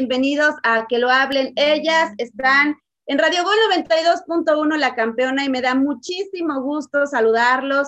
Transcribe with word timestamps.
Bienvenidos 0.00 0.54
a 0.62 0.86
Que 0.88 0.98
lo 0.98 1.10
hablen 1.10 1.52
ellas. 1.56 2.14
Están 2.16 2.74
en 3.04 3.18
Radio 3.18 3.44
Gol 3.44 3.54
92.1 3.70 4.78
La 4.78 4.94
Campeona 4.94 5.44
y 5.44 5.50
me 5.50 5.60
da 5.60 5.74
muchísimo 5.74 6.62
gusto 6.62 7.06
saludarlos 7.06 7.86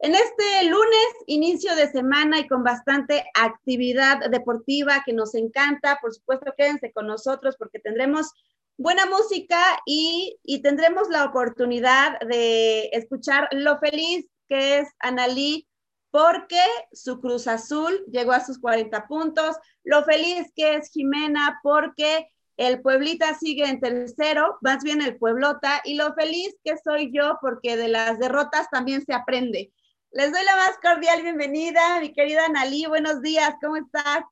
en 0.00 0.16
este 0.16 0.64
lunes, 0.64 1.06
inicio 1.28 1.76
de 1.76 1.88
semana 1.88 2.40
y 2.40 2.48
con 2.48 2.64
bastante 2.64 3.24
actividad 3.40 4.28
deportiva 4.28 5.04
que 5.06 5.12
nos 5.12 5.36
encanta. 5.36 6.00
Por 6.02 6.12
supuesto, 6.12 6.52
quédense 6.58 6.90
con 6.90 7.06
nosotros 7.06 7.54
porque 7.56 7.78
tendremos 7.78 8.32
buena 8.76 9.06
música 9.06 9.62
y, 9.86 10.40
y 10.42 10.62
tendremos 10.62 11.10
la 11.10 11.26
oportunidad 11.26 12.18
de 12.28 12.86
escuchar 12.86 13.48
lo 13.52 13.78
feliz 13.78 14.26
que 14.48 14.80
es 14.80 14.88
Analí 14.98 15.68
porque 16.12 16.60
su 16.92 17.20
Cruz 17.20 17.48
Azul 17.48 18.04
llegó 18.06 18.32
a 18.32 18.44
sus 18.44 18.60
40 18.60 19.08
puntos, 19.08 19.56
lo 19.82 20.04
feliz 20.04 20.52
que 20.54 20.74
es 20.74 20.90
Jimena 20.90 21.58
porque 21.62 22.28
el 22.58 22.82
Pueblita 22.82 23.34
sigue 23.34 23.64
en 23.64 23.80
tercero, 23.80 24.58
más 24.60 24.84
bien 24.84 25.00
el 25.00 25.16
Pueblota, 25.16 25.80
y 25.84 25.94
lo 25.94 26.14
feliz 26.14 26.54
que 26.62 26.76
soy 26.76 27.10
yo 27.12 27.38
porque 27.40 27.78
de 27.78 27.88
las 27.88 28.18
derrotas 28.18 28.68
también 28.70 29.04
se 29.04 29.14
aprende. 29.14 29.72
Les 30.10 30.30
doy 30.30 30.44
la 30.44 30.56
más 30.56 30.76
cordial 30.82 31.22
bienvenida, 31.22 31.98
mi 32.00 32.12
querida 32.12 32.44
Analí, 32.44 32.84
buenos 32.84 33.22
días, 33.22 33.54
¿cómo 33.62 33.76
estás? 33.76 34.22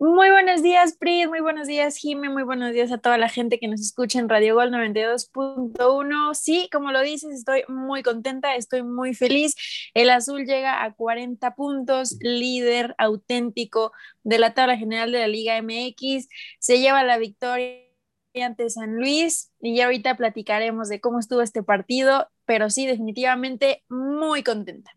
Muy 0.00 0.28
buenos 0.28 0.60
días, 0.60 0.96
Pris, 0.98 1.28
muy 1.28 1.40
buenos 1.40 1.68
días, 1.68 1.96
Jime, 1.96 2.28
muy 2.28 2.42
buenos 2.42 2.72
días 2.72 2.90
a 2.90 2.98
toda 2.98 3.16
la 3.16 3.28
gente 3.28 3.60
que 3.60 3.68
nos 3.68 3.80
escucha 3.80 4.18
en 4.18 4.28
Radio 4.28 4.56
Gol 4.56 4.70
92.1. 4.72 6.34
Sí, 6.34 6.68
como 6.72 6.90
lo 6.90 7.00
dices, 7.00 7.32
estoy 7.32 7.62
muy 7.68 8.02
contenta, 8.02 8.56
estoy 8.56 8.82
muy 8.82 9.14
feliz. 9.14 9.54
El 9.94 10.10
azul 10.10 10.46
llega 10.46 10.82
a 10.82 10.92
40 10.94 11.54
puntos, 11.54 12.16
líder 12.20 12.94
auténtico 12.98 13.92
de 14.24 14.38
la 14.38 14.52
tabla 14.52 14.76
general 14.76 15.12
de 15.12 15.20
la 15.20 15.28
Liga 15.28 15.56
MX, 15.56 16.28
se 16.58 16.80
lleva 16.80 17.04
la 17.04 17.16
victoria 17.18 17.84
ante 18.34 18.68
San 18.70 18.96
Luis 18.96 19.52
y 19.60 19.76
ya 19.76 19.84
ahorita 19.84 20.16
platicaremos 20.16 20.88
de 20.88 21.00
cómo 21.00 21.20
estuvo 21.20 21.40
este 21.40 21.62
partido, 21.62 22.28
pero 22.46 22.68
sí, 22.68 22.84
definitivamente 22.84 23.84
muy 23.88 24.42
contenta. 24.42 24.90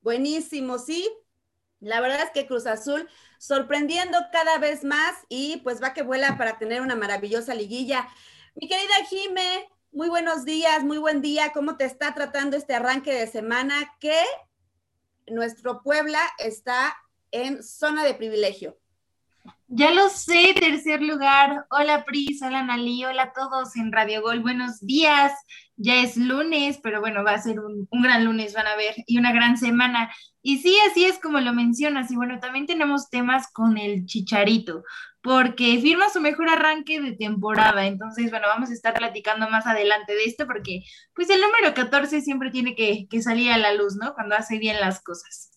Buenísimo, 0.00 0.78
sí. 0.78 1.08
La 1.80 2.00
verdad 2.00 2.22
es 2.22 2.30
que 2.30 2.46
Cruz 2.46 2.66
Azul 2.66 3.08
sorprendiendo 3.38 4.18
cada 4.32 4.58
vez 4.58 4.84
más 4.84 5.14
y 5.28 5.58
pues 5.58 5.82
va 5.82 5.94
que 5.94 6.02
vuela 6.02 6.36
para 6.36 6.58
tener 6.58 6.82
una 6.82 6.96
maravillosa 6.96 7.54
liguilla. 7.54 8.08
Mi 8.54 8.68
querida 8.68 8.94
Jime, 9.08 9.68
muy 9.92 10.08
buenos 10.08 10.44
días, 10.44 10.82
muy 10.84 10.98
buen 10.98 11.22
día. 11.22 11.52
¿Cómo 11.52 11.76
te 11.76 11.84
está 11.84 12.12
tratando 12.14 12.56
este 12.56 12.74
arranque 12.74 13.12
de 13.14 13.26
semana 13.26 13.96
que 14.00 14.20
nuestro 15.28 15.82
Puebla 15.82 16.20
está 16.38 16.96
en 17.30 17.62
zona 17.62 18.04
de 18.04 18.14
privilegio? 18.14 18.76
Ya 19.68 19.90
lo 19.90 20.08
sé, 20.08 20.54
tercer 20.58 21.02
lugar. 21.02 21.66
Hola 21.70 22.04
Pris, 22.04 22.42
hola 22.42 22.62
Nali, 22.62 23.04
hola 23.04 23.24
a 23.24 23.32
todos 23.32 23.76
en 23.76 23.92
Radio 23.92 24.22
Gol. 24.22 24.40
Buenos 24.40 24.80
días. 24.80 25.32
Ya 25.76 25.96
es 25.96 26.16
lunes, 26.16 26.80
pero 26.82 27.00
bueno, 27.00 27.22
va 27.22 27.32
a 27.32 27.42
ser 27.42 27.60
un, 27.60 27.86
un, 27.90 28.02
gran 28.02 28.24
lunes, 28.24 28.54
van 28.54 28.66
a 28.66 28.76
ver, 28.76 28.94
y 29.06 29.18
una 29.18 29.32
gran 29.32 29.58
semana. 29.58 30.10
Y 30.48 30.56
sí, 30.60 30.74
así 30.90 31.04
es 31.04 31.18
como 31.18 31.40
lo 31.40 31.52
mencionas. 31.52 32.10
Y 32.10 32.16
bueno, 32.16 32.40
también 32.40 32.64
tenemos 32.64 33.10
temas 33.10 33.52
con 33.52 33.76
el 33.76 34.06
Chicharito, 34.06 34.82
porque 35.20 35.78
firma 35.78 36.08
su 36.08 36.22
mejor 36.22 36.48
arranque 36.48 37.02
de 37.02 37.12
temporada. 37.12 37.84
Entonces, 37.84 38.30
bueno, 38.30 38.48
vamos 38.48 38.70
a 38.70 38.72
estar 38.72 38.94
platicando 38.94 39.50
más 39.50 39.66
adelante 39.66 40.14
de 40.14 40.24
esto, 40.24 40.46
porque 40.46 40.84
pues 41.14 41.28
el 41.28 41.42
número 41.42 41.74
14 41.74 42.22
siempre 42.22 42.50
tiene 42.50 42.74
que, 42.74 43.06
que 43.10 43.20
salir 43.20 43.52
a 43.52 43.58
la 43.58 43.74
luz, 43.74 43.96
¿no? 43.96 44.14
Cuando 44.14 44.36
hace 44.36 44.56
bien 44.56 44.80
las 44.80 45.02
cosas. 45.02 45.50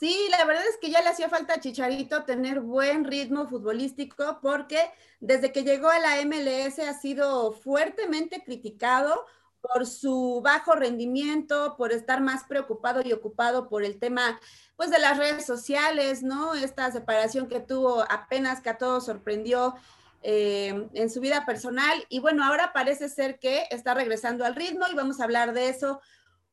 Sí, 0.00 0.18
la 0.30 0.46
verdad 0.46 0.64
es 0.66 0.78
que 0.80 0.88
ya 0.88 1.02
le 1.02 1.10
hacía 1.10 1.28
falta 1.28 1.52
a 1.52 1.60
Chicharito 1.60 2.24
tener 2.24 2.60
buen 2.60 3.04
ritmo 3.04 3.46
futbolístico 3.48 4.38
porque 4.40 4.78
desde 5.20 5.52
que 5.52 5.62
llegó 5.62 5.90
a 5.90 5.98
la 5.98 6.24
MLS 6.24 6.78
ha 6.78 6.94
sido 6.94 7.52
fuertemente 7.52 8.42
criticado 8.44 9.26
por 9.72 9.86
su 9.86 10.40
bajo 10.42 10.74
rendimiento, 10.74 11.74
por 11.76 11.92
estar 11.92 12.20
más 12.20 12.44
preocupado 12.44 13.00
y 13.02 13.12
ocupado 13.12 13.68
por 13.68 13.82
el 13.82 13.98
tema 13.98 14.38
pues 14.76 14.90
de 14.90 14.98
las 14.98 15.16
redes 15.16 15.46
sociales, 15.46 16.22
¿no? 16.22 16.54
Esta 16.54 16.90
separación 16.92 17.48
que 17.48 17.60
tuvo 17.60 18.04
apenas 18.10 18.60
que 18.60 18.70
a 18.70 18.78
todos 18.78 19.06
sorprendió 19.06 19.74
eh, 20.22 20.88
en 20.92 21.10
su 21.10 21.20
vida 21.20 21.46
personal 21.46 22.04
y 22.08 22.18
bueno, 22.18 22.44
ahora 22.44 22.72
parece 22.72 23.08
ser 23.08 23.38
que 23.38 23.64
está 23.70 23.94
regresando 23.94 24.44
al 24.44 24.54
ritmo 24.54 24.84
y 24.90 24.94
vamos 24.94 25.20
a 25.20 25.24
hablar 25.24 25.54
de 25.54 25.68
eso 25.68 26.00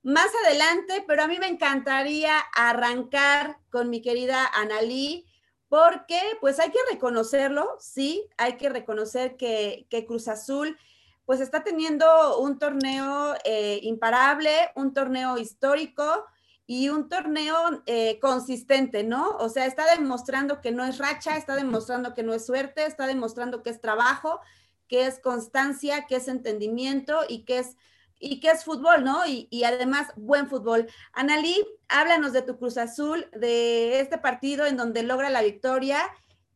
más 0.03 0.29
adelante, 0.45 1.03
pero 1.07 1.23
a 1.23 1.27
mí 1.27 1.37
me 1.39 1.47
encantaría 1.47 2.37
arrancar 2.55 3.57
con 3.69 3.89
mi 3.89 4.01
querida 4.01 4.49
Analí, 4.55 5.25
porque 5.69 6.19
pues 6.39 6.59
hay 6.59 6.71
que 6.71 6.79
reconocerlo, 6.91 7.77
sí, 7.79 8.27
hay 8.37 8.57
que 8.57 8.69
reconocer 8.69 9.37
que, 9.37 9.85
que 9.89 10.05
Cruz 10.05 10.27
Azul 10.27 10.77
pues 11.25 11.39
está 11.39 11.63
teniendo 11.63 12.39
un 12.39 12.59
torneo 12.59 13.35
eh, 13.45 13.79
imparable, 13.83 14.51
un 14.75 14.93
torneo 14.93 15.37
histórico 15.37 16.25
y 16.65 16.89
un 16.89 17.09
torneo 17.09 17.83
eh, 17.85 18.19
consistente, 18.19 19.03
¿no? 19.03 19.31
O 19.37 19.49
sea, 19.49 19.65
está 19.65 19.93
demostrando 19.95 20.61
que 20.61 20.71
no 20.71 20.85
es 20.85 20.97
racha, 20.97 21.37
está 21.37 21.55
demostrando 21.55 22.13
que 22.13 22.23
no 22.23 22.33
es 22.33 22.45
suerte, 22.45 22.85
está 22.85 23.07
demostrando 23.07 23.63
que 23.63 23.69
es 23.69 23.81
trabajo, 23.81 24.39
que 24.87 25.05
es 25.05 25.19
constancia, 25.19 26.05
que 26.07 26.17
es 26.17 26.27
entendimiento 26.27 27.19
y 27.27 27.43
que 27.45 27.59
es 27.59 27.77
y 28.23 28.39
que 28.39 28.51
es 28.51 28.63
fútbol, 28.63 29.03
¿no? 29.03 29.25
Y, 29.25 29.47
y, 29.49 29.63
además, 29.63 30.13
buen 30.15 30.47
fútbol. 30.47 30.87
Analí, 31.11 31.57
háblanos 31.89 32.33
de 32.33 32.43
tu 32.43 32.57
Cruz 32.57 32.77
Azul, 32.77 33.27
de 33.33 33.99
este 33.99 34.19
partido 34.19 34.67
en 34.67 34.77
donde 34.77 35.01
logra 35.01 35.31
la 35.31 35.41
victoria 35.41 36.03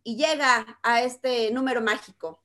y 0.04 0.16
llega 0.16 0.80
a 0.84 1.02
este 1.02 1.50
número 1.52 1.82
mágico. 1.82 2.45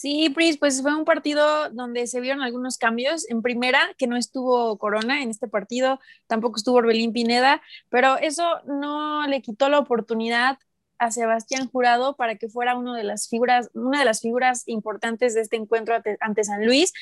Sí, 0.00 0.30
Pris, 0.30 0.58
pues 0.58 0.80
fue 0.80 0.94
un 0.94 1.04
partido 1.04 1.70
donde 1.70 2.06
se 2.06 2.20
vieron 2.20 2.40
algunos 2.40 2.78
cambios. 2.78 3.28
En 3.28 3.42
primera, 3.42 3.80
que 3.98 4.06
no 4.06 4.16
estuvo 4.16 4.78
Corona 4.78 5.24
en 5.24 5.30
este 5.30 5.48
partido, 5.48 5.98
tampoco 6.28 6.56
estuvo 6.56 6.76
Orbelín 6.76 7.12
Pineda, 7.12 7.60
pero 7.88 8.16
eso 8.16 8.60
no 8.64 9.26
le 9.26 9.42
quitó 9.42 9.68
la 9.68 9.80
oportunidad 9.80 10.56
a 10.98 11.10
Sebastián 11.10 11.68
Jurado 11.68 12.14
para 12.14 12.36
que 12.36 12.48
fuera 12.48 12.76
uno 12.76 12.94
de 12.94 13.02
las 13.02 13.28
figuras, 13.28 13.70
una 13.74 13.98
de 13.98 14.04
las 14.04 14.20
figuras 14.20 14.62
importantes 14.68 15.34
de 15.34 15.40
este 15.40 15.56
encuentro 15.56 15.96
ante, 16.20 16.44
San 16.44 16.64
Luis. 16.64 16.92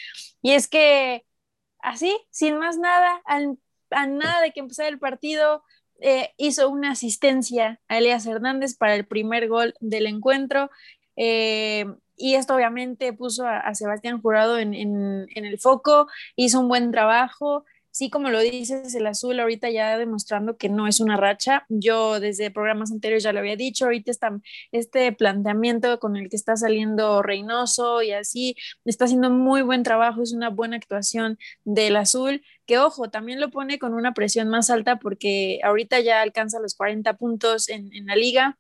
Y 0.41 0.53
es 0.53 0.67
que 0.67 1.27
así, 1.81 2.17
sin 2.31 2.57
más 2.57 2.79
nada, 2.79 3.21
al, 3.27 3.59
a 3.91 4.07
nada 4.07 4.41
de 4.41 4.53
que 4.53 4.61
empezara 4.61 4.89
el 4.89 4.99
partido, 4.99 5.63
eh, 6.01 6.31
hizo 6.39 6.71
una 6.71 6.93
asistencia 6.93 7.79
a 7.89 7.99
Elias 7.99 8.25
Hernández 8.25 8.75
para 8.75 8.95
el 8.95 9.07
primer 9.07 9.49
gol 9.49 9.75
del 9.81 10.07
encuentro. 10.07 10.71
Eh, 11.17 11.85
y 12.17 12.35
esto 12.35 12.55
obviamente 12.55 13.13
puso 13.13 13.47
a, 13.47 13.75
Sebastián 13.75 14.21
Jurado 14.21 14.59
en, 14.59 14.75
en, 14.75 15.27
en 15.35 15.45
el 15.45 15.59
foco, 15.59 16.09
hizo 16.37 16.61
un 16.61 16.69
buen 16.69 16.91
trabajo 16.91 17.65
sí, 17.97 18.11
como 18.11 18.29
lo 18.29 18.41
dices, 18.41 18.95
el 18.95 19.07
azul 19.07 19.41
ahorita 19.41 19.71
ya 19.71 19.97
demostrando 19.97 20.59
que 20.59 20.69
no 20.69 20.87
es 20.87 21.01
una 21.01 21.17
racha. 21.17 21.65
Yo 21.71 22.21
desde 22.21 22.51
programas 22.51 22.93
anteriores 22.93 23.25
ya 23.25 23.33
lo 23.33 23.39
había 23.39 23.57
dicho, 23.57 23.87
ahorita 23.87 24.11
está 24.11 24.39
este 24.71 25.13
planteamiento 25.13 25.99
con 25.99 26.17
el 26.19 26.29
que 26.29 26.37
está 26.37 26.57
saliendo 26.57 27.23
Reynoso 27.23 28.03
y 28.03 28.13
así, 28.13 28.55
está 28.85 29.07
haciendo 29.07 29.31
muy 29.31 29.63
buen 29.63 29.83
trabajo, 29.83 30.23
es 30.23 30.35
una 30.35 30.51
buena 30.51 30.77
actuación 30.77 31.39
del 31.65 31.97
azul, 31.97 32.43
que 32.67 32.79
ojo, 32.79 33.09
también 33.09 33.41
lo 33.41 33.51
pone 33.51 33.79
con 33.79 33.95
una 33.95 34.13
presión 34.13 34.51
más 34.51 34.69
alta 34.69 34.99
porque 34.99 35.61
ahorita 35.65 36.01
ya 36.01 36.21
alcanza 36.21 36.61
los 36.61 36.75
40 36.75 37.15
puntos 37.15 37.71
en, 37.71 37.95
en 37.95 38.07
la 38.07 38.17
liga 38.17 38.59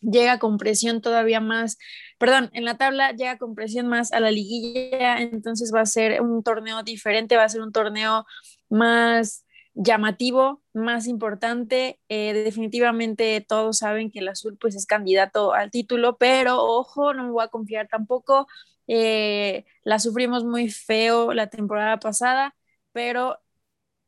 llega 0.00 0.38
con 0.38 0.58
presión 0.58 1.00
todavía 1.00 1.40
más, 1.40 1.78
perdón, 2.18 2.50
en 2.52 2.64
la 2.64 2.76
tabla 2.76 3.12
llega 3.12 3.38
con 3.38 3.54
presión 3.54 3.88
más 3.88 4.12
a 4.12 4.20
la 4.20 4.30
liguilla, 4.30 5.20
entonces 5.20 5.72
va 5.74 5.80
a 5.80 5.86
ser 5.86 6.20
un 6.20 6.42
torneo 6.42 6.82
diferente, 6.82 7.36
va 7.36 7.44
a 7.44 7.48
ser 7.48 7.62
un 7.62 7.72
torneo 7.72 8.26
más 8.68 9.44
llamativo, 9.74 10.62
más 10.74 11.06
importante. 11.06 12.00
Eh, 12.08 12.32
definitivamente 12.32 13.44
todos 13.46 13.78
saben 13.78 14.10
que 14.10 14.20
el 14.20 14.28
azul 14.28 14.56
pues 14.60 14.74
es 14.76 14.86
candidato 14.86 15.54
al 15.54 15.70
título, 15.70 16.16
pero 16.18 16.62
ojo, 16.64 17.14
no 17.14 17.24
me 17.24 17.30
voy 17.30 17.44
a 17.44 17.48
confiar 17.48 17.88
tampoco 17.88 18.46
eh, 18.88 19.66
la 19.84 19.98
sufrimos 20.00 20.44
muy 20.44 20.70
feo 20.70 21.34
la 21.34 21.48
temporada 21.48 21.98
pasada, 21.98 22.56
pero 22.92 23.38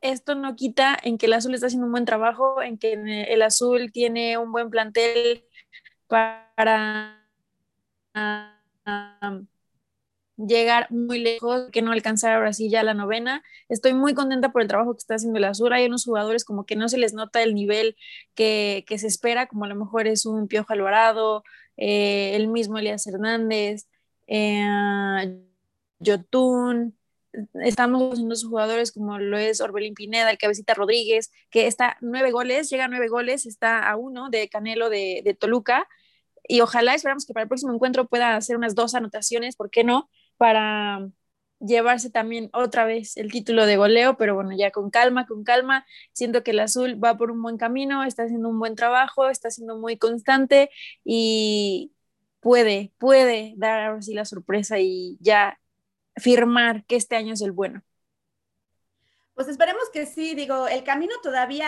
esto 0.01 0.35
no 0.35 0.57
quita 0.57 0.99
en 1.03 1.19
que 1.19 1.27
el 1.27 1.35
azul 1.35 1.55
está 1.55 1.67
haciendo 1.67 1.87
un 1.87 1.93
buen 1.93 2.07
trabajo, 2.07 2.63
en 2.63 2.79
que 2.79 2.95
el 3.29 3.43
azul 3.43 3.93
tiene 3.93 4.39
un 4.39 4.53
buen 4.53 4.71
plantel 4.71 5.45
para 6.11 7.21
llegar 10.47 10.91
muy 10.91 11.19
lejos, 11.21 11.71
que 11.71 11.83
no 11.83 11.93
alcanzar 11.93 12.35
ahora 12.35 12.53
sí 12.53 12.71
ya 12.71 12.83
la 12.83 12.95
novena. 12.95 13.43
Estoy 13.69 13.95
muy 13.95 14.15
contenta 14.15 14.53
por 14.53 14.63
el 14.63 14.69
trabajo 14.69 14.95
que 14.95 14.99
está 14.99 15.15
haciendo 15.15 15.39
el 15.39 15.45
Azul. 15.45 15.73
Hay 15.73 15.87
unos 15.87 16.05
jugadores 16.05 16.45
como 16.45 16.67
que 16.67 16.77
no 16.77 16.89
se 16.89 16.99
les 16.99 17.15
nota 17.15 17.43
el 17.43 17.55
nivel 17.55 17.97
que, 18.35 18.85
se 18.89 19.07
espera, 19.07 19.47
como 19.47 19.65
a 19.65 19.69
lo 19.69 19.77
mejor 19.77 20.07
es 20.07 20.27
un 20.27 20.49
Piojo 20.49 20.73
Alvarado, 20.73 21.45
eh, 21.77 22.33
el 22.35 22.49
mismo 22.49 22.79
Elías 22.79 23.07
Hernández, 23.07 23.87
eh, 24.27 24.67
Yotun. 25.99 26.97
Estamos 27.55 28.19
en 28.19 28.29
los 28.29 28.45
jugadores 28.45 28.91
como 28.93 29.19
lo 29.19 29.39
es 29.39 29.61
Orbelín 29.61 29.95
Pineda, 29.95 30.31
el 30.31 30.39
Cabecita 30.39 30.75
Rodríguez, 30.75 31.31
que 31.51 31.67
está 31.69 31.97
nueve 32.01 32.33
goles, 32.33 32.69
llega 32.71 32.87
a 32.87 32.89
nueve 32.89 33.09
goles, 33.09 33.47
está 33.47 33.89
a 33.89 33.97
uno 33.97 34.31
de 34.31 34.49
Canelo 34.49 34.91
de, 34.91 35.23
de 35.25 35.35
Toluca 35.35 35.87
y 36.51 36.61
ojalá 36.61 36.95
esperamos 36.95 37.27
que 37.27 37.33
para 37.35 37.43
el 37.45 37.49
próximo 37.49 37.73
encuentro 37.73 38.07
pueda 38.09 38.37
hacer 38.37 38.57
unas 38.57 38.75
dos 38.75 38.95
anotaciones, 38.95 39.57
¿por 39.57 39.71
qué 39.71 39.85
no? 39.85 40.09
para 40.41 41.11
llevarse 41.61 42.11
también 42.11 42.49
otra 42.55 42.87
vez 42.87 43.19
el 43.19 43.31
título 43.31 43.67
de 43.67 43.77
goleo, 43.77 44.17
pero 44.17 44.35
bueno, 44.35 44.53
ya 44.57 44.71
con 44.71 44.91
calma, 44.91 45.27
con 45.27 45.45
calma. 45.45 45.85
Siento 46.15 46.43
que 46.43 46.53
el 46.53 46.61
azul 46.61 47.03
va 47.03 47.19
por 47.19 47.31
un 47.31 47.43
buen 47.43 47.59
camino, 47.59 48.05
está 48.05 48.23
haciendo 48.25 48.49
un 48.49 48.59
buen 48.59 48.75
trabajo, 48.75 49.29
está 49.29 49.51
siendo 49.51 49.77
muy 49.79 49.99
constante 49.99 50.71
y 51.05 51.93
puede, 52.41 52.93
puede 52.99 53.53
dar 53.59 53.83
ahora 53.83 54.03
sí 54.03 54.15
la 54.15 54.25
sorpresa 54.25 54.79
y 54.81 55.19
ya 55.21 55.61
firmar 56.17 56.87
que 56.87 56.97
este 56.97 57.17
año 57.17 57.35
es 57.35 57.43
el 57.43 57.53
bueno. 57.53 57.83
Pues 59.41 59.49
esperemos 59.49 59.89
que 59.91 60.05
sí, 60.05 60.35
digo, 60.35 60.69
el 60.69 60.85
camino 60.85 61.15
todavía, 61.23 61.67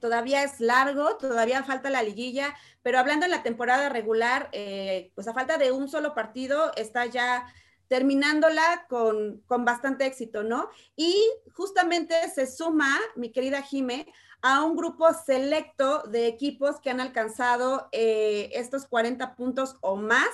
todavía 0.00 0.42
es 0.42 0.58
largo, 0.58 1.18
todavía 1.18 1.62
falta 1.62 1.90
la 1.90 2.02
liguilla, 2.02 2.56
pero 2.80 2.98
hablando 2.98 3.26
en 3.26 3.30
la 3.30 3.42
temporada 3.42 3.90
regular, 3.90 4.48
eh, 4.52 5.12
pues 5.14 5.28
a 5.28 5.34
falta 5.34 5.58
de 5.58 5.70
un 5.70 5.86
solo 5.90 6.14
partido 6.14 6.72
está 6.76 7.04
ya 7.04 7.44
terminándola 7.88 8.86
con, 8.88 9.42
bastante 9.46 10.06
éxito, 10.06 10.44
¿no? 10.44 10.70
Y 10.96 11.14
justamente 11.52 12.14
se 12.34 12.46
suma, 12.46 12.98
mi 13.16 13.30
querida 13.30 13.60
Jime, 13.60 14.10
a 14.40 14.64
un 14.64 14.74
grupo 14.74 15.12
selecto 15.12 16.04
de 16.04 16.26
equipos 16.26 16.80
que 16.80 16.88
han 16.88 17.00
alcanzado 17.00 17.90
eh, 17.92 18.48
estos 18.54 18.86
40 18.86 19.36
puntos 19.36 19.76
o 19.82 19.96
más, 19.96 20.30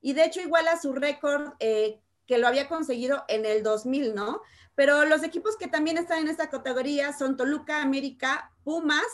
y 0.00 0.14
de 0.14 0.24
hecho 0.24 0.40
iguala 0.40 0.80
su 0.80 0.94
récord 0.94 1.52
eh, 1.60 2.00
que 2.26 2.38
lo 2.38 2.46
había 2.46 2.68
conseguido 2.68 3.24
en 3.28 3.44
el 3.46 3.62
2000, 3.62 4.14
¿no? 4.14 4.40
Pero 4.74 5.04
los 5.04 5.22
equipos 5.22 5.56
que 5.56 5.68
también 5.68 5.98
están 5.98 6.20
en 6.20 6.28
esta 6.28 6.50
categoría 6.50 7.12
son 7.12 7.36
Toluca, 7.36 7.82
América, 7.82 8.50
Pumas, 8.64 9.04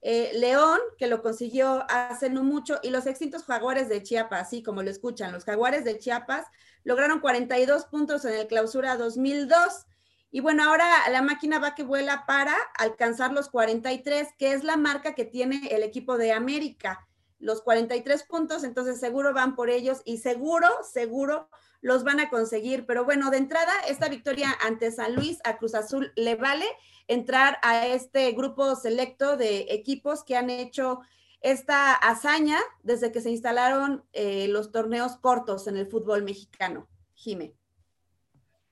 eh, 0.00 0.32
León, 0.34 0.80
que 0.98 1.06
lo 1.06 1.22
consiguió 1.22 1.84
hace 1.88 2.28
no 2.28 2.42
mucho, 2.42 2.80
y 2.82 2.90
los 2.90 3.06
extintos 3.06 3.44
jaguares 3.44 3.88
de 3.88 4.02
Chiapas, 4.02 4.42
así 4.42 4.62
como 4.62 4.82
lo 4.82 4.90
escuchan, 4.90 5.32
los 5.32 5.44
jaguares 5.44 5.84
de 5.84 5.98
Chiapas 5.98 6.46
lograron 6.84 7.20
42 7.20 7.84
puntos 7.84 8.24
en 8.24 8.34
el 8.34 8.48
clausura 8.48 8.96
2002. 8.96 9.86
Y 10.32 10.40
bueno, 10.40 10.64
ahora 10.64 10.88
la 11.10 11.22
máquina 11.22 11.58
va 11.58 11.74
que 11.74 11.84
vuela 11.84 12.24
para 12.26 12.56
alcanzar 12.76 13.32
los 13.32 13.48
43, 13.48 14.28
que 14.38 14.52
es 14.52 14.64
la 14.64 14.76
marca 14.76 15.14
que 15.14 15.24
tiene 15.24 15.68
el 15.70 15.82
equipo 15.82 16.16
de 16.16 16.32
América. 16.32 17.06
Los 17.38 17.60
43 17.62 18.24
puntos, 18.24 18.64
entonces 18.64 18.98
seguro 18.98 19.34
van 19.34 19.54
por 19.54 19.68
ellos 19.68 20.00
y 20.04 20.18
seguro, 20.18 20.68
seguro 20.90 21.48
los 21.82 22.04
van 22.04 22.20
a 22.20 22.30
conseguir. 22.30 22.86
Pero 22.86 23.04
bueno, 23.04 23.30
de 23.30 23.36
entrada, 23.36 23.72
esta 23.88 24.08
victoria 24.08 24.56
ante 24.64 24.90
San 24.90 25.14
Luis 25.14 25.38
a 25.44 25.58
Cruz 25.58 25.74
Azul 25.74 26.12
le 26.16 26.36
vale 26.36 26.64
entrar 27.08 27.58
a 27.62 27.86
este 27.86 28.32
grupo 28.32 28.74
selecto 28.76 29.36
de 29.36 29.66
equipos 29.68 30.24
que 30.24 30.36
han 30.36 30.48
hecho 30.48 31.00
esta 31.42 31.92
hazaña 31.92 32.58
desde 32.82 33.12
que 33.12 33.20
se 33.20 33.30
instalaron 33.30 34.04
eh, 34.12 34.46
los 34.48 34.70
torneos 34.70 35.16
cortos 35.16 35.66
en 35.66 35.76
el 35.76 35.88
fútbol 35.88 36.22
mexicano. 36.22 36.88
Jime. 37.14 37.54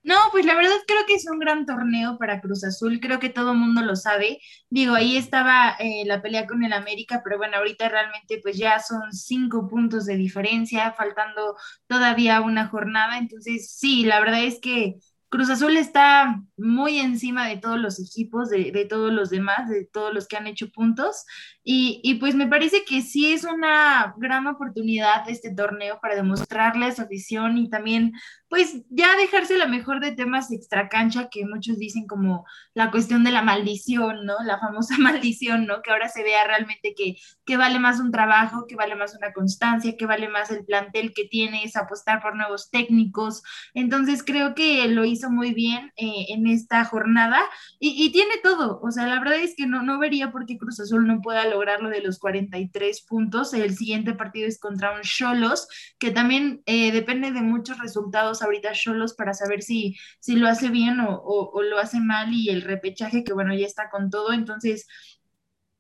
No, 0.03 0.17
pues 0.33 0.47
la 0.47 0.55
verdad 0.55 0.73
creo 0.87 1.05
que 1.07 1.15
es 1.15 1.27
un 1.31 1.39
gran 1.39 1.67
torneo 1.67 2.17
para 2.19 2.41
Cruz 2.41 2.65
Azul, 2.65 3.01
creo 3.01 3.19
que 3.21 3.29
todo 3.29 3.53
el 3.53 3.59
mundo 3.59 3.83
lo 3.83 3.97
sabe. 3.97 4.39
Digo, 4.71 4.95
ahí 4.95 5.17
estaba 5.17 5.77
eh, 5.79 6.05
la 6.07 6.23
pelea 6.23 6.47
con 6.47 6.65
el 6.65 6.73
América, 6.73 7.21
pero 7.23 7.37
bueno, 7.37 7.59
ahorita 7.59 7.89
realmente 7.89 8.41
pues 8.43 8.57
ya 8.57 8.79
son 8.81 9.13
cinco 9.13 9.69
puntos 9.69 10.07
de 10.07 10.17
diferencia, 10.17 10.93
faltando 10.93 11.55
todavía 11.87 12.41
una 12.41 12.69
jornada. 12.69 13.19
Entonces, 13.19 13.73
sí, 13.79 14.05
la 14.05 14.21
verdad 14.21 14.43
es 14.43 14.59
que 14.61 14.97
Cruz 15.29 15.49
Azul 15.49 15.77
está 15.77 16.43
muy 16.57 16.99
encima 16.99 17.47
de 17.47 17.57
todos 17.59 17.79
los 17.79 18.01
equipos, 18.01 18.51
de, 18.51 18.73
de, 18.73 18.85
todos 18.85 19.13
los 19.13 19.31
demás, 19.31 19.69
de 19.69 19.85
todos 19.87 20.13
los 20.13 20.27
que 20.27 20.37
han 20.37 20.49
hecho 20.49 20.71
puntos. 20.73 21.25
Y, 21.63 22.01
y, 22.03 22.15
pues 22.17 22.35
me 22.35 22.49
parece 22.49 22.85
que 22.85 23.01
sí 23.03 23.33
es 23.33 23.45
una 23.45 24.15
gran 24.19 24.47
oportunidad 24.49 25.29
este 25.29 25.55
torneo 25.55 26.01
para 26.03 26.17
demostrarle 26.17 26.87
a 26.87 26.93
su 26.95 27.03
afición 27.03 27.59
y 27.59 27.71
también 27.71 28.13
pues 28.51 28.83
ya 28.91 29.17
dejarse 29.17 29.57
la 29.57 29.69
mejor 29.69 30.01
de 30.01 30.11
temas 30.11 30.51
extracancha 30.51 31.29
que 31.31 31.47
muchos 31.47 31.79
dicen 31.79 32.09
como 32.09 32.45
la 32.75 32.91
cuestión 32.91 33.23
de 33.23 33.31
la 33.31 33.43
maldición, 33.43 34.27
¿no? 34.27 34.35
La 34.45 34.59
famosa 34.59 34.97
maldición, 34.99 35.67
¿no? 35.67 35.83
Que 35.83 35.93
ahora 35.93 36.09
se 36.09 36.25
vea 36.25 36.45
realmente 36.45 36.95
que, 36.97 37.17
que 37.47 37.57
vale 37.57 37.79
más 37.79 38.01
un 38.01 38.11
trabajo, 38.11 38.67
que 38.67 38.75
vale 38.75 38.97
más 38.97 39.17
una 39.17 39.33
constancia, 39.33 39.97
que 39.97 40.05
vale 40.05 40.29
más 40.29 40.51
el 40.51 40.65
plantel 40.65 41.13
que 41.15 41.27
tienes, 41.27 41.77
apostar 41.77 42.21
por 42.21 42.35
nuevos 42.35 42.71
técnicos. 42.71 43.45
Entonces 43.73 44.25
creo 44.25 44.57
que 44.57 44.89
lo 44.89 45.05
hizo 45.05 45.31
muy 45.31 45.55
bien 45.55 45.93
eh, 45.97 46.27
en 46.31 46.49
esta 46.49 46.85
jornada 46.85 47.41
y, 47.79 48.05
y, 48.05 48.11
tiene 48.11 48.35
todo. 48.43 48.81
O 48.83 48.91
sea, 48.91 49.07
la 49.07 49.21
verdad 49.21 49.39
es 49.39 49.55
que 49.57 49.69
no, 49.69 49.83
no 49.83 50.01
vería 50.01 50.33
por 50.33 50.45
qué 50.45 50.59
Cruz 50.59 50.81
Azul 50.81 51.07
no 51.07 51.21
pueda 51.21 51.47
lograr 51.47 51.81
lo 51.83 51.89
de 51.89 52.01
los 52.01 52.19
43 52.19 53.03
puntos. 53.03 53.55
El 53.55 53.77
siguiente 53.77 54.13
partido 54.13 54.49
es 54.49 54.59
contra 54.59 54.91
un 54.91 55.03
Cholos, 55.03 55.69
que 56.01 56.11
también 56.11 56.63
eh, 56.67 56.91
depende 56.91 57.31
de 57.31 57.43
muchos 57.43 57.79
resultados 57.79 58.40
ahorita 58.43 58.73
Cholos 58.73 59.15
para 59.15 59.35
saber 59.35 59.63
si, 59.63 59.97
si 60.21 60.37
lo 60.37 60.49
hace 60.49 60.69
bien 60.69 60.99
o, 61.01 61.63
lo 61.63 61.79
hace 61.79 62.01
mal 62.01 62.33
y 62.33 62.51
el 62.51 62.63
repechaje 62.63 63.25
que 63.25 63.33
bueno, 63.33 63.55
ya 63.55 63.67
está 63.67 63.91
con 63.91 64.11
todo. 64.11 64.33
Entonces, 64.33 64.87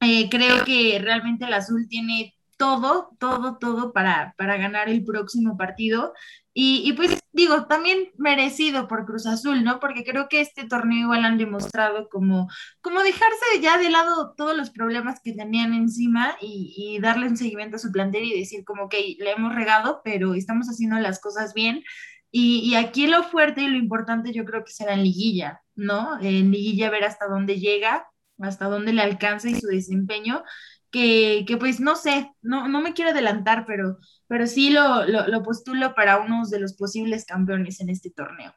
eh, 0.00 0.28
creo 0.30 0.64
que 0.64 0.98
realmente 1.02 1.44
el 1.44 1.52
azul 1.54 1.86
tiene 1.88 2.34
todo, 2.60 3.16
todo, 3.18 3.56
todo 3.58 3.92
para, 3.94 4.34
para 4.36 4.58
ganar 4.58 4.88
el 4.90 5.04
próximo 5.04 5.56
partido. 5.56 6.12
Y, 6.52 6.82
y, 6.84 6.92
pues 6.92 7.18
digo, 7.32 7.66
también 7.66 8.10
merecido 8.18 8.86
por 8.88 9.06
Cruz 9.06 9.26
Azul, 9.26 9.64
¿no? 9.64 9.80
Porque 9.80 10.04
creo 10.04 10.28
que 10.28 10.42
este 10.42 10.66
torneo 10.66 11.04
igual 11.04 11.24
han 11.24 11.38
demostrado 11.38 12.08
como, 12.10 12.48
como 12.82 13.02
dejarse 13.02 13.60
ya 13.62 13.78
de 13.78 13.88
lado 13.88 14.34
todos 14.36 14.56
los 14.56 14.70
problemas 14.70 15.20
que 15.24 15.32
tenían 15.32 15.72
encima 15.74 16.36
y, 16.40 16.74
y 16.76 17.00
darle 17.00 17.28
un 17.28 17.36
seguimiento 17.38 17.76
a 17.76 17.78
su 17.78 17.92
plantel 17.92 18.24
y 18.24 18.38
decir 18.38 18.64
como 18.64 18.90
que 18.90 19.16
le 19.18 19.30
hemos 19.32 19.54
regado, 19.54 20.02
pero 20.04 20.34
estamos 20.34 20.66
haciendo 20.68 20.98
las 20.98 21.20
cosas 21.20 21.54
bien. 21.54 21.82
Y, 22.32 22.74
aquí 22.76 23.08
lo 23.08 23.24
fuerte 23.24 23.62
y 23.62 23.68
lo 23.68 23.76
importante 23.76 24.32
yo 24.32 24.44
creo 24.44 24.64
que 24.64 24.72
será 24.72 24.94
en 24.94 25.02
liguilla, 25.02 25.62
¿no? 25.74 26.20
En 26.20 26.50
liguilla 26.52 26.90
ver 26.90 27.04
hasta 27.04 27.26
dónde 27.26 27.58
llega, 27.58 28.06
hasta 28.38 28.66
dónde 28.66 28.92
le 28.92 29.02
alcanza 29.02 29.48
y 29.48 29.60
su 29.60 29.66
desempeño, 29.66 30.44
que, 30.90 31.56
pues 31.58 31.80
no 31.80 31.96
sé, 31.96 32.30
no, 32.40 32.68
no 32.68 32.80
me 32.80 32.94
quiero 32.94 33.10
adelantar, 33.10 33.64
pero, 33.66 33.98
pero 34.28 34.46
sí 34.46 34.70
lo, 34.70 35.04
lo, 35.06 35.42
postulo 35.42 35.94
para 35.94 36.18
uno 36.20 36.46
de 36.46 36.60
los 36.60 36.74
posibles 36.74 37.24
campeones 37.24 37.80
en 37.80 37.90
este 37.90 38.10
torneo. 38.10 38.54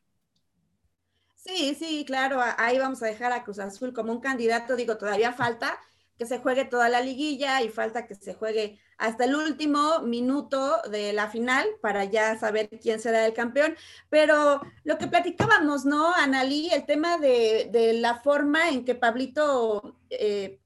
Sí, 1.35 1.75
sí, 1.77 2.05
claro, 2.05 2.41
ahí 2.57 2.77
vamos 2.79 3.03
a 3.03 3.07
dejar 3.07 3.31
a 3.31 3.43
Cruz 3.43 3.59
Azul 3.59 3.91
como 3.91 4.13
un 4.13 4.21
candidato, 4.21 4.75
digo, 4.75 4.97
todavía 4.97 5.33
falta 5.33 5.77
que 6.23 6.29
se 6.29 6.39
juegue 6.39 6.63
toda 6.63 6.87
la 6.87 7.01
liguilla 7.01 7.61
y 7.61 7.67
falta 7.67 8.07
que 8.07 8.15
se 8.15 8.33
juegue 8.33 8.79
hasta 8.97 9.25
el 9.25 9.35
último 9.35 9.99
minuto 9.99 10.81
de 10.89 11.11
la 11.11 11.29
final 11.29 11.67
para 11.81 12.05
ya 12.05 12.37
saber 12.37 12.69
quién 12.81 13.01
será 13.01 13.25
el 13.25 13.33
campeón. 13.33 13.75
Pero 14.09 14.61
lo 14.85 14.97
que 14.97 15.07
platicábamos, 15.07 15.83
¿no, 15.83 16.13
Analí? 16.13 16.69
El 16.71 16.85
tema 16.85 17.17
de, 17.17 17.97
la 17.99 18.21
forma 18.21 18.69
en 18.69 18.85
que 18.85 18.95
Pablito, 18.95 19.97
eh, 20.09 20.59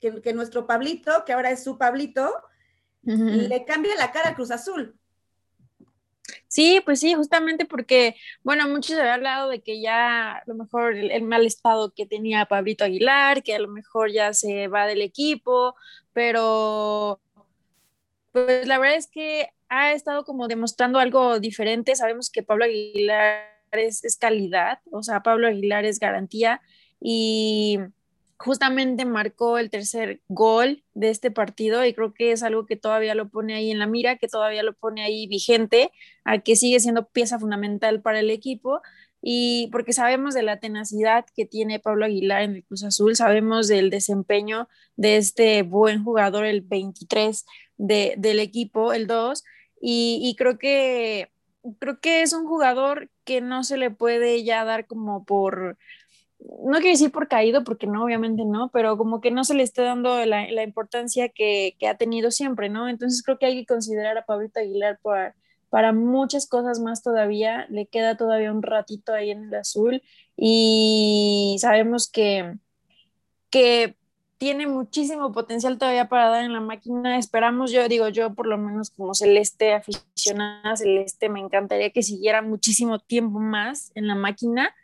que, 0.00 0.32
nuestro 0.32 0.66
Pablito, 0.66 1.24
que 1.26 1.34
ahora 1.34 1.50
es 1.50 1.62
su 1.62 1.76
Pablito, 1.76 2.32
le 3.02 3.64
cambia 3.66 3.94
la 3.96 4.12
cara 4.12 4.30
a 4.30 4.34
Cruz 4.34 4.50
Azul. 4.50 4.98
Sí, 6.52 6.82
pues 6.84 7.00
sí, 7.00 7.14
justamente 7.14 7.64
porque, 7.64 8.14
bueno, 8.42 8.68
muchos 8.68 8.98
habían 8.98 9.14
hablado 9.14 9.48
de 9.48 9.62
que 9.62 9.80
ya 9.80 10.32
a 10.36 10.42
lo 10.46 10.54
mejor 10.54 10.94
el, 10.94 11.22
mal 11.22 11.46
estado 11.46 11.94
que 11.94 12.04
tenía 12.04 12.44
Pablito 12.44 12.84
Aguilar, 12.84 13.42
que 13.42 13.54
a 13.54 13.58
lo 13.58 13.68
mejor 13.68 14.12
ya 14.12 14.34
se 14.34 14.68
va 14.68 14.86
del 14.86 15.00
equipo, 15.00 15.74
pero 16.12 17.22
pues 18.32 18.66
la 18.66 18.78
verdad 18.78 18.96
es 18.98 19.06
que 19.08 19.48
ha 19.70 19.92
estado 19.92 20.24
como 20.24 20.46
demostrando 20.46 20.98
algo 20.98 21.40
diferente. 21.40 21.96
Sabemos 21.96 22.28
que 22.30 22.42
Pablo 22.42 22.66
Aguilar 22.66 23.46
es, 23.70 24.04
es 24.04 24.18
calidad, 24.18 24.80
o 24.90 25.02
sea, 25.02 25.22
Pablo 25.22 25.48
Aguilar 25.48 25.86
es 25.86 25.98
garantía 25.98 26.60
y 27.00 27.78
justamente 28.42 29.04
marcó 29.04 29.56
el 29.58 29.70
tercer 29.70 30.20
gol 30.26 30.82
de 30.94 31.10
este 31.10 31.30
partido 31.30 31.84
y 31.84 31.94
creo 31.94 32.12
que 32.12 32.32
es 32.32 32.42
algo 32.42 32.66
que 32.66 32.76
todavía 32.76 33.14
lo 33.14 33.28
pone 33.28 33.54
ahí 33.54 33.70
en 33.70 33.78
la 33.78 33.86
mira, 33.86 34.16
que 34.16 34.26
todavía 34.26 34.64
lo 34.64 34.72
pone 34.74 35.04
ahí 35.04 35.28
vigente, 35.28 35.92
a 36.24 36.38
que 36.38 36.56
sigue 36.56 36.80
siendo 36.80 37.08
pieza 37.08 37.38
fundamental 37.38 38.02
para 38.02 38.18
el 38.18 38.30
equipo. 38.30 38.80
Y 39.22 39.68
porque 39.70 39.92
sabemos 39.92 40.34
de 40.34 40.42
la 40.42 40.58
tenacidad 40.58 41.24
que 41.36 41.46
tiene 41.46 41.78
Pablo 41.78 42.04
Aguilar 42.04 42.42
en 42.42 42.56
el 42.56 42.64
Cruz 42.64 42.82
Azul, 42.82 43.14
sabemos 43.14 43.68
del 43.68 43.90
desempeño 43.90 44.68
de 44.96 45.18
este 45.18 45.62
buen 45.62 46.02
jugador, 46.02 46.44
el 46.44 46.62
23 46.62 47.46
de, 47.76 48.14
del 48.18 48.40
equipo, 48.40 48.92
el 48.92 49.06
2, 49.06 49.44
y, 49.80 50.18
y 50.20 50.34
creo 50.34 50.58
que 50.58 51.30
creo 51.78 52.00
que 52.00 52.22
es 52.22 52.32
un 52.32 52.46
jugador 52.46 53.08
que 53.24 53.40
no 53.40 53.62
se 53.62 53.76
le 53.76 53.90
puede 53.90 54.42
ya 54.42 54.64
dar 54.64 54.88
como 54.88 55.24
por, 55.24 55.78
no 56.64 56.78
quiero 56.78 56.90
decir 56.90 57.12
por 57.12 57.28
caído, 57.28 57.64
porque 57.64 57.86
no, 57.86 58.04
obviamente 58.04 58.44
no, 58.44 58.70
pero 58.72 58.96
como 58.96 59.20
que 59.20 59.30
no 59.30 59.44
se 59.44 59.54
le 59.54 59.62
está 59.62 59.82
dando 59.82 60.24
la, 60.26 60.50
la 60.50 60.62
importancia 60.62 61.28
que, 61.28 61.76
que, 61.78 61.88
ha 61.88 61.96
tenido 61.96 62.30
siempre, 62.30 62.68
¿no? 62.68 62.88
Entonces 62.88 63.22
creo 63.22 63.38
que 63.38 63.46
hay 63.46 63.60
que 63.60 63.66
considerar 63.66 64.18
a 64.18 64.24
Pablito 64.24 64.60
Aguilar 64.60 64.98
para, 65.02 65.34
para 65.70 65.92
muchas 65.92 66.46
cosas 66.46 66.80
más 66.80 67.02
todavía, 67.02 67.66
le 67.68 67.86
queda 67.86 68.16
todavía 68.16 68.52
un 68.52 68.62
ratito 68.62 69.12
ahí 69.12 69.30
en 69.30 69.44
el 69.44 69.54
azul 69.54 70.02
y 70.36 71.56
sabemos 71.60 72.10
que, 72.10 72.56
que 73.50 73.96
tiene 74.38 74.66
muchísimo 74.66 75.30
potencial 75.32 75.78
todavía 75.78 76.08
para 76.08 76.28
dar 76.28 76.44
en 76.44 76.52
la 76.52 76.60
máquina. 76.60 77.16
Esperamos, 77.16 77.70
yo 77.70 77.86
digo, 77.88 78.08
yo 78.08 78.34
por 78.34 78.48
lo 78.48 78.58
menos 78.58 78.90
como 78.90 79.14
celeste, 79.14 79.72
aficionada 79.72 80.76
celeste, 80.76 81.28
me 81.28 81.38
encantaría 81.38 81.90
que 81.90 82.02
siguiera 82.02 82.42
muchísimo 82.42 82.98
tiempo 82.98 83.38
más 83.38 83.92
en 83.94 84.08
la 84.08 84.16
máquina 84.16 84.74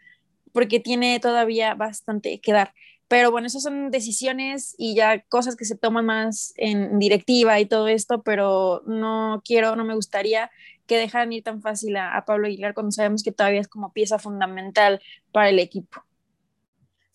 porque 0.53 0.81
tiene 0.81 1.21
todavía 1.21 1.75
bastante 1.75 2.41
que 2.41 2.53
dar. 2.53 2.75
Pero 3.09 3.31
bueno, 3.31 3.47
esas 3.47 3.63
son 3.63 3.91
decisiones 3.91 4.75
y 4.77 4.95
ya 4.95 5.23
cosas 5.23 5.57
que 5.57 5.65
se 5.65 5.77
toman 5.77 6.05
más 6.05 6.53
en 6.57 6.99
directiva 6.99 7.59
y 7.59 7.67
todo 7.67 7.89
esto, 7.89 8.23
pero 8.23 8.83
no 8.87 9.43
quiero, 9.45 9.77
no 9.77 9.85
me 9.85 9.95
gustaría 9.95 10.51
que 10.87 10.99
dejaran 10.99 11.33
ir 11.33 11.43
tan 11.43 11.63
fácil 11.63 11.97
a, 11.97 12.17
a 12.17 12.25
Pablo 12.25 12.47
Aguilar 12.47 12.75
cuando 12.75 12.93
sabemos 12.93 13.23
que 13.23 13.33
todavía 13.33 13.61
es 13.61 13.69
como 13.69 13.93
pieza 13.93 14.19
fundamental 14.19 15.01
para 15.33 15.49
el 15.49 15.59
equipo. 15.59 16.03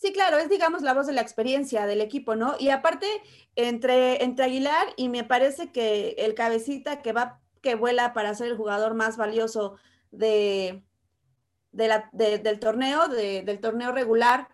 Sí, 0.03 0.11
claro, 0.11 0.37
es 0.37 0.49
digamos 0.49 0.81
la 0.81 0.93
voz 0.93 1.07
de 1.07 1.13
la 1.13 1.21
experiencia 1.21 1.85
del 1.85 2.01
equipo, 2.01 2.35
¿no? 2.35 2.55
Y 2.59 2.69
aparte, 2.69 3.07
entre, 3.55 4.21
entre 4.21 4.43
Aguilar 4.43 4.87
y 4.97 5.07
me 5.07 5.23
parece 5.23 5.71
que 5.71 6.15
el 6.17 6.33
cabecita 6.33 7.01
que 7.01 7.13
va, 7.13 7.39
que 7.61 7.75
vuela 7.75 8.13
para 8.13 8.35
ser 8.35 8.47
el 8.47 8.57
jugador 8.57 8.95
más 8.95 9.15
valioso 9.15 9.77
de, 10.11 10.83
de 11.73 11.87
la, 11.87 12.09
de, 12.13 12.39
del 12.39 12.59
torneo, 12.59 13.07
de, 13.09 13.41
del 13.41 13.59
torneo 13.59 13.91
regular, 13.91 14.47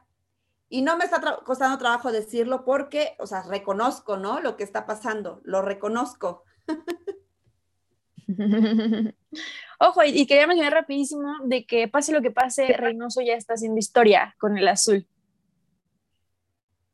y 0.69 0.81
no 0.81 0.97
me 0.97 1.05
está 1.05 1.19
tra 1.19 1.37
costando 1.43 1.77
trabajo 1.77 2.11
decirlo 2.11 2.63
porque, 2.63 3.15
o 3.19 3.27
sea, 3.27 3.43
reconozco, 3.43 4.17
¿no? 4.17 4.39
Lo 4.39 4.55
que 4.55 4.63
está 4.63 4.85
pasando, 4.85 5.41
lo 5.43 5.61
reconozco. 5.61 6.43
Ojo, 9.79 10.03
y, 10.03 10.09
y 10.09 10.27
quería 10.27 10.47
mencionar 10.47 10.73
rapidísimo 10.73 11.33
de 11.45 11.65
que 11.65 11.87
pase 11.87 12.11
lo 12.11 12.21
que 12.21 12.31
pase, 12.31 12.73
Reynoso 12.73 13.21
ya 13.21 13.33
está 13.33 13.53
haciendo 13.55 13.79
historia 13.79 14.35
con 14.39 14.57
el 14.57 14.67
azul. 14.67 15.07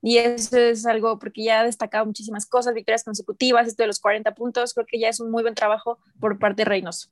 Y 0.01 0.20
eso 0.20 0.55
es 0.58 0.86
algo 0.86 1.17
porque 1.17 1.44
ya 1.44 1.62
ha 1.62 1.63
destacado 1.63 2.05
muchísimas 2.05 2.46
cosas, 2.46 2.75
victorias 2.75 3.03
consecutivas, 3.03 3.67
esto 3.67 3.82
de 3.82 3.88
los 3.88 4.00
40 4.00 4.36
puntos, 4.36 4.75
creo 4.75 4.86
que 4.86 5.00
ya 5.00 5.10
es 5.10 5.20
un 5.20 5.32
muy 5.32 5.41
buen 5.41 5.55
trabajo 5.55 5.98
por 6.20 6.38
parte 6.38 6.62
de 6.62 6.65
Reynoso. 6.65 7.10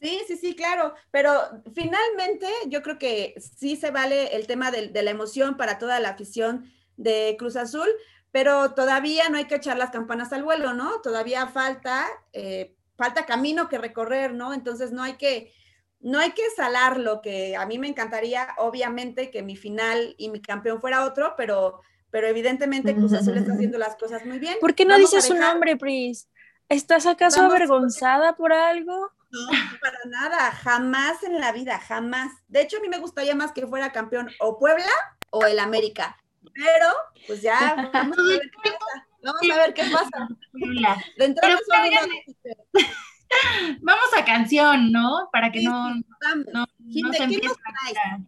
Sí, 0.00 0.20
sí, 0.26 0.36
sí, 0.36 0.54
claro, 0.54 0.94
pero 1.10 1.32
finalmente 1.74 2.46
yo 2.66 2.82
creo 2.82 2.98
que 2.98 3.34
sí 3.40 3.76
se 3.76 3.90
vale 3.90 4.36
el 4.36 4.46
tema 4.46 4.70
de, 4.70 4.88
de, 4.88 5.02
la 5.02 5.10
emoción 5.10 5.56
para 5.56 5.78
toda 5.78 6.00
la 6.00 6.10
afición 6.10 6.70
de 6.96 7.34
Cruz 7.38 7.56
Azul, 7.56 7.88
pero 8.36 8.74
todavía 8.74 9.30
no 9.30 9.38
hay 9.38 9.46
que 9.46 9.54
echar 9.54 9.78
las 9.78 9.90
campanas 9.90 10.30
al 10.34 10.42
vuelo, 10.42 10.74
¿no? 10.74 11.00
Todavía 11.00 11.46
falta, 11.46 12.04
eh, 12.34 12.76
falta 12.94 13.24
camino 13.24 13.68
que 13.70 13.78
recorrer, 13.78 14.34
¿no? 14.34 14.52
Entonces 14.52 14.92
no 14.92 15.02
hay 15.02 15.14
que, 15.14 15.52
no 16.00 16.18
hay 16.18 16.32
que 16.32 16.42
salarlo, 16.54 17.22
que 17.22 17.56
a 17.56 17.64
mí 17.64 17.78
me 17.78 17.88
encantaría, 17.88 18.48
obviamente, 18.58 19.30
que 19.30 19.42
mi 19.42 19.56
final 19.56 20.14
y 20.18 20.28
mi 20.28 20.42
campeón 20.42 20.82
fuera 20.82 21.06
otro, 21.06 21.32
pero, 21.38 21.80
pero 22.10 22.26
evidentemente 22.26 22.94
Cruz 22.94 23.14
Azul 23.14 23.38
está 23.38 23.54
haciendo 23.54 23.78
las 23.78 23.96
cosas 23.96 24.26
muy 24.26 24.38
bien. 24.38 24.56
¿Por 24.60 24.74
qué 24.74 24.84
no 24.84 24.92
Vamos 24.92 25.12
dices 25.12 25.24
su 25.24 25.34
nombre, 25.34 25.78
Pris? 25.78 26.28
¿Estás 26.68 27.06
acaso 27.06 27.38
Vamos, 27.38 27.54
avergonzada 27.54 28.36
por 28.36 28.52
algo? 28.52 29.12
No, 29.36 29.48
para 29.80 29.98
nada, 30.06 30.50
jamás 30.52 31.22
en 31.22 31.38
la 31.40 31.52
vida, 31.52 31.78
jamás. 31.78 32.32
De 32.48 32.62
hecho, 32.62 32.78
a 32.78 32.80
mí 32.80 32.88
me 32.88 32.98
gustaría 32.98 33.34
más 33.34 33.52
que 33.52 33.66
fuera 33.66 33.92
campeón 33.92 34.30
o 34.40 34.58
Puebla 34.58 34.88
o 35.30 35.44
el 35.44 35.58
América. 35.58 36.16
Pero, 36.54 36.86
pues 37.26 37.42
ya, 37.42 37.90
vamos 37.92 38.18
a 38.18 38.22
ver 38.22 38.40
qué 38.62 38.70
pasa. 38.72 39.06
Vamos 39.22 39.42
a 39.50 39.56
ver 39.56 39.74
qué 39.74 39.84
pasa. 39.84 40.28
De 41.18 41.24
entrada, 41.24 41.58
Vamos 43.80 44.08
a 44.16 44.24
canción, 44.24 44.92
¿no? 44.92 45.28
Para 45.32 45.50
que 45.50 45.58
sí, 45.58 45.66
no, 45.66 45.90
no, 45.90 46.04
no 46.52 46.66
se 47.12 47.24
empiece 47.24 47.48
a... 47.48 48.20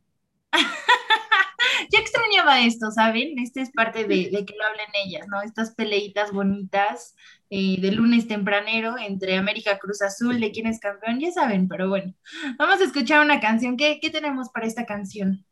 Yo 1.93 2.01
extrañaba 2.01 2.59
esto, 2.61 2.91
¿saben? 2.91 3.39
Este 3.39 3.61
es 3.61 3.71
parte 3.71 4.03
de, 4.05 4.31
de, 4.31 4.45
que 4.45 4.57
lo 4.57 4.65
hablen 4.65 4.89
ellas, 5.05 5.29
¿no? 5.29 5.41
Estas 5.41 5.73
peleitas 5.75 6.33
bonitas 6.33 7.15
eh, 7.51 7.81
de 7.81 7.93
lunes 7.93 8.29
tempranero 8.29 8.97
entre 8.99 9.37
América 9.37 9.79
Cruz 9.79 10.03
Azul, 10.03 10.41
de 10.41 10.53
quién 10.53 10.67
es 10.67 10.81
campeón, 10.81 11.21
ya 11.21 11.33
saben, 11.33 11.69
pero 11.69 11.89
bueno, 11.89 12.15
vamos 12.59 12.81
a 12.81 12.85
escuchar 12.85 13.25
una 13.25 13.41
canción. 13.41 13.77
¿Qué, 13.77 13.99
qué 14.01 14.11
tenemos 14.11 14.49
para 14.51 14.67
esta 14.67 14.87
canción? 14.87 15.45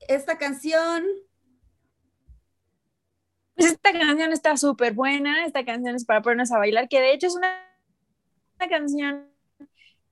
Esta 0.00 0.38
canción 0.38 1.04
pues 3.58 3.72
esta 3.72 3.92
canción 3.92 4.32
está 4.32 4.56
súper 4.56 4.92
buena, 4.92 5.44
esta 5.44 5.64
canción 5.64 5.96
es 5.96 6.04
para 6.04 6.22
ponernos 6.22 6.52
a 6.52 6.58
bailar, 6.58 6.88
que 6.88 7.00
de 7.00 7.12
hecho 7.12 7.26
es 7.26 7.34
una, 7.34 7.60
una, 8.56 8.68
canción 8.68 9.26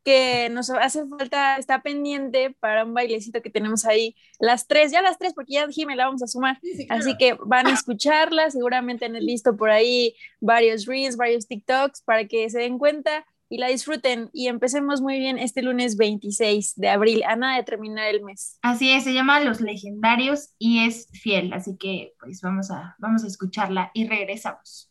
que 0.06 0.48
nos 0.50 0.70
hace 0.70 1.04
falta, 1.08 1.56
está 1.56 1.82
pendiente 1.82 2.54
para 2.60 2.84
un 2.84 2.94
bailecito 2.94 3.42
que 3.42 3.50
tenemos 3.50 3.84
ahí, 3.84 4.14
las 4.38 4.68
tres, 4.68 4.92
ya 4.92 5.02
las 5.02 5.18
tres, 5.18 5.34
porque 5.34 5.54
ya 5.54 5.66
Jimmy 5.68 5.96
la 5.96 6.06
vamos 6.06 6.22
a 6.22 6.28
sumar, 6.28 6.60
sí, 6.62 6.76
sí, 6.76 6.86
claro. 6.86 7.02
así 7.02 7.16
que 7.18 7.36
van 7.44 7.66
a 7.66 7.72
escucharla, 7.72 8.48
seguramente 8.52 9.06
han 9.06 9.14
visto 9.14 9.56
por 9.56 9.68
ahí 9.68 10.14
varios 10.40 10.86
reels, 10.86 11.16
varios 11.16 11.48
TikToks, 11.48 12.02
para 12.02 12.28
que 12.28 12.48
se 12.50 12.60
den 12.60 12.78
cuenta 12.78 13.26
y 13.48 13.58
la 13.58 13.66
disfruten 13.66 14.30
y 14.32 14.46
empecemos 14.46 15.00
muy 15.00 15.18
bien 15.18 15.38
este 15.38 15.60
lunes 15.60 15.96
26 15.96 16.76
de 16.76 16.88
abril, 16.88 17.24
a 17.24 17.34
nada 17.34 17.56
de 17.56 17.64
terminar 17.64 18.06
el 18.06 18.22
mes. 18.22 18.60
Así 18.62 18.92
es, 18.92 19.02
se 19.02 19.12
llama 19.12 19.40
Los 19.40 19.60
Legendarios 19.60 20.50
y 20.56 20.86
es 20.86 21.08
fiel, 21.20 21.52
así 21.52 21.76
que 21.76 22.14
pues 22.20 22.40
vamos 22.42 22.70
a, 22.70 22.94
vamos 23.00 23.24
a 23.24 23.26
escucharla 23.26 23.90
y 23.92 24.06
regresamos. 24.06 24.88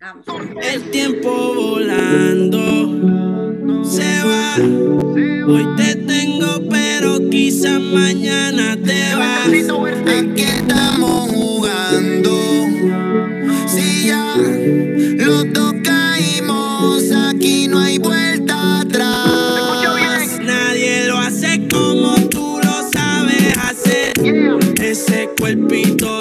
Vamos. 0.00 0.24
El 0.62 0.88
tiempo 0.92 1.30
volando 1.52 3.49
se 3.84 4.22
va. 4.24 4.56
Hoy 5.46 5.66
te 5.76 5.94
tengo, 5.96 6.62
pero 6.68 7.18
quizá 7.30 7.78
mañana 7.78 8.76
te 8.76 9.14
vas. 9.14 9.48
Aquí 9.48 10.42
estamos 10.42 11.30
jugando. 11.30 12.30
Si 13.66 14.06
ya 14.06 14.34
lo 15.24 15.44
tocamos, 15.52 17.10
aquí 17.28 17.68
no 17.68 17.80
hay 17.80 17.98
vuelta 17.98 18.80
atrás. 18.80 20.38
Nadie 20.42 21.06
lo 21.06 21.18
hace 21.18 21.66
como 21.68 22.14
tú 22.28 22.58
lo 22.62 22.90
sabes 22.90 23.56
hacer. 23.58 24.12
Ese 24.80 25.30
cuerpito 25.38 26.19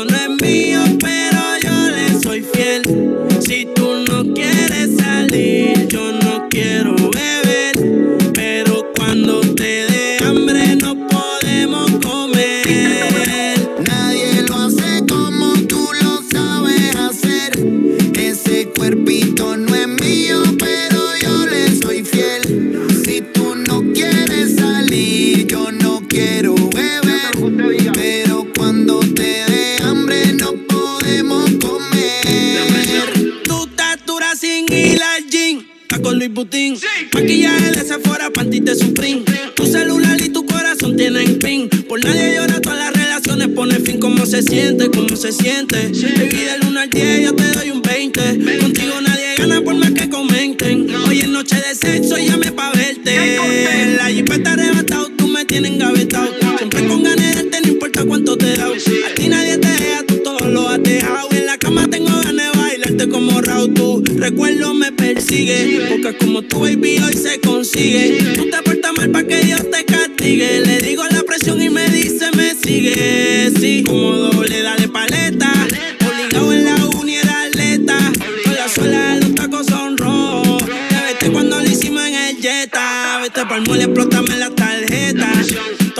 se 44.42 44.52
siente, 44.52 44.90
cómo 44.90 45.16
se 45.18 45.34
siente. 45.34 45.94
Sí. 45.94 46.06
Baby, 46.16 46.46
del 46.46 46.66
1 46.70 46.80
al 46.80 46.90
10 46.90 47.22
yo 47.24 47.36
te 47.36 47.44
doy 47.52 47.72
un 47.72 47.82
20. 47.82 48.22
Contigo 48.60 49.02
nadie 49.02 49.36
gana 49.38 49.62
por 49.62 49.76
más 49.76 49.92
que 49.92 50.08
comenten. 50.08 50.88
Hoy 51.08 51.22
es 51.22 51.28
noche 51.28 51.58
de 51.58 51.76
sexo 51.76 52.18
y 52.18 52.28
llame 52.28 52.52
pa' 52.54 52.72
verte. 52.72 53.36
En 53.82 53.98
la 53.98 54.10
jeep 54.10 54.32
está 54.32 54.54
arrebatado, 54.54 55.10
tú 55.18 55.28
me 55.28 55.44
tienes 55.44 55.72
engavetado. 55.72 56.30
Siempre 56.58 56.88
con 56.88 57.04
ganas 57.04 57.36
de 57.36 57.62
no 57.62 57.68
importa 57.68 58.06
cuánto 58.06 58.38
te 58.38 58.56
da. 58.56 58.68
A 58.68 59.14
ti 59.16 59.28
nadie 59.28 59.58
te 59.58 59.68
deja, 59.68 60.04
tú 60.08 60.22
todo 60.24 60.48
lo 60.48 60.70
has 60.70 60.82
dejado. 60.84 61.28
En 61.32 61.46
la 61.46 61.58
cama 61.58 61.90
tengo 61.90 62.08
ganas 62.08 62.54
de 62.54 62.60
bailarte 62.60 63.10
como 63.10 63.42
Raúl. 63.42 63.74
Tu 63.74 64.04
recuerdo 64.20 64.74
me 64.74 64.94
persigue. 64.94 65.86
Porque 65.90 66.18
como 66.18 66.44
tú, 66.44 66.62
baby, 66.62 67.00
hoy 67.00 67.14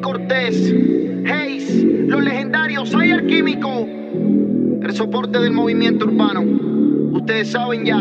Cortés, 0.00 0.72
Hayes, 1.26 1.84
los 1.84 2.22
legendarios, 2.22 2.94
Ayer 2.94 3.26
Químico, 3.26 3.86
el 4.82 4.92
soporte 4.92 5.38
del 5.38 5.52
movimiento 5.52 6.06
urbano. 6.06 6.42
Ustedes 7.12 7.50
saben 7.52 7.84
ya. 7.84 7.98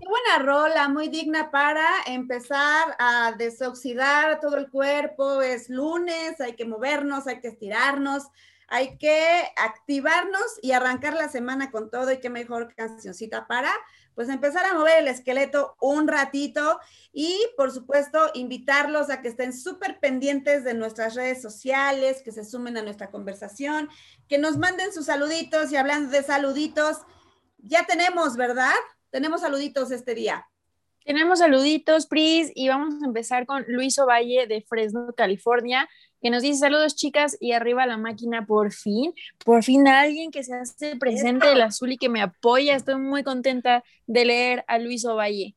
Buena 0.00 0.38
rola, 0.44 0.88
muy 0.88 1.08
digna 1.08 1.50
para 1.50 1.86
empezar 2.06 2.96
a 2.98 3.32
desoxidar 3.38 4.40
todo 4.40 4.56
el 4.56 4.70
cuerpo. 4.70 5.42
Es 5.42 5.68
lunes, 5.68 6.40
hay 6.40 6.54
que 6.54 6.64
movernos, 6.64 7.26
hay 7.26 7.40
que 7.40 7.48
estirarnos, 7.48 8.24
hay 8.68 8.96
que 8.98 9.44
activarnos 9.56 10.58
y 10.62 10.72
arrancar 10.72 11.14
la 11.14 11.28
semana 11.28 11.70
con 11.70 11.90
todo. 11.90 12.10
Y 12.12 12.20
qué 12.20 12.30
mejor 12.30 12.74
cancioncita 12.74 13.46
para, 13.46 13.70
pues, 14.14 14.28
empezar 14.28 14.64
a 14.66 14.74
mover 14.74 15.00
el 15.00 15.08
esqueleto 15.08 15.76
un 15.80 16.08
ratito 16.08 16.78
y, 17.12 17.38
por 17.56 17.70
supuesto, 17.70 18.30
invitarlos 18.34 19.10
a 19.10 19.20
que 19.20 19.28
estén 19.28 19.52
súper 19.52 20.00
pendientes 20.00 20.64
de 20.64 20.74
nuestras 20.74 21.14
redes 21.14 21.40
sociales, 21.42 22.22
que 22.22 22.32
se 22.32 22.44
sumen 22.44 22.76
a 22.76 22.82
nuestra 22.82 23.10
conversación, 23.10 23.88
que 24.28 24.38
nos 24.38 24.58
manden 24.58 24.92
sus 24.92 25.06
saluditos 25.06 25.72
y 25.72 25.76
hablando 25.76 26.10
de 26.10 26.22
saluditos, 26.22 26.98
ya 27.58 27.86
tenemos, 27.86 28.36
¿verdad? 28.36 28.74
Tenemos 29.10 29.40
saluditos 29.40 29.90
este 29.90 30.14
día. 30.14 30.46
Tenemos 31.04 31.40
saluditos, 31.40 32.06
Pris, 32.06 32.52
y 32.54 32.68
vamos 32.68 33.02
a 33.02 33.06
empezar 33.06 33.44
con 33.44 33.64
Luis 33.66 33.98
Ovalle 33.98 34.46
de 34.46 34.62
Fresno, 34.62 35.12
California, 35.16 35.88
que 36.22 36.30
nos 36.30 36.42
dice 36.42 36.58
saludos 36.60 36.96
chicas 36.96 37.36
y 37.40 37.52
arriba 37.52 37.86
la 37.86 37.96
máquina 37.98 38.46
por 38.46 38.72
fin, 38.72 39.12
por 39.44 39.62
fin 39.64 39.88
alguien 39.88 40.30
que 40.30 40.44
se 40.44 40.54
hace 40.54 40.96
presente 40.96 41.46
del 41.48 41.62
azul 41.62 41.92
y 41.92 41.98
que 41.98 42.08
me 42.08 42.22
apoya. 42.22 42.76
Estoy 42.76 42.96
muy 42.96 43.22
contenta 43.24 43.84
de 44.06 44.24
leer 44.24 44.64
a 44.68 44.78
Luis 44.78 45.04
Ovalle. 45.04 45.56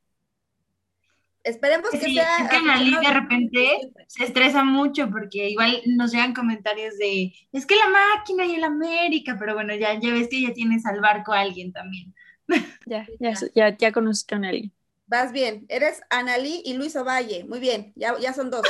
Esperemos 1.44 1.92
que 1.92 2.00
Sí, 2.00 2.16
sea. 2.16 2.38
es 2.44 2.50
que 2.50 2.56
Analí 2.56 2.92
de 3.00 3.14
repente 3.14 3.94
se 4.08 4.24
estresa 4.24 4.64
mucho 4.64 5.10
porque 5.12 5.50
igual 5.50 5.80
nos 5.86 6.12
llegan 6.12 6.34
comentarios 6.34 6.98
de, 6.98 7.34
es 7.52 7.66
que 7.68 7.76
la 7.76 7.88
máquina 7.90 8.46
y 8.46 8.56
el 8.56 8.64
América, 8.64 9.36
pero 9.40 9.54
bueno, 9.54 9.76
ya, 9.76 10.00
ya 10.00 10.12
ves 10.12 10.28
que 10.28 10.42
ya 10.42 10.54
tienes 10.54 10.86
al 10.88 11.02
barco 11.02 11.34
a 11.34 11.42
alguien 11.42 11.72
también. 11.72 12.16
Ya, 12.86 13.08
ya, 13.20 13.34
ya, 13.56 13.78
ya 13.78 13.92
conozco 13.92 14.36
a 14.36 14.38
alguien. 14.40 14.74
Vas 15.08 15.32
bien. 15.32 15.66
Eres 15.70 16.02
Analí 16.10 16.62
y 16.66 16.74
Luis 16.76 16.96
Ovalle. 16.96 17.44
Muy 17.46 17.60
bien. 17.60 17.92
Ya, 17.96 18.18
ya 18.20 18.34
son 18.34 18.50
dos. 18.52 18.66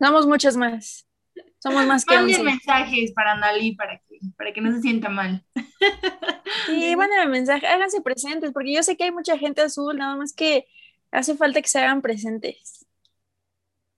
Somos 0.00 0.26
muchos 0.26 0.56
más. 0.56 1.06
Somos 1.58 1.86
más 1.86 2.04
que 2.04 2.14
Manden 2.14 2.40
11. 2.40 2.44
mensajes 2.44 3.12
para 3.12 3.32
Analí 3.32 3.74
para 3.74 3.98
que, 3.98 4.20
para 4.36 4.52
que 4.52 4.60
no 4.60 4.70
se 4.72 4.82
sienta 4.82 5.08
mal. 5.08 5.44
Sí, 6.66 6.94
mándenme 6.96 7.26
mensaje, 7.26 7.66
háganse 7.66 8.02
presentes, 8.02 8.52
porque 8.52 8.74
yo 8.74 8.82
sé 8.82 8.96
que 8.96 9.04
hay 9.04 9.12
mucha 9.12 9.38
gente 9.38 9.62
azul, 9.62 9.96
nada 9.96 10.14
más 10.14 10.32
que 10.32 10.66
hace 11.10 11.36
falta 11.36 11.62
que 11.62 11.68
se 11.68 11.78
hagan 11.78 12.02
presentes. 12.02 12.86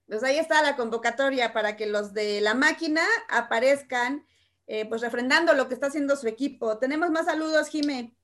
Pues 0.07 0.23
ahí 0.23 0.37
está 0.37 0.63
la 0.63 0.77
convocatoria 0.77 1.51
para 1.51 1.75
que 1.75 1.85
los 1.85 2.13
de 2.13 2.39
la 2.39 2.53
máquina 2.53 3.01
aparezcan, 3.27 4.25
eh, 4.67 4.85
pues 4.85 5.01
refrendando 5.01 5.53
lo 5.53 5.67
que 5.67 5.73
está 5.73 5.87
haciendo 5.87 6.15
su 6.15 6.27
equipo. 6.27 6.77
Tenemos 6.77 7.09
más 7.11 7.25
saludos, 7.25 7.67
Jime. 7.67 8.16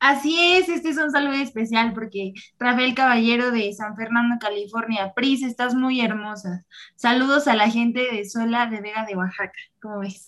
Así 0.00 0.38
es, 0.38 0.68
este 0.68 0.90
es 0.90 0.96
un 0.96 1.10
saludo 1.10 1.34
especial 1.34 1.92
porque 1.92 2.32
Rafael 2.58 2.94
Caballero 2.94 3.50
de 3.50 3.72
San 3.72 3.96
Fernando, 3.96 4.36
California. 4.40 5.12
Pris, 5.14 5.42
estás 5.42 5.74
muy 5.74 6.00
hermosa. 6.00 6.64
Saludos 6.94 7.48
a 7.48 7.56
la 7.56 7.68
gente 7.68 8.06
de 8.12 8.24
Sola 8.28 8.66
de 8.66 8.80
Vega 8.80 9.04
de 9.06 9.16
Oaxaca. 9.16 9.58
¿Cómo 9.82 9.98
ves? 10.00 10.26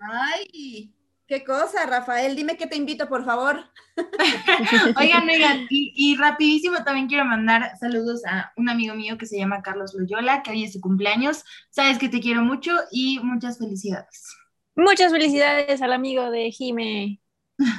Ay, 0.00 0.92
qué 1.28 1.44
cosa, 1.44 1.86
Rafael. 1.86 2.34
Dime 2.34 2.56
que 2.56 2.66
te 2.66 2.76
invito, 2.76 3.08
por 3.08 3.24
favor. 3.24 3.64
Oigan, 4.98 5.28
oigan, 5.28 5.66
y, 5.70 5.92
y 5.94 6.16
rapidísimo 6.16 6.82
también 6.82 7.06
quiero 7.06 7.24
mandar 7.24 7.78
saludos 7.78 8.22
a 8.26 8.52
un 8.56 8.68
amigo 8.68 8.96
mío 8.96 9.16
que 9.16 9.26
se 9.26 9.38
llama 9.38 9.62
Carlos 9.62 9.94
Loyola, 9.94 10.42
que 10.42 10.50
hoy 10.50 10.64
es 10.64 10.72
su 10.72 10.80
cumpleaños. 10.80 11.44
Sabes 11.70 11.98
que 11.98 12.08
te 12.08 12.18
quiero 12.18 12.42
mucho 12.42 12.72
y 12.90 13.20
muchas 13.20 13.58
felicidades. 13.58 14.36
Muchas 14.74 15.12
felicidades 15.12 15.80
al 15.80 15.92
amigo 15.92 16.28
de 16.32 16.50
Jime. 16.50 17.20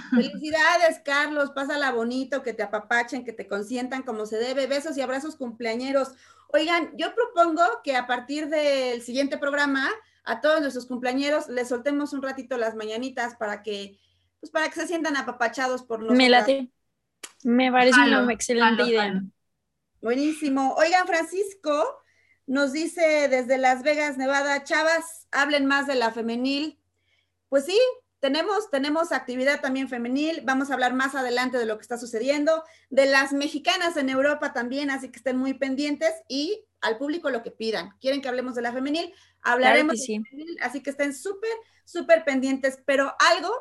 Felicidades, 0.09 1.01
Carlos. 1.03 1.51
Pásala 1.51 1.91
bonito, 1.91 2.43
que 2.43 2.53
te 2.53 2.63
apapachen, 2.63 3.25
que 3.25 3.33
te 3.33 3.47
consientan 3.47 4.03
como 4.03 4.25
se 4.25 4.37
debe. 4.37 4.67
Besos 4.67 4.97
y 4.97 5.01
abrazos 5.01 5.35
cumpleañeros. 5.35 6.13
Oigan, 6.49 6.91
yo 6.97 7.13
propongo 7.13 7.63
que 7.83 7.95
a 7.95 8.07
partir 8.07 8.47
del 8.47 9.01
siguiente 9.01 9.37
programa, 9.37 9.89
a 10.23 10.41
todos 10.41 10.61
nuestros 10.61 10.85
cumpleañeros 10.85 11.49
les 11.49 11.67
soltemos 11.67 12.13
un 12.13 12.21
ratito 12.21 12.57
las 12.57 12.75
mañanitas 12.75 13.35
para 13.35 13.61
que, 13.61 13.99
pues 14.39 14.51
para 14.51 14.69
que 14.69 14.79
se 14.79 14.87
sientan 14.87 15.17
apapachados 15.17 15.83
por 15.83 15.99
nosotros. 15.99 16.17
Me 16.17 16.29
late. 16.29 16.71
Me 17.43 17.71
parece 17.71 17.99
una 17.99 18.31
excelente 18.31 18.83
idea. 18.83 19.21
Buenísimo. 20.01 20.75
Oigan, 20.77 21.07
Francisco 21.07 22.01
Nos 22.47 22.73
dice 22.73 23.27
desde 23.27 23.57
Las 23.57 23.81
Vegas, 23.81 24.17
Nevada, 24.17 24.63
Chavas, 24.63 25.27
hablen 25.31 25.65
más 25.65 25.87
de 25.87 25.95
la 25.95 26.11
femenil. 26.11 26.79
Pues 27.49 27.65
sí, 27.65 27.79
tenemos, 28.25 28.71
tenemos 28.71 29.11
actividad 29.11 29.61
también 29.61 29.87
femenil. 29.87 30.41
Vamos 30.43 30.71
a 30.71 30.73
hablar 30.73 30.95
más 30.95 31.13
adelante 31.13 31.59
de 31.59 31.67
lo 31.67 31.77
que 31.77 31.83
está 31.83 31.95
sucediendo, 31.95 32.63
de 32.89 33.05
las 33.05 33.33
mexicanas 33.33 33.97
en 33.97 34.09
Europa 34.09 34.51
también, 34.51 34.89
así 34.89 35.11
que 35.11 35.17
estén 35.17 35.37
muy 35.37 35.53
pendientes 35.53 36.11
y 36.27 36.65
al 36.81 36.97
público 36.97 37.29
lo 37.29 37.43
que 37.43 37.51
pidan. 37.51 37.91
¿Quieren 38.01 38.21
que 38.23 38.27
hablemos 38.27 38.55
de 38.55 38.63
la 38.63 38.73
femenil? 38.73 39.13
Hablaremos 39.43 39.93
Claro 39.93 39.99
que 39.99 40.05
sí. 40.07 40.13
de 40.13 40.19
la 40.21 40.29
femenil, 40.31 40.57
así 40.63 40.81
que 40.81 40.89
estén 40.89 41.13
súper, 41.13 41.51
súper 41.83 42.25
pendientes. 42.25 42.79
Pero 42.83 43.13
algo 43.19 43.53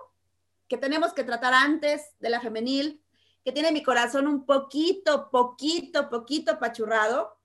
que 0.67 0.79
tenemos 0.79 1.13
que 1.13 1.25
tratar 1.25 1.53
antes 1.53 2.01
de 2.19 2.31
la 2.31 2.41
femenil, 2.41 3.03
que 3.45 3.53
tiene 3.53 3.71
mi 3.71 3.83
corazón 3.83 4.27
un 4.27 4.47
poquito, 4.47 5.29
poquito, 5.31 6.09
poquito 6.09 6.59
pachurrado, 6.59 7.39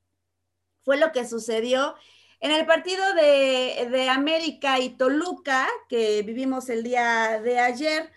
fue 0.85 0.95
lo 0.95 1.11
que 1.11 1.27
sucedió 1.27 1.95
en 2.39 2.51
el 2.51 2.65
partido 2.65 3.03
de, 3.13 4.07
América 4.09 4.79
y 4.79 4.91
Toluca, 4.91 5.67
que 5.89 6.21
vivimos 6.23 6.69
el 6.69 6.83
día 6.83 7.41
de 7.41 7.59
ayer. 7.59 8.11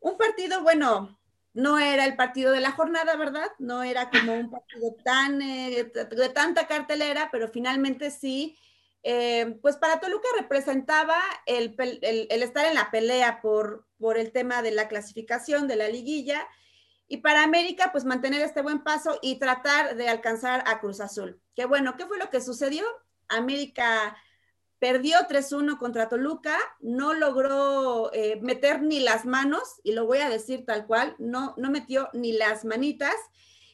Un 0.00 0.18
partido, 0.18 0.62
bueno, 0.62 1.18
no 1.54 1.78
era 1.78 2.04
el 2.04 2.16
partido 2.16 2.52
de 2.52 2.60
la 2.60 2.72
jornada, 2.72 3.16
¿verdad? 3.16 3.48
No 3.58 3.82
era 3.82 4.10
como 4.10 4.34
un 4.34 4.50
partido 4.50 4.94
tan, 5.04 5.40
eh, 5.42 5.84
de 5.84 6.28
tanta 6.30 6.66
cartelera, 6.66 7.28
pero 7.30 7.48
finalmente 7.48 8.10
sí. 8.10 8.58
eh, 9.02 9.58
pues 9.62 9.76
para 9.76 10.00
Toluca 10.00 10.28
representaba 10.38 11.16
el 11.46 11.76
estar 12.30 12.66
en 12.66 12.74
la 12.74 12.90
pelea 12.90 13.40
por, 13.40 13.86
por 13.98 14.18
el 14.18 14.32
tema 14.32 14.62
de 14.62 14.72
la 14.72 14.88
clasificación 14.88 15.68
de 15.68 15.76
la 15.76 15.88
liguilla 15.88 16.46
y 17.08 17.18
para 17.18 17.44
América, 17.44 17.90
pues 17.92 18.04
mantener 18.04 18.42
este 18.42 18.62
buen 18.62 18.82
paso 18.82 19.18
y 19.22 19.38
tratar 19.38 19.94
de 19.94 20.08
alcanzar 20.08 20.64
a 20.66 20.80
Cruz 20.80 21.00
Azul. 21.00 21.40
Que 21.54 21.64
bueno, 21.64 21.96
¿qué 21.96 22.06
fue 22.06 22.18
lo 22.18 22.30
que 22.30 22.40
sucedió? 22.40 22.84
América 23.28 24.16
perdió 24.78 25.18
3-1 25.28 25.78
contra 25.78 26.08
Toluca, 26.08 26.58
no 26.80 27.14
logró 27.14 28.12
eh, 28.12 28.38
meter 28.42 28.82
ni 28.82 29.00
las 29.00 29.24
manos, 29.24 29.80
y 29.82 29.92
lo 29.92 30.06
voy 30.06 30.18
a 30.18 30.28
decir 30.28 30.64
tal 30.66 30.86
cual, 30.86 31.16
no, 31.18 31.54
no 31.56 31.70
metió 31.70 32.08
ni 32.12 32.32
las 32.32 32.64
manitas, 32.64 33.14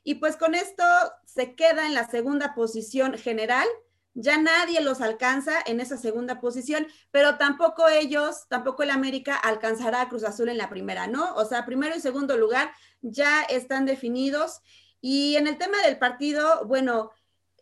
y 0.04 0.16
pues 0.16 0.36
con 0.36 0.54
esto 0.54 0.84
se 1.24 1.54
queda 1.54 1.86
en 1.86 1.94
la 1.94 2.08
segunda 2.08 2.54
posición 2.54 3.14
general. 3.14 3.66
Ya 4.14 4.36
nadie 4.36 4.82
los 4.82 5.00
alcanza 5.00 5.54
en 5.64 5.80
esa 5.80 5.96
segunda 5.96 6.38
posición, 6.40 6.86
pero 7.10 7.38
tampoco 7.38 7.88
ellos, 7.88 8.46
tampoco 8.48 8.82
el 8.82 8.90
América 8.90 9.36
alcanzará 9.36 10.02
a 10.02 10.08
Cruz 10.08 10.24
Azul 10.24 10.50
en 10.50 10.58
la 10.58 10.68
primera, 10.68 11.06
¿no? 11.06 11.34
O 11.36 11.46
sea, 11.46 11.64
primero 11.64 11.96
y 11.96 12.00
segundo 12.00 12.36
lugar 12.36 12.72
ya 13.00 13.42
están 13.42 13.86
definidos. 13.86 14.60
Y 15.00 15.36
en 15.36 15.46
el 15.46 15.56
tema 15.56 15.78
del 15.82 15.98
partido, 15.98 16.66
bueno, 16.66 17.10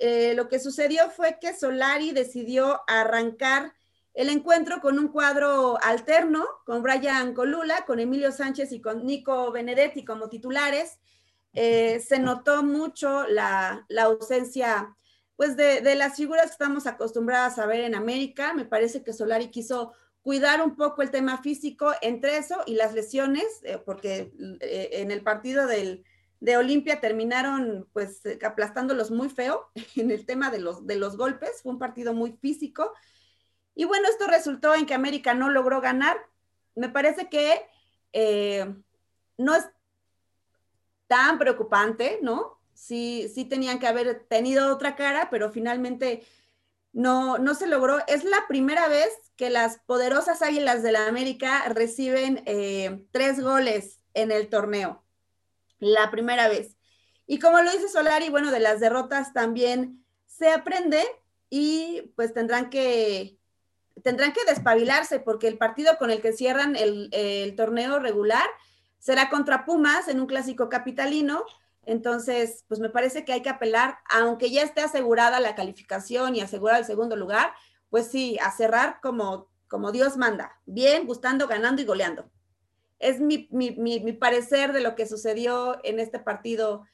eh, 0.03 0.33
lo 0.35 0.49
que 0.49 0.59
sucedió 0.59 1.11
fue 1.11 1.39
que 1.39 1.55
Solari 1.55 2.13
decidió 2.13 2.81
arrancar 2.87 3.75
el 4.15 4.31
encuentro 4.31 4.81
con 4.81 4.99
un 4.99 5.09
cuadro 5.09 5.79
alterno, 5.83 6.47
con 6.65 6.83
Brian 6.83 7.35
Colula, 7.35 7.85
con 7.85 8.01
Emilio 8.01 8.33
Sánchez 8.33 8.73
y 8.73 8.81
con 8.81 9.05
Nico 9.05 9.53
Benedetti 9.53 10.03
como 10.03 10.31
titulares. 10.31 10.99
Eh, 11.53 12.01
se 12.01 12.19
notó 12.19 12.63
mucho 12.63 13.27
la, 13.27 13.87
ausencia 14.01 14.97
pues 15.37 15.57
de, 15.57 15.95
las 15.95 16.17
figuras 16.17 16.47
que 16.47 16.53
estamos 16.53 16.87
acostumbradas 16.87 17.59
a 17.59 17.67
ver 17.67 17.81
en 17.81 17.95
América. 17.95 18.55
Me 18.55 18.65
parece 18.65 19.05
que 19.05 19.13
Solari 19.13 19.49
quiso 19.49 19.93
cuidar 20.23 20.63
un 20.63 20.77
poco 20.77 21.03
el 21.03 21.11
tema 21.11 21.43
físico 21.43 21.93
entre 22.01 22.39
eso 22.39 22.57
y 22.65 22.75
las 22.75 22.95
lesiones, 22.95 23.45
eh, 23.65 23.77
porque 23.85 24.33
en 24.39 25.11
el 25.11 25.23
partido 25.23 25.67
del, 25.67 26.05
de 26.41 26.57
Olimpia 26.57 27.01
terminaron 27.01 27.87
pues 27.93 28.23
aplastándolos 28.45 29.11
muy 29.11 29.29
feo 29.29 29.71
en 29.97 30.11
el 30.11 30.27
tema 30.27 30.51
de 30.51 30.59
los, 30.59 30.87
de 30.87 30.97
los 30.97 31.17
golpes, 31.17 31.63
fue 31.63 31.73
un 31.73 31.79
partido 31.79 32.15
muy 32.15 32.33
físico. 32.33 32.93
Y 33.75 33.85
bueno, 33.85 34.09
esto 34.09 34.27
resultó 34.27 34.75
en 34.75 34.87
que 34.87 34.95
América 34.95 35.35
no 35.35 35.51
logró 35.51 35.81
ganar. 35.81 36.17
Me 36.75 36.89
parece 36.89 37.29
que 37.29 37.63
eh, 38.13 38.75
no 39.37 39.55
es 39.55 39.69
tan 41.07 41.39
preocupante, 41.39 42.19
¿no? 42.23 42.59
Sí, 42.73 43.31
sí 43.35 43.45
tenían 43.45 43.79
que 43.79 43.87
haber 43.87 44.25
tenido 44.29 44.73
otra 44.73 44.97
cara, 44.97 45.29
pero 45.31 45.51
finalmente 45.51 46.25
no, 46.93 47.39
no 47.39 47.55
se 47.55 47.67
logró. 47.67 47.99
Es 48.07 48.25
la 48.25 48.47
primera 48.49 48.89
vez 48.89 49.11
que 49.37 49.51
las 49.51 49.79
poderosas 49.81 50.43
Águilas 50.43 50.83
de 50.83 50.93
la 50.93 51.07
América 51.07 51.69
reciben 51.69 52.43
eh, 52.47 53.07
tres 53.11 53.41
goles 53.41 54.01
en 54.15 54.33
el 54.33 54.49
torneo. 54.49 55.03
La 55.81 56.11
primera 56.11 56.49
vez. 56.49 56.77
Y 57.27 57.39
como 57.39 57.61
lo 57.61 57.71
dice 57.71 57.89
Solari, 57.89 58.29
bueno, 58.29 58.51
de 58.51 58.61
las 58.61 58.81
derrotas 58.81 59.33
también 59.33 60.05
se 60.27 60.51
aprende 60.51 61.05
y 61.49 62.13
pues 62.17 62.33
tendrán 62.33 62.71
que, 62.71 63.39
tendrán 64.03 64.33
que 64.33 64.45
despabilarse 64.47 65.21
porque 65.21 65.49
el 65.49 65.59
partido 65.59 65.97
con 65.99 66.11
el 66.11 66.21
que 66.21 66.33
cierran 66.33 66.77
el, 66.77 67.55
torneo 67.57 67.99
regular 67.99 68.47
será 68.99 69.31
contra 69.31 69.65
Pumas 69.65 70.09
en 70.09 70.21
un 70.21 70.27
clásico 70.27 70.69
capitalino. 70.69 71.45
Entonces, 71.85 72.65
pues 72.69 72.81
me 72.81 72.91
parece 72.91 73.25
que 73.25 73.33
hay 73.33 73.43
que 73.43 73.49
apelar, 73.49 73.99
aunque 74.11 74.51
ya 74.51 74.63
esté 74.63 74.83
asegurada 74.83 75.41
la 75.41 75.55
calificación 75.55 76.37
y 76.37 76.41
asegurada 76.41 76.79
el 76.79 76.85
segundo 76.85 77.17
lugar, 77.17 77.53
pues 77.89 78.09
sí, 78.09 78.39
a 78.41 78.51
cerrar 78.51 79.01
como, 79.01 79.49
como 79.69 79.91
Dios 79.91 80.17
manda, 80.17 80.61
bien, 80.67 81.07
gustando, 81.07 81.49
ganando 81.49 81.81
y 81.81 81.87
goleando. 81.87 82.31
Es 83.01 83.19
mi, 83.21 83.49
mi, 83.51 83.73
mi, 83.73 83.99
mi 84.01 84.13
parecer 84.13 84.73
de 84.73 84.81
lo 84.81 84.95
que 84.95 85.07
sucedió 85.07 85.81
en 85.85 85.99
este 85.99 86.19
partido 86.21 86.87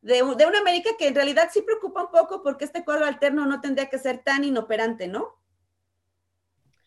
de, 0.00 0.14
de 0.36 0.46
una 0.46 0.60
América 0.60 0.90
que 0.98 1.08
en 1.08 1.14
realidad 1.14 1.50
sí 1.52 1.60
preocupa 1.60 2.04
un 2.04 2.10
poco 2.10 2.42
porque 2.42 2.64
este 2.64 2.84
cuadro 2.84 3.04
alterno 3.04 3.44
no 3.46 3.60
tendría 3.60 3.90
que 3.90 3.98
ser 3.98 4.22
tan 4.24 4.44
inoperante, 4.44 5.08
¿no? 5.08 5.34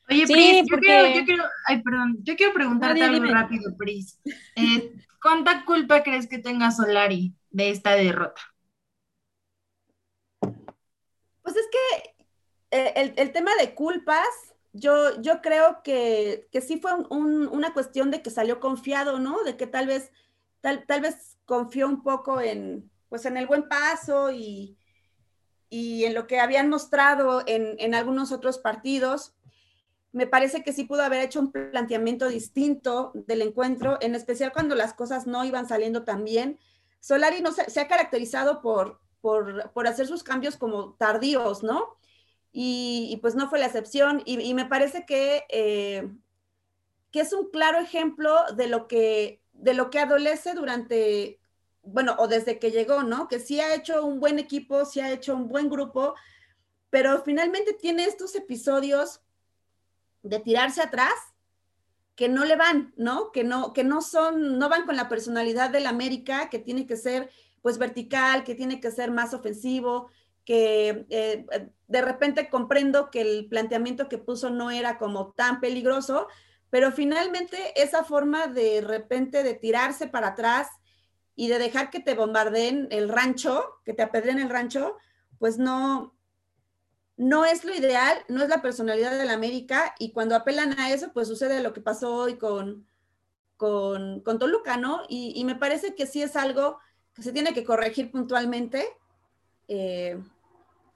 Oye, 0.10 0.26
Sí, 0.28 0.34
Pris, 0.34 0.58
yo, 0.62 0.64
porque- 0.70 0.86
quiero, 0.88 1.08
yo 1.20 1.26
quiero, 1.26 1.44
ay, 1.68 1.82
perdón, 1.84 2.18
yo 2.24 2.36
quiero 2.36 2.54
preguntarte 2.54 3.04
algo 3.04 3.16
dime. 3.26 3.32
rápido, 3.32 3.76
Pris. 3.78 4.20
Eh, 4.56 4.94
¿Cuánta 5.22 5.64
culpa 5.66 6.04
crees 6.04 6.28
que 6.28 6.40
tenga 6.40 6.72
Solari 6.72 7.34
de 7.52 7.70
esta 7.70 7.92
derrota? 7.96 8.42
Pues 11.42 11.56
es 11.56 11.68
que 11.72 12.16
eh, 12.72 12.94
el, 12.96 13.14
el 13.18 13.32
tema 13.32 13.52
de 13.60 13.74
culpas, 13.74 14.28
yo, 14.74 15.22
creo 15.42 15.82
que, 15.84 16.48
que 16.52 16.60
sí 16.60 16.80
fue 16.80 16.94
un- 16.94 17.08
un- 17.12 17.48
una 17.48 17.74
cuestión 17.74 18.10
de 18.12 18.22
que 18.22 18.32
salió 18.32 18.60
confiado, 18.60 19.20
¿no? 19.20 19.44
De 19.44 19.56
que 19.56 19.68
tal 19.68 19.88
vez, 19.88 20.12
confió 21.46 21.88
un 21.88 22.02
poco 22.04 22.42
en, 22.42 22.90
pues 23.10 23.26
en 23.26 23.38
el 23.38 23.48
buen 23.48 23.68
paso 23.68 24.32
y, 24.32 24.78
en 25.70 26.14
lo 26.14 26.28
que 26.28 26.40
habían 26.40 26.70
mostrado 26.70 27.44
en, 27.46 27.94
algunos 27.96 28.32
otros 28.32 28.58
partidos. 28.60 29.36
Me 30.12 30.28
parece 30.28 30.64
que 30.64 30.74
sí 30.74 30.84
pudo 30.86 31.02
haber 31.04 31.22
hecho 31.22 31.40
un 31.40 31.52
planteamiento 31.52 32.28
distinto 32.28 33.12
del 33.14 33.42
encuentro, 33.42 33.98
en 34.02 34.16
especial 34.16 34.54
cuando 34.54 34.76
las 34.76 34.94
cosas 34.94 35.28
no 35.28 35.44
iban 35.44 35.68
saliendo 35.68 36.04
tan 36.04 36.24
bien. 36.24 36.60
Solari 37.00 37.42
no 37.42 37.52
se, 37.52 37.80
ha 37.80 37.88
caracterizado 37.88 38.62
por 38.62 39.88
hacer 39.88 40.08
sus 40.08 40.24
cambios 40.24 40.58
como 40.58 40.94
tardíos, 40.94 41.64
¿no? 41.64 41.98
Y, 42.56 43.18
pues 43.22 43.34
no 43.36 43.50
fue 43.50 43.60
la 43.60 43.66
excepción. 43.66 44.22
Y, 44.26 44.40
y 44.40 44.54
me 44.54 44.66
parece 44.66 45.06
que, 45.06 45.44
eh, 45.50 46.08
que 47.12 47.22
es 47.22 47.34
un 47.34 47.50
claro 47.50 47.80
ejemplo 47.80 48.32
de 48.56 48.68
lo 48.68 48.88
que, 48.88 49.42
de 49.54 49.74
lo 49.74 49.90
que 49.90 50.00
adolece 50.00 50.54
durante, 50.54 51.40
bueno, 51.82 52.16
o 52.20 52.28
desde 52.28 52.60
que 52.60 52.72
llegó, 52.72 53.04
¿no? 53.04 53.28
Que 53.28 53.40
sí 53.40 53.60
ha 53.60 53.74
hecho 53.74 54.06
un 54.06 54.20
buen 54.20 54.38
equipo, 54.38 54.86
sí 54.86 55.00
ha 55.00 55.12
hecho 55.12 55.36
un 55.36 55.48
buen 55.48 55.70
grupo, 55.70 56.14
pero 56.90 57.24
finalmente 57.24 57.74
tiene 57.74 58.06
estos 58.06 58.36
episodios 58.36 59.22
de 60.22 60.40
tirarse 60.40 60.82
atrás 60.82 61.14
que 62.16 62.30
no 62.30 62.46
le 62.46 62.56
van, 62.56 62.94
¿no? 62.98 63.32
Que 63.32 63.44
no, 63.44 63.74
que 63.74 63.84
no 63.84 64.02
son, 64.02 64.60
no 64.60 64.70
van 64.70 64.86
con 64.86 64.96
la 64.96 65.10
personalidad 65.10 65.72
del 65.72 65.88
América, 65.88 66.50
que 66.50 66.60
tiene 66.60 66.86
que 66.86 66.98
ser 66.98 67.32
pues 67.62 67.78
vertical, 67.78 68.44
que 68.44 68.56
tiene 68.56 68.80
que 68.80 68.92
ser 68.92 69.10
más 69.10 69.34
ofensivo, 69.34 70.10
que 70.46 71.06
eh, 71.10 71.46
de 71.88 72.02
repente 72.02 72.50
comprendo 72.50 73.10
que 73.10 73.22
el 73.22 73.48
planteamiento 73.48 74.10
que 74.10 74.18
puso 74.18 74.50
no 74.50 74.72
era 74.72 74.98
como 74.98 75.32
tan 75.32 75.60
peligroso, 75.60 76.28
pero 76.70 76.92
finalmente 76.92 77.82
esa 77.82 78.04
forma 78.04 78.48
de 78.48 78.82
repente 78.82 79.44
de 79.44 79.54
tirarse 79.54 80.08
para 80.08 80.30
atrás 80.30 80.68
y 81.36 81.48
de 81.48 81.60
dejar 81.60 81.90
que 81.90 82.00
te 82.00 82.16
bombardeen 82.16 82.88
el 82.92 83.10
rancho, 83.10 83.80
que 83.86 83.94
te 83.94 84.04
apedreen 84.04 84.40
el 84.40 84.50
rancho, 84.50 84.98
pues 85.40 85.58
no, 85.58 86.16
no 87.16 87.46
es 87.46 87.64
lo 87.64 87.74
ideal, 87.74 88.18
no 88.28 88.44
es 88.44 88.50
la 88.50 88.62
personalidad 88.62 89.18
del 89.18 89.30
América 89.30 89.94
y 90.00 90.12
cuando 90.12 90.36
apelan 90.36 90.80
a 90.80 90.92
eso, 90.92 91.12
pues 91.14 91.28
sucede 91.28 91.62
lo 91.62 91.74
que 91.74 91.82
pasó 91.82 92.16
hoy 92.16 92.38
con, 92.38 92.88
con, 93.56 94.22
con 94.22 94.40
Toluca, 94.40 94.78
¿no? 94.78 95.04
Y, 95.08 95.34
y, 95.36 95.46
me 95.46 95.56
parece 95.56 95.96
que 95.96 96.08
sí 96.08 96.22
es 96.22 96.36
algo 96.36 96.80
que 97.14 97.22
se 97.22 97.32
tiene 97.32 97.54
que 97.54 97.64
corregir 97.64 98.12
puntualmente. 98.12 98.88
Eh, 99.68 100.20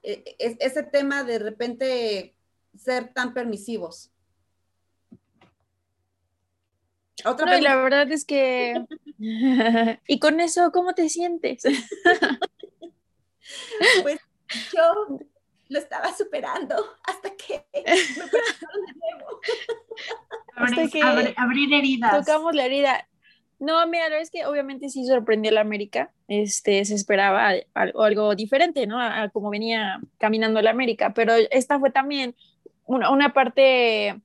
es, 0.08 0.56
ese 0.60 0.82
tema 0.82 1.24
de 1.24 1.38
repente 1.38 2.34
ser 2.76 3.12
tan 3.12 3.34
permisivos. 3.34 4.10
Otra 7.24 7.46
no, 7.46 7.58
y 7.58 7.60
la 7.60 7.76
verdad 7.76 8.10
es 8.12 8.24
que... 8.24 8.84
y 10.06 10.18
con 10.20 10.40
eso, 10.40 10.70
¿cómo 10.72 10.94
te 10.94 11.08
sientes? 11.08 11.62
pues 14.02 14.20
yo 14.72 15.18
lo 15.68 15.78
estaba 15.78 16.16
superando 16.16 16.76
hasta 17.02 17.34
que 17.36 17.66
me 17.74 17.82
de 17.82 17.96
nuevo. 17.96 19.40
Hasta 20.54 20.82
Abres- 20.82 20.92
que 20.92 21.02
abre- 21.02 21.34
abrir 21.36 21.74
heridas. 21.74 22.24
Tocamos 22.24 22.54
la 22.54 22.66
herida. 22.66 23.08
No, 23.58 23.84
mira, 23.88 24.04
la 24.04 24.10
verdad 24.10 24.22
es 24.22 24.30
que 24.30 24.46
obviamente 24.46 24.88
sí 24.88 25.04
sorprendió 25.04 25.50
a 25.50 25.54
la 25.54 25.60
América. 25.62 26.12
Este, 26.28 26.84
se 26.84 26.94
esperaba 26.94 27.52
algo, 27.74 28.34
diferente, 28.34 28.86
¿no? 28.86 29.00
A, 29.00 29.22
a 29.22 29.28
cómo 29.30 29.50
venía 29.50 30.00
caminando 30.18 30.62
la 30.62 30.70
América, 30.70 31.12
pero 31.14 31.34
esta 31.50 31.80
fue 31.80 31.90
también 31.90 32.36
una, 32.84 33.10
una 33.10 33.32
parte 33.32 34.20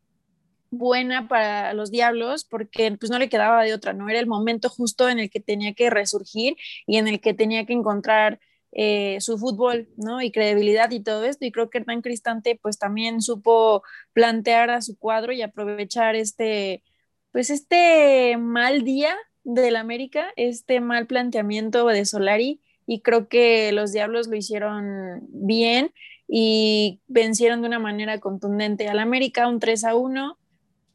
buena 0.73 1.27
para 1.27 1.73
los 1.73 1.91
Diablos 1.91 2.45
porque 2.45 2.95
pues 2.99 3.11
no 3.11 3.19
le 3.19 3.29
quedaba 3.29 3.63
de 3.63 3.73
otra, 3.73 3.93
¿no? 3.93 4.09
Era 4.09 4.19
el 4.19 4.27
momento 4.27 4.69
justo 4.69 5.09
en 5.09 5.19
el 5.19 5.29
que 5.29 5.39
tenía 5.39 5.73
que 5.73 5.89
resurgir 5.89 6.55
y 6.85 6.97
en 6.97 7.07
el 7.07 7.21
que 7.21 7.33
tenía 7.33 7.65
que 7.65 7.73
encontrar 7.73 8.39
eh, 8.71 9.17
su 9.21 9.37
fútbol, 9.37 9.87
¿no? 9.97 10.21
Y 10.21 10.31
credibilidad 10.31 10.89
y 10.91 10.99
todo 10.99 11.25
esto. 11.25 11.45
Y 11.45 11.51
creo 11.51 11.69
que 11.69 11.77
Hernán 11.79 12.01
Cristante 12.01 12.59
pues 12.61 12.79
también 12.79 13.21
supo 13.21 13.83
plantear 14.13 14.71
a 14.71 14.81
su 14.81 14.97
cuadro 14.97 15.31
y 15.31 15.43
aprovechar 15.43 16.15
este, 16.15 16.83
pues 17.33 17.49
este 17.49 18.37
mal 18.37 18.83
día 18.85 19.15
del 19.43 19.75
América, 19.75 20.27
este 20.37 20.79
mal 20.79 21.05
planteamiento 21.07 21.85
de 21.87 22.05
Solari 22.05 22.61
y 22.85 23.01
creo 23.01 23.27
que 23.27 23.73
los 23.73 23.91
Diablos 23.91 24.27
lo 24.27 24.37
hicieron 24.37 25.19
bien 25.29 25.91
y 26.27 27.01
vencieron 27.07 27.61
de 27.61 27.67
una 27.67 27.79
manera 27.79 28.19
contundente 28.19 28.87
al 28.87 28.99
América, 28.99 29.49
un 29.49 29.59
3 29.59 29.83
a 29.83 29.95
1, 29.95 30.37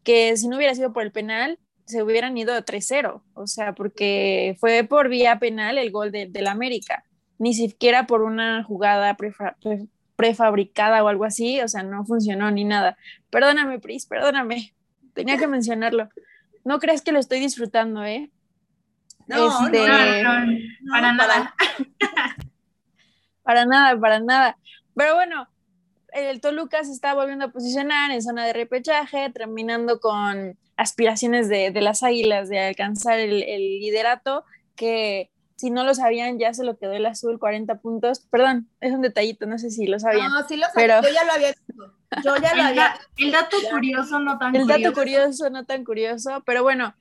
que 0.03 0.35
si 0.39 0.49
no 0.49 0.57
hubiera 0.57 0.75
sido 0.75 0.93
por 0.95 1.03
el 1.03 1.13
penal, 1.13 1.59
se 1.87 2.03
hubieran 2.03 2.37
ido 2.39 2.55
a 2.55 2.63
3-0, 2.65 3.23
o 3.35 3.47
sea, 3.47 3.75
porque 3.75 4.57
fue 4.61 4.85
por 4.85 5.09
vía 5.09 5.39
penal 5.39 5.77
el 5.79 5.91
gol 5.91 6.13
de- 6.13 6.27
del 6.27 6.47
América, 6.47 7.05
ni 7.39 7.53
siquiera 7.55 8.07
por 8.07 8.23
una 8.23 8.63
jugada 8.65 9.17
prefa- 9.17 9.57
pre- 9.61 9.87
prefabricada 10.17 11.03
o 11.05 11.09
algo 11.09 11.25
así, 11.25 11.61
o 11.61 11.69
sea, 11.69 11.83
no 11.83 12.05
funcionó 12.05 12.51
ni 12.51 12.65
nada. 12.65 12.97
Perdóname, 13.31 13.79
Pris, 13.81 14.07
perdóname, 14.07 14.75
tenía 15.19 15.37
que 15.37 15.49
mencionarlo. 15.49 16.09
No 16.65 16.79
crees 16.79 17.03
que 17.03 17.11
lo 17.11 17.19
estoy 17.19 17.41
disfrutando, 17.41 18.05
¿eh? 18.05 18.31
No, 19.27 19.65
Este, 19.67 19.85
no, 19.85 19.89
No, 19.89 20.23
no, 20.23 20.47
no, 20.47 20.53
no, 20.81 20.93
para 20.93 21.13
nada. 21.13 21.55
Para 23.43 23.65
nada, 23.65 23.99
para 23.99 24.21
nada. 24.21 24.59
Pero 24.95 25.15
bueno, 25.15 25.49
el 26.13 26.39
Toluca 26.43 26.85
se 26.85 26.93
está 26.93 27.15
volviendo 27.15 27.47
a 27.47 27.51
posicionar 27.51 28.11
en 28.11 28.21
zona 28.21 28.45
de 28.45 28.53
repechaje, 28.53 29.31
terminando 29.31 30.01
con 30.01 30.59
aspiraciones 30.77 31.49
de, 31.49 31.71
de 31.71 31.81
las 31.81 32.03
Águilas 32.03 32.51
de 32.51 32.61
alcanzar 32.61 33.19
el, 33.19 33.43
el 33.43 33.81
liderato, 33.81 34.45
que 34.77 35.31
si 35.59 35.71
no 35.71 35.85
lo 35.85 35.93
sabían 35.95 36.39
ya 36.39 36.55
se 36.55 36.65
lo 36.65 36.79
quedó 36.79 36.93
el 36.93 37.05
azul, 37.05 37.39
40 37.39 37.81
puntos. 37.81 38.21
Perdón, 38.31 38.69
es 38.81 38.93
un 38.93 39.03
detallito, 39.03 39.45
no 39.47 39.59
sé 39.59 39.71
si 39.71 39.87
lo 39.87 39.99
sabían. 39.99 40.31
No, 40.31 40.47
sí 40.49 40.57
lo 40.57 40.67
sabía, 40.69 41.01
Pero- 41.01 41.03
yo 41.03 41.15
ya 41.15 41.25
lo 41.25 41.33
había 41.33 41.49
visto. 41.49 41.95
Yo 42.25 42.37
ya 42.37 42.55
lo 42.55 42.61
El, 42.63 42.67
había 42.69 42.95
el 43.19 43.33
dato 43.33 43.57
curioso, 43.71 44.19
no 44.21 44.39
tan 44.39 44.57
El 44.57 44.67
dato 44.67 44.79
curioso. 44.95 44.95
curioso, 44.95 45.51
no 45.51 45.67
tan 45.67 45.85
curioso, 45.85 46.43
pero 46.47 46.63
bueno, 46.63 46.95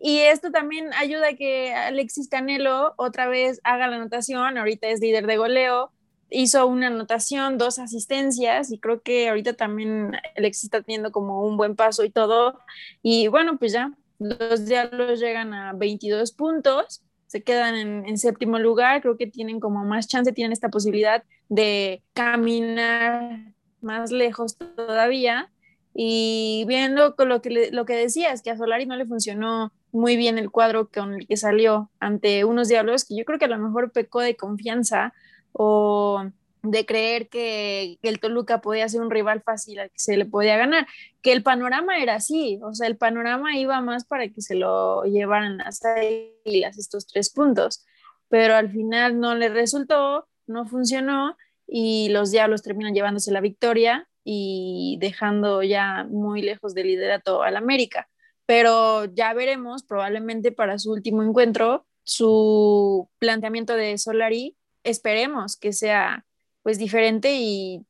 y 0.00 0.18
esto 0.18 0.52
también 0.52 0.92
ayuda 0.94 1.28
a 1.30 1.34
que 1.34 1.74
Alexis 1.74 2.28
Canelo 2.28 2.94
otra 2.96 3.26
vez 3.26 3.60
haga 3.64 3.88
la 3.88 3.96
anotación, 3.96 4.58
ahorita 4.58 4.86
es 4.88 5.00
líder 5.00 5.26
de 5.26 5.36
goleo, 5.36 5.90
hizo 6.30 6.66
una 6.66 6.86
anotación, 6.88 7.58
dos 7.58 7.78
asistencias, 7.78 8.70
y 8.70 8.78
creo 8.78 9.02
que 9.02 9.28
ahorita 9.28 9.54
también 9.54 10.12
Alexis 10.36 10.64
está 10.64 10.80
teniendo 10.82 11.10
como 11.12 11.44
un 11.44 11.56
buen 11.56 11.74
paso 11.74 12.04
y 12.04 12.10
todo, 12.10 12.58
y 13.02 13.26
bueno, 13.28 13.58
pues 13.58 13.72
ya, 13.72 13.92
los 14.18 14.64
Diablos 14.66 15.18
llegan 15.18 15.54
a 15.54 15.72
22 15.72 16.32
puntos, 16.32 17.02
se 17.32 17.42
quedan 17.42 18.04
en, 18.06 18.18
séptimo 18.18 18.58
lugar, 18.58 19.00
creo 19.00 19.16
que 19.16 19.26
tienen 19.26 19.58
como 19.58 19.86
más 19.86 20.06
chance, 20.06 20.34
tienen 20.34 20.52
esta 20.52 20.68
posibilidad 20.68 21.24
de 21.48 22.02
caminar 22.12 23.54
más 23.80 24.12
lejos 24.12 24.58
todavía, 24.58 25.50
y 25.94 26.66
viendo 26.68 27.16
con 27.16 27.30
lo 27.30 27.40
que, 27.40 27.70
lo 27.72 27.86
que 27.86 27.94
decías, 27.94 28.42
que 28.42 28.50
a 28.50 28.58
Solari 28.58 28.84
no 28.84 28.96
le 28.96 29.06
funcionó 29.06 29.72
muy 29.92 30.18
bien 30.18 30.36
el 30.36 30.50
cuadro 30.50 30.90
con 30.90 31.14
el 31.14 31.26
que 31.26 31.38
salió 31.38 31.90
ante 32.00 32.44
unos 32.44 32.68
diablos, 32.68 33.06
que 33.06 33.16
yo 33.16 33.24
creo 33.24 33.38
que 33.38 33.46
a 33.46 33.48
lo 33.48 33.58
mejor 33.58 33.92
pecó 33.92 34.20
de 34.20 34.36
confianza 34.36 35.14
o 35.52 36.26
de 36.62 36.86
creer 36.86 37.28
que 37.28 37.98
el 38.02 38.20
Toluca 38.20 38.60
podía 38.60 38.88
ser 38.88 39.00
un 39.00 39.10
rival 39.10 39.42
fácil 39.42 39.80
al 39.80 39.90
que 39.90 39.98
se 39.98 40.16
le 40.16 40.26
podía 40.26 40.56
ganar, 40.56 40.86
que 41.20 41.32
el 41.32 41.42
panorama 41.42 41.98
era 41.98 42.14
así, 42.14 42.60
o 42.62 42.74
sea, 42.74 42.86
el 42.86 42.96
panorama 42.96 43.56
iba 43.56 43.80
más 43.80 44.04
para 44.04 44.28
que 44.28 44.40
se 44.40 44.54
lo 44.54 45.02
llevaran 45.04 45.58
las 45.58 45.84
águilas 45.84 46.78
estos 46.78 47.06
tres 47.06 47.30
puntos, 47.30 47.84
pero 48.28 48.54
al 48.54 48.70
final 48.70 49.18
no 49.18 49.34
le 49.34 49.48
resultó, 49.48 50.28
no 50.46 50.66
funcionó 50.66 51.36
y 51.66 52.08
los 52.10 52.30
diablos 52.30 52.62
terminan 52.62 52.94
llevándose 52.94 53.32
la 53.32 53.40
victoria 53.40 54.08
y 54.24 54.98
dejando 55.00 55.62
ya 55.62 56.06
muy 56.08 56.42
lejos 56.42 56.74
del 56.74 56.86
liderato 56.86 57.42
al 57.42 57.56
América. 57.56 58.08
Pero 58.46 59.06
ya 59.06 59.32
veremos, 59.34 59.82
probablemente 59.82 60.52
para 60.52 60.78
su 60.78 60.92
último 60.92 61.22
encuentro, 61.22 61.86
su 62.04 63.08
planteamiento 63.18 63.74
de 63.74 63.98
Solari, 63.98 64.56
esperemos 64.84 65.56
que 65.56 65.72
sea 65.72 66.24
pues 66.62 66.78
diferente 66.78 67.34
y 67.34 67.84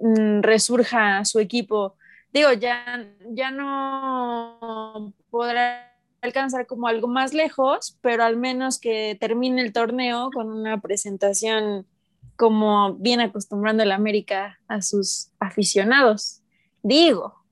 mm, 0.00 0.40
resurja 0.42 1.24
su 1.24 1.40
equipo. 1.40 1.96
Digo, 2.32 2.52
ya, 2.52 3.06
ya 3.30 3.50
no 3.50 5.12
podrá 5.30 5.92
alcanzar 6.20 6.66
como 6.66 6.86
algo 6.86 7.08
más 7.08 7.34
lejos, 7.34 7.98
pero 8.00 8.24
al 8.24 8.36
menos 8.36 8.78
que 8.78 9.16
termine 9.20 9.60
el 9.62 9.72
torneo 9.72 10.30
con 10.32 10.50
una 10.50 10.80
presentación 10.80 11.86
como 12.36 12.94
bien 12.94 13.20
acostumbrando 13.20 13.82
el 13.82 13.92
América 13.92 14.58
a 14.68 14.82
sus 14.82 15.30
aficionados. 15.38 16.42
Digo, 16.82 17.42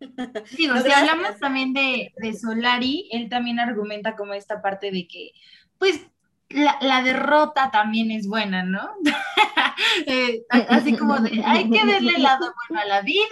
Digo, 0.56 0.76
si 0.80 0.92
hablamos 0.92 1.38
también 1.38 1.72
de, 1.72 2.12
de 2.16 2.32
Solari, 2.34 3.08
él 3.10 3.28
también 3.28 3.58
argumenta 3.58 4.16
como 4.16 4.34
esta 4.34 4.60
parte 4.60 4.90
de 4.90 5.06
que, 5.06 5.30
pues, 5.78 6.00
la, 6.48 6.76
la 6.80 7.02
derrota 7.02 7.70
también 7.70 8.10
es 8.10 8.26
buena, 8.26 8.62
¿no? 8.62 8.90
Eh, 10.06 10.44
así 10.50 10.96
como 10.96 11.18
de, 11.18 11.42
hay 11.44 11.68
que 11.68 11.84
verle 11.84 12.12
el 12.16 12.22
lado 12.22 12.54
bueno 12.68 12.82
a 12.82 12.86
la 12.86 13.02
vida, 13.02 13.26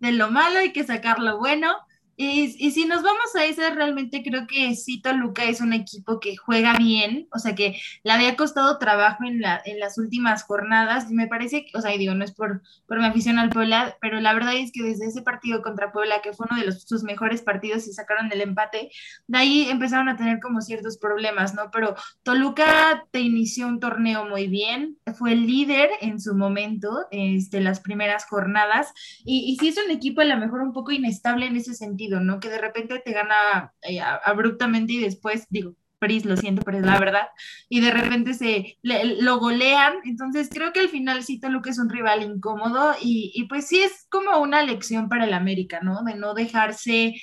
de 0.00 0.12
lo 0.12 0.30
malo 0.30 0.58
hay 0.58 0.72
que 0.72 0.84
sacar 0.84 1.18
lo 1.18 1.38
bueno. 1.38 1.76
Y, 2.16 2.56
y 2.58 2.70
si 2.70 2.86
nos 2.86 3.02
vamos 3.02 3.34
a 3.36 3.44
esa, 3.44 3.70
realmente 3.70 4.22
creo 4.22 4.46
que 4.46 4.74
sí, 4.74 5.02
Toluca 5.02 5.44
es 5.44 5.60
un 5.60 5.72
equipo 5.72 6.18
que 6.18 6.36
juega 6.36 6.76
bien, 6.78 7.28
o 7.32 7.38
sea 7.38 7.54
que 7.54 7.78
le 8.04 8.12
había 8.12 8.36
costado 8.36 8.78
trabajo 8.78 9.24
en, 9.24 9.40
la, 9.40 9.60
en 9.64 9.78
las 9.78 9.98
últimas 9.98 10.44
jornadas. 10.44 11.10
Me 11.10 11.26
parece, 11.26 11.66
o 11.74 11.80
sea, 11.80 11.94
y 11.94 11.98
digo, 11.98 12.14
no 12.14 12.24
es 12.24 12.32
por, 12.32 12.62
por 12.86 12.98
mi 12.98 13.06
afición 13.06 13.38
al 13.38 13.50
Puebla, 13.50 13.98
pero 14.00 14.20
la 14.20 14.32
verdad 14.32 14.54
es 14.54 14.72
que 14.72 14.82
desde 14.82 15.06
ese 15.06 15.22
partido 15.22 15.60
contra 15.62 15.92
Puebla, 15.92 16.22
que 16.22 16.32
fue 16.32 16.46
uno 16.50 16.58
de 16.58 16.66
los, 16.66 16.82
sus 16.82 17.02
mejores 17.02 17.42
partidos 17.42 17.86
y 17.86 17.92
sacaron 17.92 18.32
el 18.32 18.40
empate, 18.40 18.90
de 19.26 19.38
ahí 19.38 19.68
empezaron 19.68 20.08
a 20.08 20.16
tener 20.16 20.40
como 20.40 20.60
ciertos 20.60 20.98
problemas, 20.98 21.54
¿no? 21.54 21.70
Pero 21.70 21.96
Toluca 22.22 23.06
te 23.10 23.20
inició 23.20 23.66
un 23.68 23.80
torneo 23.80 24.24
muy 24.24 24.46
bien, 24.46 24.96
fue 25.18 25.32
el 25.32 25.46
líder 25.46 25.90
en 26.00 26.20
su 26.20 26.34
momento, 26.34 27.06
este, 27.10 27.60
las 27.60 27.80
primeras 27.80 28.24
jornadas, 28.24 28.92
y, 29.24 29.52
y 29.52 29.56
sí 29.58 29.68
es 29.68 29.78
un 29.84 29.90
equipo 29.90 30.22
a 30.22 30.24
lo 30.24 30.36
mejor 30.38 30.62
un 30.62 30.72
poco 30.72 30.92
inestable 30.92 31.46
en 31.46 31.56
ese 31.56 31.74
sentido, 31.74 32.05
¿no? 32.20 32.40
Que 32.40 32.48
de 32.48 32.58
repente 32.58 33.00
te 33.04 33.12
gana 33.12 33.72
eh, 33.82 34.00
abruptamente 34.00 34.94
y 34.94 35.00
después, 35.00 35.46
digo, 35.50 35.74
Pris, 35.98 36.24
lo 36.26 36.36
siento, 36.36 36.62
pero 36.62 36.78
es 36.78 36.84
la 36.84 36.98
verdad, 36.98 37.28
y 37.70 37.80
de 37.80 37.90
repente 37.90 38.34
se 38.34 38.78
lo 38.82 39.38
golean, 39.38 39.94
entonces 40.04 40.50
creo 40.52 40.72
que 40.72 40.80
al 40.80 40.90
final 40.90 41.22
sí 41.24 41.40
Toluca 41.40 41.70
es 41.70 41.78
un 41.78 41.88
rival 41.88 42.22
incómodo 42.22 42.94
y, 43.00 43.32
y 43.34 43.44
pues 43.48 43.66
sí 43.66 43.80
es 43.80 44.06
como 44.10 44.38
una 44.38 44.62
lección 44.62 45.08
para 45.08 45.24
el 45.24 45.32
América, 45.32 45.80
¿no? 45.82 46.02
De 46.04 46.14
no 46.14 46.34
dejarse 46.34 47.14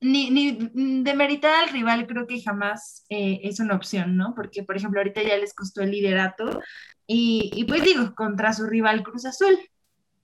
ni, 0.00 0.30
ni 0.30 0.58
demeritar 1.02 1.54
al 1.64 1.70
rival 1.70 2.06
creo 2.06 2.26
que 2.26 2.42
jamás 2.42 3.04
eh, 3.08 3.40
es 3.44 3.60
una 3.60 3.74
opción, 3.76 4.16
¿no? 4.16 4.34
Porque, 4.34 4.62
por 4.62 4.76
ejemplo, 4.76 5.00
ahorita 5.00 5.22
ya 5.22 5.36
les 5.36 5.54
costó 5.54 5.82
el 5.82 5.90
liderato 5.92 6.60
y, 7.06 7.50
y 7.54 7.64
pues 7.64 7.82
digo, 7.84 8.14
contra 8.14 8.52
su 8.52 8.66
rival 8.66 9.02
Cruz 9.02 9.24
Azul, 9.26 9.56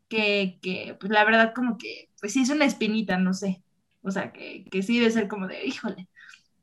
que, 0.08 0.58
que 0.62 0.96
pues 1.00 1.12
la 1.12 1.24
verdad 1.24 1.52
como 1.54 1.78
que, 1.78 2.10
pues 2.20 2.32
sí 2.32 2.42
es 2.42 2.50
una 2.50 2.66
espinita, 2.66 3.16
no 3.18 3.34
sé. 3.34 3.61
O 4.02 4.10
sea, 4.10 4.32
que, 4.32 4.64
que 4.70 4.82
sí 4.82 4.98
debe 4.98 5.10
ser 5.10 5.28
como 5.28 5.46
de, 5.46 5.64
híjole, 5.64 6.08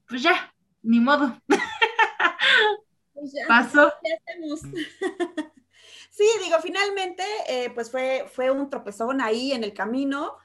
pues 0.08 0.22
ya, 0.24 0.54
ni 0.82 1.00
modo, 1.00 1.40
Pues 3.14 3.34
ya, 3.34 3.48
pasó. 3.48 3.92
¿qué 4.04 4.14
hacemos? 4.14 4.62
Sí, 6.12 6.26
digo, 6.44 6.58
finalmente, 6.62 7.24
eh, 7.48 7.70
pues 7.70 7.90
fue, 7.92 8.26
fue 8.34 8.52
un 8.52 8.70
tropezón 8.70 9.22
ahí 9.22 9.54
en 9.54 9.64
el 9.64 9.74
camino, 9.74 10.36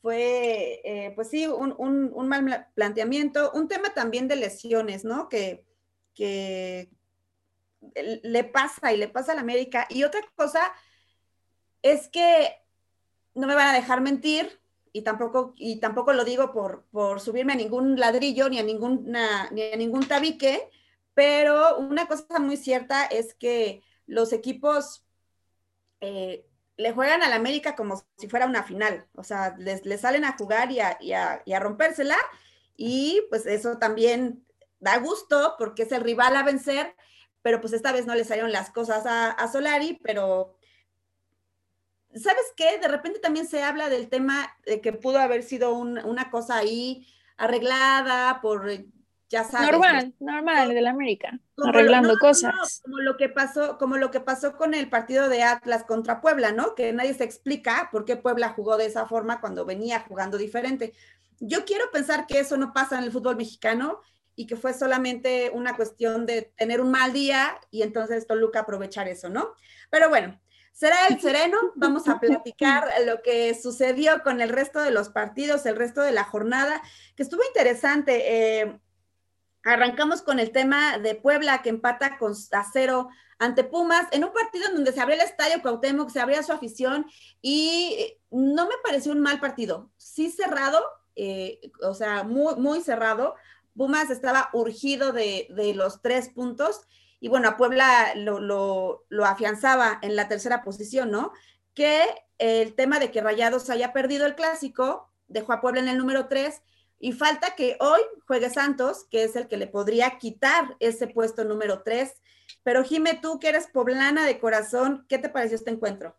fue, 0.00 0.80
eh, 0.84 1.12
pues 1.16 1.30
sí, 1.30 1.48
un, 1.48 1.74
un- 1.78 2.12
un 2.14 2.28
mal 2.28 2.44
pla- 2.44 2.70
planteamiento, 2.74 3.50
un 3.52 3.66
tema 3.66 3.92
también 3.92 4.28
de 4.28 4.36
lesiones, 4.36 5.04
¿no? 5.04 5.28
Que, 5.28 5.64
que 6.14 6.90
le 8.22 8.44
pasa 8.44 8.92
y 8.92 8.98
le 8.98 9.08
pasa 9.08 9.32
a 9.32 9.34
la 9.34 9.40
América. 9.40 9.86
Y 9.90 10.04
otra 10.04 10.20
cosa 10.36 10.72
es 11.82 12.08
que 12.08 12.54
no 13.34 13.46
me 13.48 13.54
van 13.56 13.68
a 13.68 13.72
dejar 13.74 14.00
mentir 14.00 14.60
y 14.96 15.02
tampoco, 15.02 15.52
y 15.58 15.78
tampoco 15.78 16.14
lo 16.14 16.24
digo 16.24 16.54
por, 16.54 16.86
por 16.90 17.20
subirme 17.20 17.52
a 17.52 17.56
ningún 17.56 18.00
ladrillo 18.00 18.48
ni 18.48 18.58
a, 18.58 18.62
ninguna, 18.62 19.50
ni 19.50 19.70
a 19.70 19.76
ningún 19.76 20.08
tabique, 20.08 20.70
pero 21.12 21.76
una 21.76 22.08
cosa 22.08 22.38
muy 22.38 22.56
cierta 22.56 23.04
es 23.04 23.34
que 23.34 23.82
los 24.06 24.32
equipos 24.32 25.04
eh, 26.00 26.46
le 26.78 26.92
juegan 26.92 27.22
al 27.22 27.34
América 27.34 27.76
como 27.76 28.02
si 28.16 28.26
fuera 28.26 28.46
una 28.46 28.62
final, 28.62 29.06
o 29.16 29.22
sea, 29.22 29.54
les, 29.58 29.84
les 29.84 30.00
salen 30.00 30.24
a 30.24 30.34
jugar 30.38 30.72
y 30.72 30.80
a, 30.80 30.96
y, 30.98 31.12
a, 31.12 31.42
y 31.44 31.52
a, 31.52 31.60
rompérsela, 31.60 32.16
y 32.74 33.20
pues 33.28 33.44
eso 33.44 33.76
también 33.76 34.46
da 34.80 34.96
gusto 34.96 35.56
porque 35.58 35.82
es 35.82 35.92
el 35.92 36.04
rival 36.04 36.36
a 36.36 36.42
vencer, 36.42 36.96
pero 37.42 37.60
pues 37.60 37.74
esta 37.74 37.92
vez 37.92 38.06
no 38.06 38.14
le 38.14 38.24
salieron 38.24 38.50
las 38.50 38.70
cosas 38.70 39.04
a, 39.04 39.30
a 39.30 39.52
Solari, 39.52 40.00
pero 40.02 40.55
¿sabes 42.16 42.52
qué? 42.56 42.78
De 42.78 42.88
repente 42.88 43.20
también 43.20 43.46
se 43.46 43.62
habla 43.62 43.88
del 43.88 44.08
tema 44.08 44.54
de 44.64 44.80
que 44.80 44.92
pudo 44.92 45.18
haber 45.18 45.42
sido 45.42 45.74
un, 45.74 45.98
una 45.98 46.30
cosa 46.30 46.56
ahí 46.56 47.06
arreglada 47.36 48.40
por 48.40 48.68
ya 49.28 49.44
sabes. 49.44 49.72
Normal, 49.72 50.14
¿no? 50.20 50.32
normal 50.32 50.68
del 50.68 50.86
América, 50.86 51.38
Como 51.56 51.70
arreglando 51.70 52.10
lo, 52.10 52.14
no, 52.14 52.20
cosas. 52.20 52.54
no, 52.54 52.62
como 52.84 52.98
lo 53.02 53.16
que 53.16 53.28
pasó, 53.28 53.78
como 53.78 53.96
lo 53.96 54.10
que 54.10 54.20
pasó 54.20 54.56
con 54.56 54.72
el 54.72 54.88
partido 54.88 55.28
de 55.28 55.42
Atlas 55.42 55.84
contra 55.84 56.20
Puebla, 56.20 56.52
¿no? 56.52 56.74
Que 56.74 56.92
nadie 56.92 57.14
se 57.14 57.24
explica 57.24 57.88
por 57.90 58.04
qué 58.04 58.16
Puebla 58.16 58.50
jugó 58.50 58.76
de 58.76 58.86
esa 58.86 59.06
forma 59.06 59.40
cuando 59.40 59.64
venía 59.64 60.00
jugando 60.00 60.38
diferente. 60.38 60.92
Yo 61.40 61.64
quiero 61.64 61.90
pensar 61.90 62.26
que 62.26 62.38
eso 62.38 62.56
no 62.56 62.72
pasa 62.72 62.98
en 62.98 63.04
el 63.04 63.12
fútbol 63.12 63.36
mexicano 63.36 64.00
y 64.36 64.46
que 64.46 64.54
fue 64.56 64.74
solamente 64.74 65.50
una 65.52 65.74
cuestión 65.76 66.24
de 66.24 66.52
tener 66.56 66.80
un 66.80 66.90
mal 66.90 67.12
día 67.12 67.58
y 67.70 67.82
entonces 67.82 68.26
Toluca 68.26 68.60
aprovechar 68.60 69.08
eso, 69.08 69.28
¿no? 69.28 69.54
Pero 69.90 70.08
bueno, 70.08 70.38
será 70.76 71.06
el 71.08 71.18
sereno. 71.20 71.56
Vamos 71.74 72.06
a 72.06 72.20
platicar 72.20 72.86
lo 73.06 73.22
que 73.22 73.54
sucedió 73.54 74.22
con 74.22 74.42
el 74.42 74.50
resto 74.50 74.80
de 74.80 74.90
los 74.90 75.08
partidos, 75.08 75.64
el 75.64 75.74
resto 75.74 76.02
de 76.02 76.12
la 76.12 76.24
jornada, 76.24 76.82
que 77.16 77.22
estuvo 77.22 77.42
interesante. 77.44 78.60
Eh, 78.60 78.78
arrancamos 79.64 80.20
con 80.20 80.38
el 80.38 80.52
tema 80.52 80.98
de 80.98 81.14
Puebla 81.14 81.62
que 81.62 81.70
empata 81.70 82.18
con 82.18 82.34
a 82.52 82.64
cero 82.70 83.08
ante 83.38 83.64
Pumas 83.64 84.06
en 84.12 84.24
un 84.24 84.32
partido 84.34 84.68
en 84.68 84.74
donde 84.74 84.92
se 84.92 85.00
abría 85.00 85.16
el 85.16 85.22
estadio 85.22 85.62
Cuauhtémoc, 85.62 86.10
se 86.10 86.20
abría 86.20 86.42
su 86.42 86.52
afición 86.52 87.06
y 87.40 88.18
no 88.30 88.66
me 88.66 88.74
pareció 88.84 89.12
un 89.12 89.20
mal 89.20 89.40
partido. 89.40 89.90
Sí 89.96 90.30
cerrado, 90.30 90.82
eh, 91.16 91.72
o 91.82 91.94
sea, 91.94 92.22
muy, 92.22 92.82
cerrado. 92.82 93.34
Pumas 93.74 94.10
estaba 94.10 94.50
urgido 94.52 95.12
de 95.12 95.72
los 95.74 96.02
tres 96.02 96.28
puntos 96.28 96.82
y 97.20 97.28
bueno, 97.28 97.48
a 97.48 97.56
Puebla 97.56 98.12
lo, 98.14 98.40
lo, 98.40 99.04
lo, 99.08 99.24
afianzaba 99.24 99.98
en 100.02 100.16
la 100.16 100.28
tercera 100.28 100.62
posición, 100.62 101.10
¿no? 101.10 101.32
Que 101.74 102.02
el 102.38 102.74
tema 102.74 102.98
de 102.98 103.10
que 103.10 103.22
Rayados 103.22 103.70
haya 103.70 103.92
perdido 103.92 104.26
el 104.26 104.34
clásico 104.34 105.10
dejó 105.28 105.52
a 105.52 105.60
Puebla 105.60 105.80
en 105.80 105.88
el 105.88 105.98
número 105.98 106.28
tres 106.28 106.62
y 106.98 107.12
falta 107.12 107.54
que 107.54 107.76
hoy 107.80 108.00
juegue 108.26 108.50
Santos, 108.50 109.06
que 109.10 109.24
es 109.24 109.36
el 109.36 109.48
que 109.48 109.56
le 109.56 109.66
podría 109.66 110.18
quitar 110.18 110.76
ese 110.80 111.06
puesto 111.06 111.44
número 111.44 111.82
tres. 111.82 112.14
Pero 112.62 112.84
Jime, 112.84 113.18
tú 113.20 113.38
que 113.38 113.48
eres 113.48 113.66
poblana 113.66 114.24
de 114.24 114.38
corazón, 114.38 115.04
¿qué 115.08 115.18
te 115.18 115.28
pareció 115.28 115.56
este 115.56 115.70
encuentro? 115.70 116.16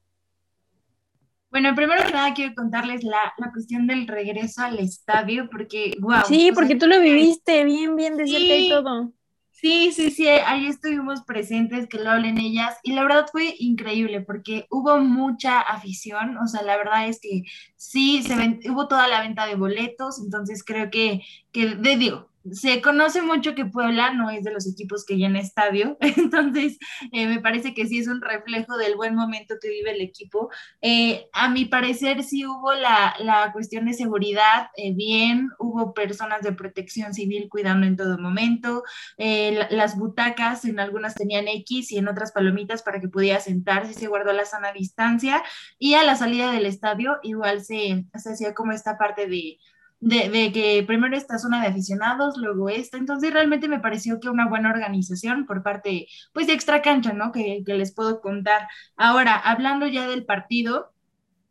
Bueno, 1.50 1.74
primero 1.76 2.06
que 2.06 2.12
nada 2.12 2.34
quiero 2.34 2.54
contarles 2.56 3.04
la, 3.04 3.34
la, 3.38 3.52
cuestión 3.52 3.88
del 3.88 4.06
regreso 4.06 4.62
al 4.62 4.80
estadio, 4.80 5.50
porque, 5.50 5.96
wow. 6.00 6.22
Sí, 6.28 6.52
porque 6.54 6.72
sea, 6.72 6.80
tú 6.80 6.88
lo 6.88 7.00
viviste 7.00 7.64
bien, 7.64 7.96
bien 7.96 8.18
de 8.18 8.28
cerca 8.28 8.40
sí, 8.40 8.68
y 8.68 8.70
todo. 8.70 9.14
Sí, 9.60 9.92
sí, 9.92 10.12
sí, 10.12 10.28
ahí 10.28 10.68
estuvimos 10.68 11.24
presentes, 11.24 11.88
que 11.88 11.98
lo 11.98 12.12
hablen 12.12 12.38
ellas, 12.38 12.76
y 12.84 12.94
la 12.94 13.02
verdad 13.02 13.26
fue 13.32 13.56
increíble 13.58 14.22
porque 14.22 14.68
hubo 14.70 15.00
mucha 15.00 15.60
afición, 15.62 16.38
o 16.38 16.46
sea, 16.48 16.62
la 16.62 16.78
verdad 16.78 17.08
es 17.08 17.20
que 17.20 17.42
sí, 17.76 18.22
se 18.22 18.36
hubo 18.70 18.88
toda 18.88 19.08
la 19.08 19.22
venta 19.22 19.48
de 19.48 19.56
boletos, 19.56 20.20
entonces 20.24 20.64
creo 20.64 20.92
que, 20.92 21.22
que 21.52 21.74
de, 21.76 21.98
digo, 21.98 22.30
se 22.52 22.82
conoce 22.82 23.22
mucho 23.22 23.56
que 23.56 23.66
Puebla 23.66 24.14
no 24.14 24.30
es 24.30 24.44
de 24.44 24.52
los 24.52 24.68
equipos 24.68 25.06
que 25.06 25.16
llena 25.16 25.40
estadio, 25.40 25.98
entonces 26.02 26.78
eh, 27.12 27.28
me 27.28 27.40
parece 27.40 27.74
que 27.74 27.86
sí 27.86 28.00
es 28.00 28.08
un 28.08 28.22
reflejo 28.22 28.78
del 28.78 28.96
buen 28.96 29.16
momento 29.16 29.56
que 29.62 29.70
vive 29.70 29.92
el 29.92 30.02
equipo. 30.02 30.50
Eh, 30.82 31.28
a 31.34 31.50
mi 31.50 31.66
parecer 31.66 32.24
sí 32.24 32.46
hubo 32.46 32.74
la, 32.74 33.16
la 33.20 33.52
cuestión 33.52 33.86
de 33.86 33.94
seguridad 33.94 34.68
eh, 34.76 34.94
bien, 34.94 35.50
hubo 35.60 35.94
personas 35.94 36.42
de 36.42 36.54
protección 36.54 37.14
civil 37.14 37.48
cuidando 37.50 37.86
en 37.86 37.96
todo 37.96 38.18
momento, 38.18 38.84
la, 39.18 39.68
las 39.70 39.98
butacas 39.98 40.66
en 40.66 40.80
algunas 40.80 41.16
tenían 41.16 41.48
X 41.48 41.92
y 41.92 41.98
en 41.98 42.08
otras 42.08 42.32
palomitas 42.32 42.84
para 42.84 43.00
que 43.00 43.08
pudiera 43.08 43.40
sentarse, 43.40 43.94
se 43.94 44.08
guardó 44.08 44.34
la 44.34 44.46
sana 44.46 44.72
distancia 44.72 45.44
y 45.80 45.96
a 45.96 46.04
la 46.04 46.16
salida 46.16 46.52
del 46.52 46.66
estadio 46.66 47.18
igual 47.24 47.64
se, 47.64 48.06
se 48.16 48.32
hacía 48.32 48.54
como 48.54 48.72
esta 48.72 48.98
parte 48.98 49.28
de 49.28 49.58
de, 50.00 50.30
de, 50.30 50.52
que 50.52 50.84
primero 50.86 51.18
esta 51.18 51.40
zona 51.40 51.62
de 51.62 51.68
aficionados, 51.68 52.38
luego 52.38 52.70
esta, 52.70 52.98
entonces 52.98 53.34
realmente 53.34 53.68
me 53.68 53.80
pareció 53.80 54.20
que 54.20 54.30
una 54.30 54.48
buena 54.48 54.70
organización 54.70 55.46
por 55.46 55.64
parte, 55.64 56.08
pues 56.34 56.48
de 56.48 56.54
extra 56.54 56.82
cancha, 56.82 57.14
¿no? 57.14 57.32
Que, 57.32 57.64
que 57.66 57.74
les 57.74 57.94
puedo 57.94 58.22
contar. 58.22 58.68
Ahora, 58.96 59.36
hablando 59.36 59.88
ya 59.88 60.08
del 60.08 60.26
partido, 60.26 60.92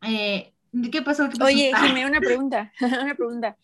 eh, 0.01 0.53
¿qué 0.91 1.01
pasó? 1.01 1.29
¿Qué 1.29 1.37
pasó? 1.37 1.45
Oye, 1.45 1.71
Jimé, 1.75 2.05
una 2.05 2.19
pregunta, 2.19 2.71
una 2.81 3.15
pregunta. 3.15 3.57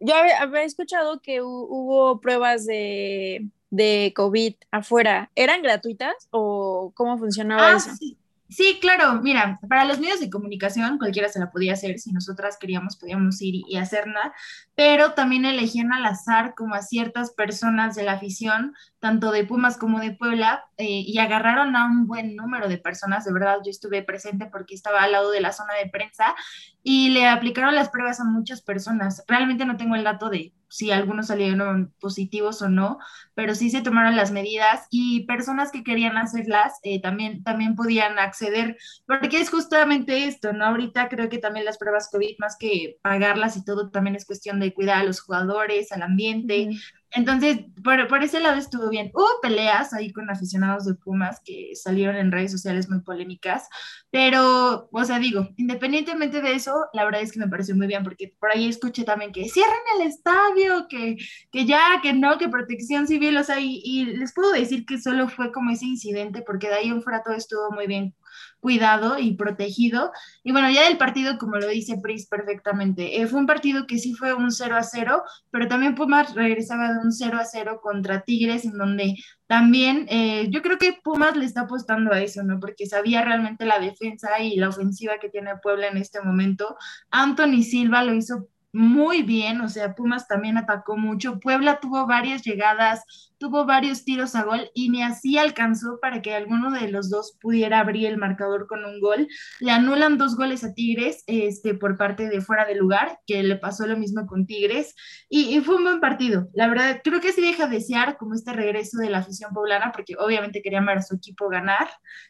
Yo 0.00 0.14
había, 0.14 0.42
había 0.42 0.62
escuchado 0.62 1.20
que 1.20 1.40
hubo 1.42 2.20
pruebas 2.20 2.66
de, 2.66 3.48
de, 3.70 4.12
COVID 4.14 4.54
afuera, 4.70 5.30
¿eran 5.34 5.62
gratuitas 5.62 6.28
o 6.30 6.92
cómo 6.94 7.18
funcionaba 7.18 7.72
ah, 7.72 7.76
eso? 7.76 7.90
Sí. 7.98 8.17
Sí, 8.50 8.78
claro, 8.80 9.20
mira, 9.20 9.60
para 9.68 9.84
los 9.84 9.98
medios 10.00 10.20
de 10.20 10.30
comunicación 10.30 10.96
cualquiera 10.96 11.28
se 11.28 11.38
la 11.38 11.50
podía 11.50 11.74
hacer, 11.74 11.98
si 11.98 12.12
nosotras 12.12 12.56
queríamos 12.58 12.96
podíamos 12.96 13.42
ir 13.42 13.56
y 13.68 13.76
hacerla, 13.76 14.32
pero 14.74 15.12
también 15.12 15.44
elegían 15.44 15.92
al 15.92 16.06
azar 16.06 16.54
como 16.56 16.74
a 16.74 16.80
ciertas 16.80 17.30
personas 17.30 17.94
de 17.94 18.04
la 18.04 18.12
afición, 18.12 18.74
tanto 19.00 19.30
de 19.30 19.44
Pumas 19.44 19.76
como 19.76 20.00
de 20.00 20.12
Puebla, 20.12 20.64
eh, 20.76 21.04
y 21.06 21.18
agarraron 21.18 21.76
a 21.76 21.86
un 21.86 22.06
buen 22.06 22.36
número 22.36 22.68
de 22.68 22.78
personas, 22.78 23.24
de 23.24 23.32
verdad 23.32 23.58
yo 23.64 23.70
estuve 23.70 24.02
presente 24.02 24.46
porque 24.46 24.74
estaba 24.74 25.02
al 25.02 25.12
lado 25.12 25.30
de 25.30 25.40
la 25.40 25.52
zona 25.52 25.74
de 25.74 25.90
prensa, 25.90 26.34
y 26.82 27.10
le 27.10 27.26
aplicaron 27.28 27.74
las 27.74 27.90
pruebas 27.90 28.20
a 28.20 28.24
muchas 28.24 28.62
personas. 28.62 29.22
Realmente 29.28 29.66
no 29.66 29.76
tengo 29.76 29.94
el 29.94 30.04
dato 30.04 30.30
de 30.30 30.54
si 30.68 30.90
algunos 30.90 31.28
salieron 31.28 31.94
positivos 32.00 32.60
o 32.62 32.68
no, 32.68 32.98
pero 33.34 33.54
sí 33.54 33.70
se 33.70 33.80
tomaron 33.80 34.16
las 34.16 34.30
medidas 34.30 34.86
y 34.90 35.24
personas 35.26 35.70
que 35.72 35.82
querían 35.82 36.16
hacerlas 36.16 36.78
eh, 36.82 37.00
también, 37.00 37.42
también 37.42 37.74
podían 37.74 38.18
acceder, 38.18 38.76
porque 39.06 39.40
es 39.40 39.50
justamente 39.50 40.26
esto, 40.26 40.52
¿no? 40.52 40.66
Ahorita 40.66 41.08
creo 41.08 41.28
que 41.28 41.38
también 41.38 41.64
las 41.64 41.78
pruebas 41.78 42.10
COVID, 42.10 42.36
más 42.38 42.56
que 42.58 42.98
pagarlas 43.02 43.56
y 43.56 43.64
todo, 43.64 43.90
también 43.90 44.16
es 44.16 44.26
cuestión 44.26 44.60
de 44.60 44.74
cuidar 44.74 44.98
a 44.98 45.04
los 45.04 45.20
jugadores, 45.20 45.90
al 45.92 46.02
ambiente. 46.02 46.70
Entonces, 47.12 47.60
por, 47.82 48.06
por, 48.08 48.22
ese 48.22 48.40
lado 48.40 48.58
estuvo 48.58 48.88
bien. 48.90 49.10
Hubo 49.14 49.40
peleas 49.40 49.94
ahí 49.94 50.12
con 50.12 50.28
aficionados 50.30 50.84
de 50.84 50.94
Pumas 50.94 51.40
que 51.44 51.74
salieron 51.74 52.16
en 52.16 52.30
redes 52.30 52.52
sociales 52.52 52.88
muy 52.88 53.00
polémicas, 53.00 53.68
pero, 54.10 54.88
o 54.92 55.04
sea, 55.04 55.18
digo, 55.18 55.48
independientemente 55.56 56.42
de 56.42 56.54
eso, 56.54 56.86
la 56.92 57.04
verdad 57.04 57.22
es 57.22 57.32
que 57.32 57.40
me 57.40 57.48
pareció 57.48 57.74
muy 57.74 57.86
bien, 57.86 58.04
porque 58.04 58.34
por 58.38 58.50
ahí 58.50 58.68
escuché 58.68 59.04
también 59.04 59.32
que 59.32 59.48
cierren 59.48 59.72
el 59.98 60.06
estadio, 60.06 60.86
que, 60.88 61.16
que 61.50 61.64
ya, 61.66 62.00
que 62.02 62.12
no, 62.12 62.36
que 62.38 62.48
protección 62.48 63.06
civil, 63.06 63.36
o 63.38 63.44
sea, 63.44 63.58
y, 63.58 63.80
y 63.84 64.04
les 64.04 64.34
puedo 64.34 64.52
decir 64.52 64.84
que 64.84 65.00
solo 65.00 65.28
fue 65.28 65.52
como 65.52 65.70
ese 65.70 65.86
incidente, 65.86 66.42
porque 66.42 66.68
de 66.68 66.74
ahí 66.74 66.88
en 66.88 67.02
fuera 67.02 67.22
todo 67.22 67.34
estuvo 67.34 67.70
muy 67.70 67.86
bien 67.86 68.14
cuidado 68.60 69.18
y 69.18 69.34
protegido. 69.34 70.12
Y 70.42 70.52
bueno, 70.52 70.70
ya 70.70 70.84
del 70.84 70.98
partido, 70.98 71.38
como 71.38 71.56
lo 71.56 71.68
dice 71.68 71.98
Pris 72.02 72.26
perfectamente, 72.26 73.20
eh, 73.20 73.26
fue 73.26 73.40
un 73.40 73.46
partido 73.46 73.86
que 73.86 73.98
sí 73.98 74.14
fue 74.14 74.34
un 74.34 74.50
0 74.50 74.76
a 74.76 74.82
0, 74.82 75.22
pero 75.50 75.68
también 75.68 75.94
Pumas 75.94 76.34
regresaba 76.34 76.92
de 76.92 77.00
un 77.00 77.12
0 77.12 77.38
a 77.40 77.44
0 77.44 77.80
contra 77.82 78.22
Tigres, 78.22 78.64
en 78.64 78.78
donde 78.78 79.14
también 79.46 80.06
eh, 80.10 80.48
yo 80.50 80.62
creo 80.62 80.78
que 80.78 80.98
Pumas 81.02 81.36
le 81.36 81.44
está 81.44 81.62
apostando 81.62 82.12
a 82.12 82.20
eso, 82.20 82.42
¿no? 82.42 82.60
Porque 82.60 82.86
sabía 82.86 83.24
realmente 83.24 83.64
la 83.64 83.78
defensa 83.78 84.40
y 84.40 84.56
la 84.56 84.68
ofensiva 84.68 85.18
que 85.20 85.28
tiene 85.28 85.56
Puebla 85.62 85.88
en 85.88 85.96
este 85.96 86.20
momento. 86.20 86.76
Anthony 87.10 87.62
Silva 87.62 88.02
lo 88.02 88.14
hizo 88.14 88.48
muy 88.72 89.22
bien, 89.22 89.62
o 89.62 89.68
sea, 89.68 89.94
Pumas 89.94 90.28
también 90.28 90.58
atacó 90.58 90.96
mucho. 90.96 91.40
Puebla 91.40 91.80
tuvo 91.80 92.06
varias 92.06 92.42
llegadas, 92.42 93.02
tuvo 93.38 93.64
varios 93.64 94.04
tiros 94.04 94.34
a 94.34 94.42
gol 94.42 94.70
y 94.74 94.90
ni 94.90 95.02
así 95.02 95.38
alcanzó 95.38 95.98
para 96.02 96.20
que 96.20 96.34
alguno 96.34 96.70
de 96.70 96.88
los 96.88 97.08
dos 97.08 97.38
pudiera 97.40 97.80
abrir 97.80 98.06
el 98.06 98.18
marcador 98.18 98.66
con 98.66 98.84
un 98.84 99.00
gol. 99.00 99.26
Le 99.60 99.70
anulan 99.70 100.18
dos 100.18 100.36
goles 100.36 100.64
a 100.64 100.74
Tigres 100.74 101.24
este, 101.26 101.74
por 101.74 101.96
parte 101.96 102.28
de 102.28 102.42
fuera 102.42 102.66
de 102.66 102.74
lugar, 102.74 103.18
que 103.26 103.42
le 103.42 103.56
pasó 103.56 103.86
lo 103.86 103.96
mismo 103.96 104.26
con 104.26 104.46
Tigres, 104.46 104.94
y, 105.30 105.58
fue 105.60 105.76
un 105.76 105.84
buen 105.84 106.00
partido. 106.00 106.48
La 106.52 106.68
verdad, 106.68 107.00
creo 107.02 107.20
que 107.20 107.32
sí 107.32 107.40
deja 107.40 107.68
desear 107.68 108.18
como 108.18 108.34
este 108.34 108.52
regreso 108.52 108.98
de 108.98 109.10
la 109.10 109.18
afición 109.18 109.52
poblana, 109.52 109.92
porque 109.92 110.14
obviamente 110.18 110.62
querían 110.62 110.86
ver 110.86 110.98
a 110.98 111.02
su 111.02 111.14
equipo 111.14 111.48
ganar, 111.48 111.88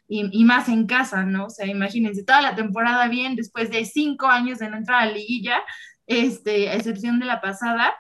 y, 0.09 0.29
y 0.33 0.45
más 0.45 0.69
en 0.69 0.87
casa, 0.87 1.25
¿no? 1.25 1.47
O 1.47 1.51
sea, 1.51 1.67
imagínense, 1.67 2.25
toda 2.25 2.43
la 2.43 2.55
temporada 2.55 3.09
bien, 3.09 3.35
después 3.37 3.71
de 3.71 3.85
cinco 3.85 4.27
años 4.27 4.59
de 4.59 4.71
no 4.71 4.77
entrar 4.77 5.03
a 5.03 5.07
la 5.07 5.13
liguilla, 5.13 5.63
este, 6.09 6.71
a 6.71 6.75
excepción 6.75 7.21
de 7.21 7.27
la 7.27 7.41
pasada, 7.41 7.95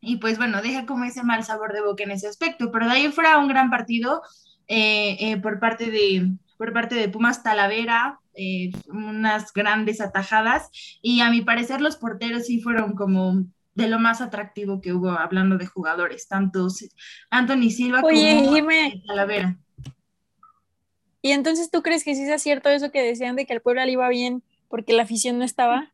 y 0.00 0.16
pues 0.18 0.38
bueno, 0.38 0.62
deja 0.62 0.86
como 0.86 1.04
ese 1.04 1.24
mal 1.24 1.42
sabor 1.42 1.72
de 1.72 1.82
boca 1.82 2.04
en 2.04 2.12
ese 2.12 2.28
aspecto, 2.28 2.70
pero 2.70 2.86
de 2.86 2.92
ahí 2.92 3.08
fuera 3.08 3.38
un 3.38 3.48
gran 3.48 3.70
partido 3.70 4.22
eh, 4.68 5.16
eh, 5.18 5.36
por, 5.38 5.58
parte 5.58 5.90
de, 5.90 6.30
por 6.56 6.72
parte 6.72 6.94
de 6.94 7.08
Pumas 7.08 7.42
Talavera, 7.42 8.20
eh, 8.34 8.70
unas 8.88 9.52
grandes 9.52 10.00
atajadas, 10.00 10.68
y 11.02 11.20
a 11.20 11.30
mi 11.30 11.40
parecer 11.40 11.80
los 11.80 11.96
porteros 11.96 12.46
sí 12.46 12.60
fueron 12.60 12.94
como 12.94 13.44
de 13.74 13.88
lo 13.88 13.98
más 13.98 14.20
atractivo 14.20 14.80
que 14.80 14.92
hubo 14.92 15.10
hablando 15.10 15.56
de 15.56 15.66
jugadores, 15.66 16.28
tanto 16.28 16.68
Anthony 17.30 17.70
Silva 17.70 18.02
Oye, 18.02 18.36
como 18.36 18.54
Jimé, 18.54 19.02
Talavera. 19.06 19.56
¿Y 21.22 21.32
entonces 21.32 21.70
tú 21.70 21.82
crees 21.82 22.04
que 22.04 22.14
sí 22.14 22.22
es 22.22 22.42
cierto 22.42 22.68
eso 22.68 22.90
que 22.90 23.02
decían 23.02 23.36
de 23.36 23.46
que 23.46 23.52
al 23.52 23.62
pueblo 23.62 23.84
le 23.84 23.92
iba 23.92 24.08
bien 24.08 24.42
porque 24.68 24.92
la 24.92 25.04
afición 25.04 25.38
no 25.38 25.44
estaba? 25.44 25.92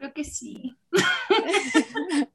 Creo 0.00 0.14
que 0.14 0.24
sí. 0.24 0.74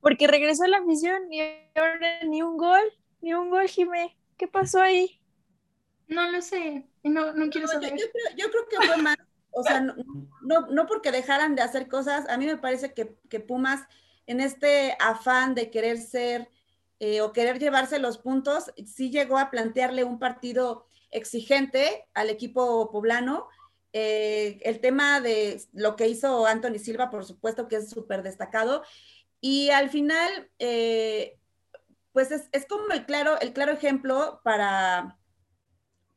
porque 0.00 0.26
regresó 0.26 0.66
la 0.66 0.78
afición 0.78 1.30
y 1.30 1.42
ahora 1.74 2.24
ni 2.24 2.40
un 2.40 2.56
gol, 2.56 2.80
ni 3.20 3.34
un 3.34 3.50
gol, 3.50 3.68
Jimé. 3.68 4.16
¿Qué 4.38 4.48
pasó 4.48 4.80
ahí? 4.80 5.20
No 6.08 6.30
lo 6.30 6.40
sé. 6.40 6.88
No, 7.02 7.34
no 7.34 7.50
quiero 7.50 7.66
No, 7.66 7.74
yo, 7.74 7.80
saber. 7.82 7.90
yo 7.90 8.06
creo, 8.10 8.36
yo 8.38 8.50
creo 8.50 8.66
que 8.66 8.86
fue 8.86 8.96
más, 8.96 9.18
o 9.50 9.62
sea, 9.62 9.80
no, 9.80 9.94
no, 10.40 10.68
no 10.68 10.86
porque 10.86 11.12
dejaran 11.12 11.54
de 11.54 11.60
hacer 11.60 11.86
cosas, 11.86 12.26
a 12.30 12.38
mí 12.38 12.46
me 12.46 12.56
parece 12.56 12.94
que, 12.94 13.14
que 13.28 13.38
Pumas 13.40 13.82
en 14.26 14.40
este 14.40 14.96
afán 15.00 15.54
de 15.54 15.70
querer 15.70 15.98
ser 15.98 16.48
eh, 16.98 17.20
o 17.20 17.34
querer 17.34 17.58
llevarse 17.58 17.98
los 17.98 18.16
puntos, 18.16 18.72
sí 18.86 19.10
llegó 19.10 19.36
a 19.36 19.50
plantearle 19.50 20.02
un 20.02 20.18
partido 20.18 20.86
exigente 21.10 22.06
al 22.14 22.30
equipo 22.30 22.90
poblano. 22.90 23.48
Eh, 23.92 24.58
el 24.62 24.80
tema 24.80 25.20
de 25.20 25.62
lo 25.72 25.96
que 25.96 26.08
hizo 26.08 26.46
Anthony 26.46 26.78
Silva, 26.78 27.10
por 27.10 27.24
supuesto 27.24 27.68
que 27.68 27.76
es 27.76 27.90
súper 27.90 28.22
destacado. 28.22 28.82
Y 29.40 29.70
al 29.70 29.90
final, 29.90 30.50
eh, 30.58 31.38
pues 32.12 32.30
es, 32.30 32.48
es, 32.52 32.66
como 32.66 32.92
el 32.92 33.04
claro, 33.06 33.38
el 33.40 33.52
claro 33.52 33.72
ejemplo 33.72 34.40
para, 34.44 35.18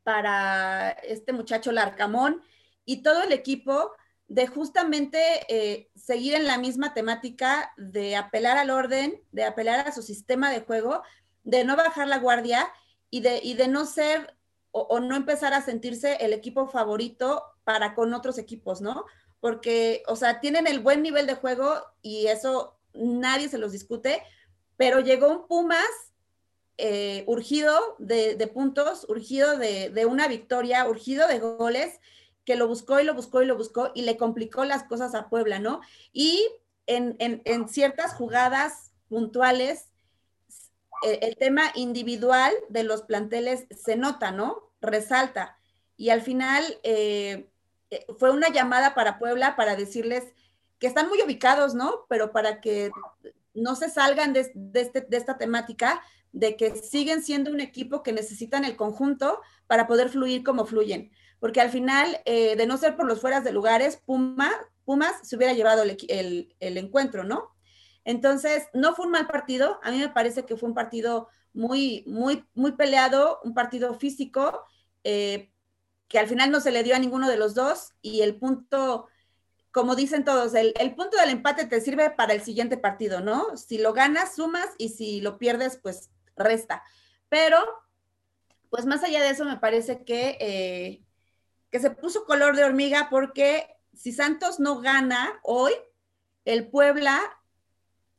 para 0.03 0.91
este 0.91 1.33
muchacho 1.33 1.71
Larcamón 1.71 2.41
y 2.85 3.01
todo 3.03 3.23
el 3.23 3.31
equipo 3.31 3.91
de 4.27 4.47
justamente 4.47 5.19
eh, 5.49 5.89
seguir 5.95 6.33
en 6.35 6.45
la 6.45 6.57
misma 6.57 6.93
temática 6.93 7.73
de 7.77 8.15
apelar 8.15 8.57
al 8.57 8.71
orden, 8.71 9.21
de 9.31 9.43
apelar 9.43 9.87
a 9.87 9.91
su 9.91 10.01
sistema 10.01 10.49
de 10.49 10.61
juego, 10.61 11.03
de 11.43 11.63
no 11.63 11.75
bajar 11.75 12.07
la 12.07 12.17
guardia 12.17 12.67
y 13.09 13.21
de, 13.21 13.39
y 13.43 13.53
de 13.53 13.67
no 13.67 13.85
ser 13.85 14.35
o, 14.77 14.99
no 14.99 15.15
empezar 15.15 15.53
a 15.53 15.61
sentirse 15.61 16.17
el 16.19 16.33
equipo 16.33 16.67
favorito 16.67 17.43
para 17.63 17.95
con 17.95 18.13
otros 18.13 18.37
equipos, 18.37 18.81
¿no? 18.81 19.05
Porque, 19.39 20.03
o 20.07 20.17
sea, 20.17 20.41
tienen 20.41 20.67
el 20.67 20.79
buen 20.79 21.01
nivel 21.01 21.27
de 21.27 21.35
juego 21.35 21.81
y 22.01 22.27
eso 22.27 22.77
nadie 22.93 23.47
se 23.47 23.57
los 23.57 23.71
discute, 23.71 24.21
pero 24.75 24.99
llegó 24.99 25.29
un 25.29 25.47
Pumas 25.47 25.87
eh, 26.77 27.23
urgido 27.25 27.95
de, 27.99 28.51
puntos, 28.53 29.05
urgido 29.07 29.57
de, 29.57 30.05
una 30.09 30.27
victoria, 30.27 30.89
urgido 30.89 31.25
de 31.29 31.39
goles 31.39 32.01
que 32.43 32.57
lo 32.57 32.67
buscó 32.67 32.99
y 32.99 33.05
lo 33.05 33.13
buscó 33.13 33.41
y 33.41 33.45
lo 33.45 33.55
buscó 33.55 33.91
y 33.95 34.01
le 34.01 34.17
complicó 34.17 34.65
las 34.65 34.83
cosas 34.83 35.15
a 35.15 35.29
Puebla, 35.29 35.59
¿no? 35.59 35.79
Y 36.11 36.45
en 36.85 37.69
ciertas 37.69 38.13
jugadas 38.13 38.91
puntuales, 39.07 39.94
el, 41.03 41.19
el, 41.21 41.35
tema 41.37 41.71
individual 41.75 42.53
de 42.69 42.83
los 42.83 43.03
planteles 43.03 43.65
se 43.69 43.95
nota, 43.95 44.31
¿no? 44.31 44.71
Resalta. 44.81 45.57
Y 45.97 46.09
al 46.09 46.21
final 46.21 46.63
eh, 46.83 47.49
fue 48.17 48.31
una 48.31 48.49
llamada 48.49 48.93
para 48.93 49.19
Puebla 49.19 49.55
para 49.55 49.75
decirles 49.75 50.23
que 50.79 50.87
están 50.87 51.07
muy 51.09 51.21
ubicados, 51.21 51.73
¿no? 51.73 52.05
Pero 52.09 52.31
para 52.31 52.61
que 52.61 52.91
no 53.53 53.75
se 53.75 53.89
salgan 53.89 54.35
este, 54.35 55.01
de 55.01 55.17
esta 55.17 55.37
temática, 55.37 56.01
de 56.31 56.57
que 56.57 56.75
siguen 56.75 57.23
siendo 57.23 57.51
un 57.51 57.61
equipo 57.61 58.03
que 58.03 58.11
necesitan 58.11 58.65
el 58.65 58.75
conjunto 58.75 59.39
para 59.67 59.87
poder 59.87 60.09
fluir 60.09 60.43
como 60.43 60.65
fluyen 60.65 61.11
porque 61.39 61.61
al 61.61 61.69
final, 61.69 62.21
eh, 62.25 62.55
de 62.55 62.65
no 62.65 62.77
ser 62.77 62.95
por 62.95 63.05
los 63.05 63.21
fueras 63.21 63.43
de 63.43 63.51
lugares, 63.51 63.97
Puma, 63.97 64.51
Pumas 64.83 65.15
se 65.21 65.35
hubiera 65.35 65.53
llevado 65.53 65.83
el, 65.83 66.49
encuentro, 66.59 67.23
¿no? 67.23 67.54
Entonces, 68.05 68.69
no 68.73 68.95
fue 68.95 69.05
un 69.05 69.11
mal 69.11 69.27
partido, 69.27 69.79
a 69.83 69.91
mí 69.91 69.97
me 69.97 70.09
parece 70.09 70.45
que 70.45 70.55
fue 70.55 70.69
un 70.69 70.75
partido 70.75 71.27
muy, 71.53 72.03
muy, 72.07 72.45
muy 72.53 72.73
peleado, 72.73 73.39
un 73.43 73.53
partido 73.53 73.95
físico, 73.95 74.63
eh, 75.03 75.51
que 76.07 76.19
al 76.19 76.27
final 76.27 76.51
no 76.51 76.61
se 76.61 76.71
le 76.71 76.83
dio 76.83 76.95
a 76.95 76.99
ninguno 76.99 77.27
de 77.27 77.37
los 77.37 77.55
dos, 77.55 77.93
y 78.01 78.21
el 78.21 78.35
punto, 78.37 79.07
como 79.71 79.95
dicen 79.95 80.23
todos, 80.23 80.53
el, 80.53 80.73
punto 80.95 81.17
del 81.17 81.31
empate 81.31 81.65
te 81.65 81.81
sirve 81.81 82.11
para 82.11 82.33
el 82.33 82.41
siguiente 82.41 82.77
partido, 82.77 83.21
¿no? 83.21 83.57
Si 83.57 83.79
lo 83.79 83.93
ganas, 83.93 84.35
sumas, 84.35 84.69
y 84.77 84.89
si 84.89 85.19
lo 85.19 85.39
pierdes, 85.39 85.77
pues 85.81 86.11
resta. 86.35 86.83
Pero, 87.27 87.57
pues 88.69 88.85
más 88.85 89.03
allá 89.03 89.21
de 89.21 89.29
eso, 89.29 89.43
me 89.45 89.57
parece 89.57 90.05
que... 90.05 90.37
Eh, 90.39 91.01
que 91.71 91.81
se 91.81 91.91
puso 91.91 92.23
color 92.23 92.55
de 92.55 92.63
hormiga 92.63 93.09
porque 93.09 93.67
si 93.93 94.13
Santos 94.13 94.61
no 94.61 94.79
gana 94.79 95.39
hoy, 95.43 95.73
el 96.45 96.69
Puebla 96.69 97.19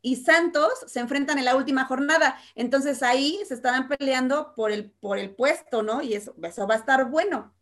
y 0.06 0.14
Santos 0.14 0.72
se 0.86 1.00
enfrentan 1.00 1.36
en 1.38 1.44
la 1.44 1.56
última 1.56 1.84
jornada. 1.84 2.38
Entonces 2.54 3.02
ahí 3.02 3.40
se 3.44 3.54
estarán 3.54 3.88
peleando 3.88 4.54
por 4.54 4.70
el, 4.70 4.92
por 4.92 5.18
el 5.18 5.34
puesto, 5.34 5.82
¿no? 5.82 6.00
Y 6.00 6.14
eso, 6.14 6.32
eso 6.44 6.64
va 6.68 6.74
a 6.74 6.78
estar 6.78 7.10
bueno. 7.10 7.52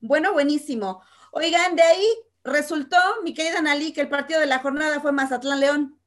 Bueno, 0.00 0.32
buenísimo. 0.32 1.02
Oigan, 1.32 1.76
de 1.76 1.82
ahí 1.82 2.06
resultó, 2.44 2.96
mi 3.24 3.34
querida 3.34 3.60
Nali, 3.60 3.92
que 3.92 4.00
el 4.00 4.08
partido 4.08 4.40
de 4.40 4.46
la 4.46 4.60
jornada 4.60 5.02
fue 5.02 5.12
Mazatlán 5.12 5.60
León. 5.60 5.98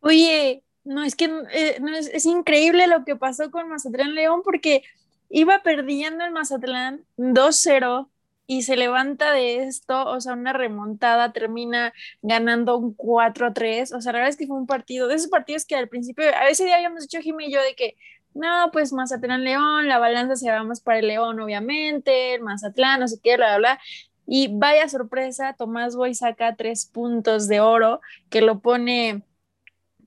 Oye, 0.00 0.64
no, 0.82 1.04
es 1.04 1.14
que 1.14 1.26
eh, 1.52 1.78
no, 1.80 1.94
es, 1.94 2.08
es 2.08 2.26
increíble 2.26 2.88
lo 2.88 3.04
que 3.04 3.14
pasó 3.14 3.52
con 3.52 3.68
Mazatlán 3.68 4.16
León 4.16 4.42
porque 4.42 4.82
iba 5.28 5.62
perdiendo 5.62 6.24
el 6.24 6.32
Mazatlán 6.32 7.06
2-0 7.18 8.08
y 8.46 8.62
se 8.62 8.76
levanta 8.76 9.32
de 9.32 9.64
esto, 9.64 10.04
o 10.06 10.20
sea, 10.20 10.34
una 10.34 10.52
remontada, 10.52 11.32
termina 11.32 11.92
ganando 12.22 12.76
un 12.76 12.96
4-3, 12.96 13.92
o 13.92 14.00
sea, 14.00 14.12
la 14.12 14.18
verdad 14.18 14.30
es 14.30 14.36
que 14.36 14.46
fue 14.46 14.56
un 14.56 14.66
partido, 14.66 15.08
de 15.08 15.14
esos 15.14 15.30
partidos 15.30 15.64
que 15.64 15.76
al 15.76 15.88
principio, 15.88 16.24
a 16.24 16.48
ese 16.48 16.64
día 16.64 16.76
habíamos 16.76 17.02
dicho 17.02 17.20
Jimmy 17.20 17.46
y 17.46 17.52
yo 17.52 17.62
de 17.62 17.74
que, 17.74 17.96
no, 18.34 18.70
pues 18.72 18.92
Mazatlán 18.92 19.44
León, 19.44 19.88
la 19.88 19.98
balanza 19.98 20.36
se 20.36 20.50
va 20.50 20.64
más 20.64 20.80
para 20.80 20.98
el 20.98 21.08
León, 21.08 21.40
obviamente, 21.40 22.38
Mazatlán, 22.40 23.00
no 23.00 23.08
sé 23.08 23.18
qué, 23.22 23.36
bla, 23.36 23.58
bla, 23.58 23.58
bla. 23.58 23.80
Y 24.26 24.48
vaya 24.56 24.88
sorpresa, 24.88 25.54
Tomás 25.58 25.96
Boy 25.96 26.14
saca 26.14 26.56
tres 26.56 26.86
puntos 26.86 27.48
de 27.48 27.60
oro, 27.60 28.00
que 28.30 28.40
lo 28.40 28.60
pone, 28.60 29.22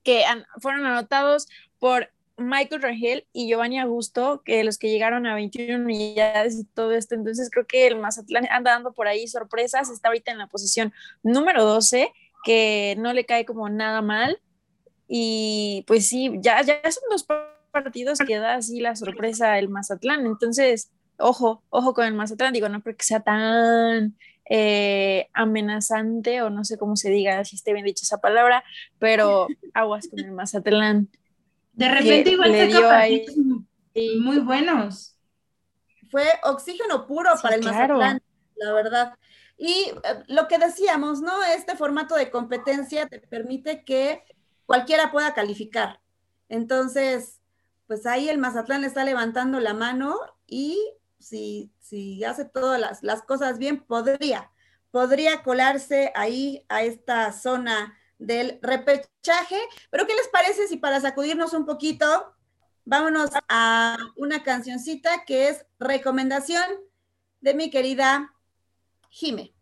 que 0.02 0.24
fueron 0.60 0.86
anotados 0.86 1.46
por 1.78 2.10
Michael 2.36 2.82
Rangel 2.82 3.26
y 3.32 3.48
Giovanni 3.48 3.78
Augusto, 3.78 4.42
que 4.44 4.62
los 4.62 4.78
que 4.78 4.90
llegaron 4.90 5.26
a 5.26 5.34
21 5.34 5.84
unidades 5.84 6.58
y 6.58 6.64
todo 6.64 6.92
esto, 6.92 7.14
entonces 7.14 7.50
creo 7.50 7.66
que 7.66 7.86
el 7.86 7.98
Mazatlán 7.98 8.46
anda 8.50 8.72
dando 8.72 8.92
por 8.92 9.08
ahí 9.08 9.26
sorpresas, 9.26 9.90
está 9.90 10.08
ahorita 10.08 10.32
en 10.32 10.38
la 10.38 10.46
posición 10.46 10.92
número 11.22 11.64
12, 11.64 12.12
que 12.44 12.94
no 12.98 13.12
le 13.12 13.24
cae 13.24 13.46
como 13.46 13.68
nada 13.68 14.02
mal, 14.02 14.38
y 15.08 15.84
pues 15.86 16.08
sí, 16.08 16.32
ya, 16.40 16.60
ya 16.62 16.80
son 16.90 17.04
dos 17.10 17.26
partidos 17.72 18.18
que 18.18 18.38
da 18.38 18.54
así 18.54 18.80
la 18.80 18.96
sorpresa 18.96 19.58
el 19.58 19.68
Mazatlán, 19.68 20.26
entonces, 20.26 20.90
ojo, 21.18 21.62
ojo 21.70 21.94
con 21.94 22.06
el 22.06 22.14
Mazatlán, 22.14 22.52
digo, 22.52 22.68
no 22.68 22.82
creo 22.82 22.96
que 22.96 23.04
sea 23.04 23.20
tan 23.20 24.16
eh, 24.50 25.28
amenazante, 25.32 26.42
o 26.42 26.50
no 26.50 26.64
sé 26.64 26.76
cómo 26.76 26.96
se 26.96 27.10
diga, 27.10 27.44
si 27.44 27.56
esté 27.56 27.72
bien 27.72 27.86
dicha 27.86 28.02
esa 28.04 28.18
palabra, 28.18 28.62
pero 28.98 29.48
aguas 29.74 30.08
con 30.08 30.20
el 30.20 30.32
Mazatlán. 30.32 31.08
De 31.76 31.88
repente 31.90 32.30
igual 32.30 32.52
le 32.52 32.66
dio 32.66 32.90
ahí 32.90 33.26
muy 34.18 34.38
buenos. 34.38 35.18
Fue 36.10 36.24
oxígeno 36.44 37.06
puro 37.06 37.36
sí, 37.36 37.42
para 37.42 37.56
el 37.56 37.60
claro. 37.60 37.98
Mazatlán, 37.98 38.22
la 38.56 38.72
verdad. 38.72 39.14
Y 39.58 39.90
eh, 40.04 40.24
lo 40.28 40.48
que 40.48 40.58
decíamos, 40.58 41.20
¿no? 41.20 41.44
Este 41.44 41.76
formato 41.76 42.14
de 42.14 42.30
competencia 42.30 43.06
te 43.06 43.20
permite 43.20 43.84
que 43.84 44.22
cualquiera 44.64 45.12
pueda 45.12 45.34
calificar. 45.34 46.00
Entonces, 46.48 47.42
pues 47.86 48.06
ahí 48.06 48.28
el 48.30 48.38
Mazatlán 48.38 48.84
está 48.84 49.04
levantando 49.04 49.60
la 49.60 49.74
mano 49.74 50.18
y 50.46 50.78
si, 51.18 51.72
si 51.78 52.24
hace 52.24 52.46
todas 52.46 52.80
las, 52.80 53.02
las 53.02 53.22
cosas 53.22 53.58
bien, 53.58 53.80
podría, 53.84 54.50
podría 54.90 55.42
colarse 55.42 56.10
ahí 56.14 56.64
a 56.70 56.82
esta 56.82 57.32
zona 57.32 57.98
del 58.18 58.58
repechaje. 58.62 59.56
Pero 59.90 60.06
¿qué 60.06 60.14
les 60.14 60.28
parece 60.28 60.68
si 60.68 60.76
para 60.76 61.00
sacudirnos 61.00 61.52
un 61.52 61.66
poquito, 61.66 62.34
vámonos 62.84 63.30
a 63.48 63.96
una 64.16 64.42
cancioncita 64.42 65.24
que 65.26 65.48
es 65.48 65.66
recomendación 65.78 66.64
de 67.40 67.54
mi 67.54 67.70
querida 67.70 68.32
Jime? 69.10 69.52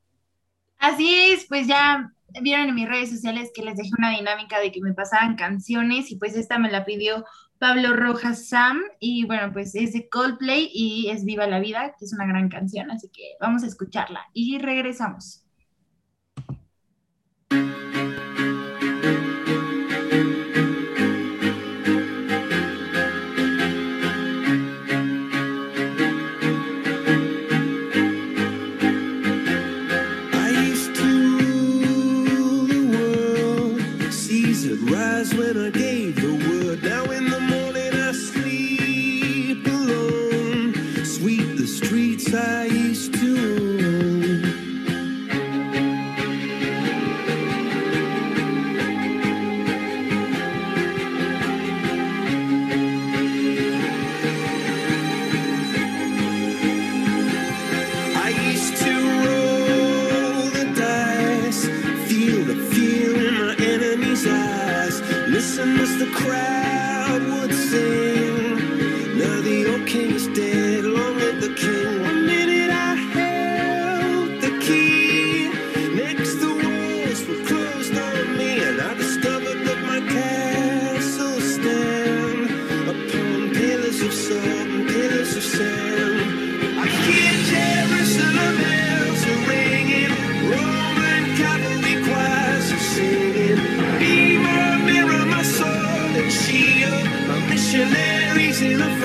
Así 0.78 1.32
es, 1.32 1.46
pues 1.46 1.66
ya 1.66 2.12
vieron 2.42 2.68
en 2.68 2.74
mis 2.74 2.88
redes 2.88 3.10
sociales 3.10 3.50
que 3.54 3.62
les 3.62 3.76
dejé 3.76 3.90
una 3.96 4.10
dinámica 4.10 4.58
de 4.58 4.72
que 4.72 4.80
me 4.80 4.92
pasaran 4.92 5.36
canciones 5.36 6.10
y 6.10 6.16
pues 6.16 6.36
esta 6.36 6.58
me 6.58 6.70
la 6.70 6.84
pidió 6.84 7.24
Pablo 7.58 7.94
Rojas 7.94 8.48
Sam 8.48 8.82
y 8.98 9.24
bueno, 9.24 9.52
pues 9.52 9.74
es 9.74 9.92
de 9.92 10.08
Coldplay 10.08 10.70
y 10.72 11.10
es 11.10 11.24
Viva 11.24 11.46
la 11.46 11.60
Vida, 11.60 11.94
que 11.98 12.04
es 12.04 12.12
una 12.12 12.26
gran 12.26 12.48
canción, 12.48 12.90
así 12.90 13.08
que 13.08 13.36
vamos 13.40 13.62
a 13.62 13.66
escucharla 13.66 14.26
y 14.32 14.58
regresamos. 14.58 15.44
When 34.94 35.56
I 35.58 35.70
gave 35.70 36.23
Michelin 97.74 98.72
in 98.72 98.78
the 98.78 99.03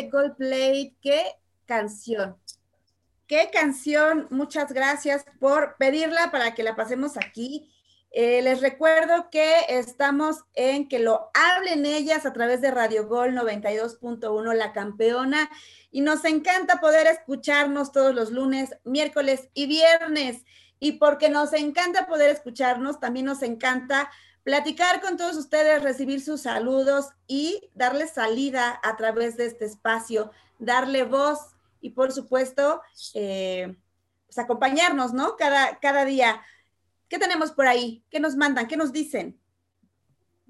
de 0.00 0.10
Coldplay, 0.10 0.96
qué 1.02 1.22
canción. 1.66 2.36
Qué 3.26 3.50
canción, 3.52 4.26
muchas 4.30 4.72
gracias 4.72 5.24
por 5.38 5.76
pedirla 5.78 6.30
para 6.30 6.54
que 6.54 6.62
la 6.62 6.74
pasemos 6.74 7.16
aquí. 7.16 7.70
Eh, 8.12 8.40
les 8.42 8.60
recuerdo 8.60 9.28
que 9.30 9.54
estamos 9.68 10.38
en 10.54 10.88
que 10.88 10.98
lo 10.98 11.30
hablen 11.34 11.86
ellas 11.86 12.26
a 12.26 12.32
través 12.32 12.60
de 12.60 12.70
Radio 12.70 13.06
Gol 13.06 13.34
92.1, 13.34 14.54
la 14.54 14.72
campeona, 14.72 15.50
y 15.92 16.00
nos 16.00 16.24
encanta 16.24 16.80
poder 16.80 17.06
escucharnos 17.06 17.92
todos 17.92 18.14
los 18.14 18.30
lunes, 18.32 18.74
miércoles 18.84 19.48
y 19.54 19.66
viernes. 19.66 20.44
Y 20.80 20.92
porque 20.92 21.28
nos 21.28 21.52
encanta 21.52 22.06
poder 22.06 22.30
escucharnos, 22.30 23.00
también 23.00 23.26
nos 23.26 23.42
encanta 23.42 24.10
platicar 24.42 25.00
con 25.00 25.16
todos 25.16 25.36
ustedes, 25.36 25.82
recibir 25.82 26.20
sus 26.20 26.42
saludos 26.42 27.10
y 27.26 27.70
darles 27.74 28.12
salida 28.12 28.80
a 28.82 28.96
través 28.96 29.36
de 29.36 29.46
este 29.46 29.64
espacio, 29.64 30.30
darle 30.58 31.04
voz 31.04 31.38
y 31.80 31.90
por 31.90 32.12
supuesto, 32.12 32.82
eh, 33.14 33.76
pues 34.26 34.38
acompañarnos, 34.38 35.12
¿no? 35.12 35.36
Cada, 35.36 35.78
cada 35.80 36.04
día. 36.04 36.42
¿Qué 37.08 37.18
tenemos 37.18 37.50
por 37.52 37.66
ahí? 37.66 38.04
¿Qué 38.10 38.20
nos 38.20 38.36
mandan? 38.36 38.68
¿Qué 38.68 38.76
nos 38.76 38.92
dicen? 38.92 39.40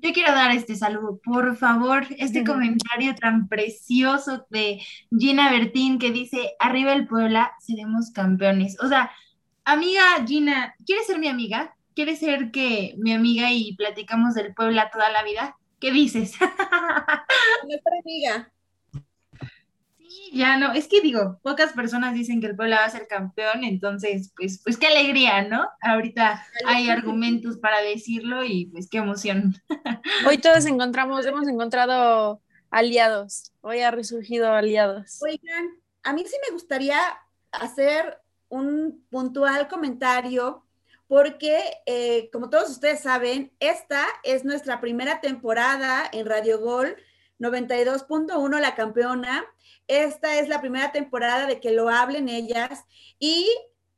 Yo 0.03 0.12
quiero 0.14 0.32
dar 0.32 0.51
este 0.53 0.76
saludo, 0.76 1.20
por 1.22 1.57
favor, 1.57 2.07
este 2.16 2.43
comentario 2.43 3.14
tan 3.14 3.49
precioso 3.49 4.47
de 4.49 4.80
Gina 5.11 5.51
Bertín 5.51 5.99
que 5.99 6.11
dice, 6.11 6.53
arriba 6.59 6.95
el 6.95 7.07
Puebla, 7.07 7.53
seremos 7.61 8.11
campeones. 8.11 8.78
O 8.80 8.88
sea, 8.88 9.11
amiga 9.64 10.03
Gina, 10.26 10.74
¿quieres 10.86 11.07
ser 11.07 11.18
mi 11.18 11.28
amiga? 11.28 11.76
¿Quieres 11.95 12.20
ser 12.20 12.51
que 12.51 12.95
mi 12.99 13.12
amiga 13.12 13.53
y 13.53 13.74
platicamos 13.76 14.34
del 14.34 14.55
Puebla 14.55 14.91
toda 14.91 15.11
la 15.11 15.22
vida? 15.24 15.57
¿Qué 15.80 15.91
dices? 15.91 16.34
Nuestra 17.68 17.93
amiga. 18.01 18.53
Sí, 19.99 20.30
ya 20.32 20.57
no, 20.57 20.72
es 20.72 20.88
que 20.88 21.01
digo, 21.01 21.38
pocas 21.43 21.72
personas 21.72 22.14
dicen 22.14 22.41
que 22.41 22.49
el 22.49 22.57
Puebla 22.57 22.80
va 22.80 22.84
a 22.84 22.91
ser 22.91 23.07
campeón, 23.07 23.64
entonces, 23.64 24.32
pues, 24.36 24.61
pues 24.62 24.76
qué 24.76 24.88
alegría, 24.88 25.43
¿no? 25.43 25.68
Ahorita 25.80 26.45
hay 26.66 26.91
argumentos 26.91 27.59
para 27.59 27.80
decirlo 27.80 28.45
y 28.45 28.66
pues 28.66 28.88
qué 28.88 28.99
emoción. 28.99 29.55
Hoy 30.26 30.38
todos 30.38 30.66
encontramos, 30.66 31.26
hemos 31.26 31.49
encontrado 31.49 32.43
aliados. 32.70 33.53
Hoy 33.61 33.80
ha 33.80 33.91
resurgido 33.91 34.53
aliados. 34.53 35.20
Oigan, 35.22 35.80
a 36.03 36.12
mí 36.12 36.24
sí 36.26 36.36
me 36.47 36.53
gustaría 36.55 36.99
hacer 37.53 38.18
un 38.49 39.05
puntual 39.11 39.68
comentario 39.68 40.66
porque, 41.11 41.82
eh, 41.86 42.30
como 42.32 42.50
todos 42.50 42.70
ustedes 42.70 43.00
saben, 43.00 43.52
esta 43.58 44.06
es 44.22 44.44
nuestra 44.44 44.80
primera 44.80 45.20
temporada 45.20 46.08
en 46.12 46.24
Radio 46.24 46.61
Gol 46.61 46.96
92.1, 47.40 48.61
la 48.61 48.76
campeona. 48.76 49.44
Esta 49.88 50.38
es 50.38 50.48
la 50.48 50.61
primera 50.61 50.92
temporada 50.92 51.46
de 51.46 51.58
que 51.58 51.72
lo 51.72 51.88
hablen 51.88 52.28
ellas. 52.28 52.84
Y 53.18 53.50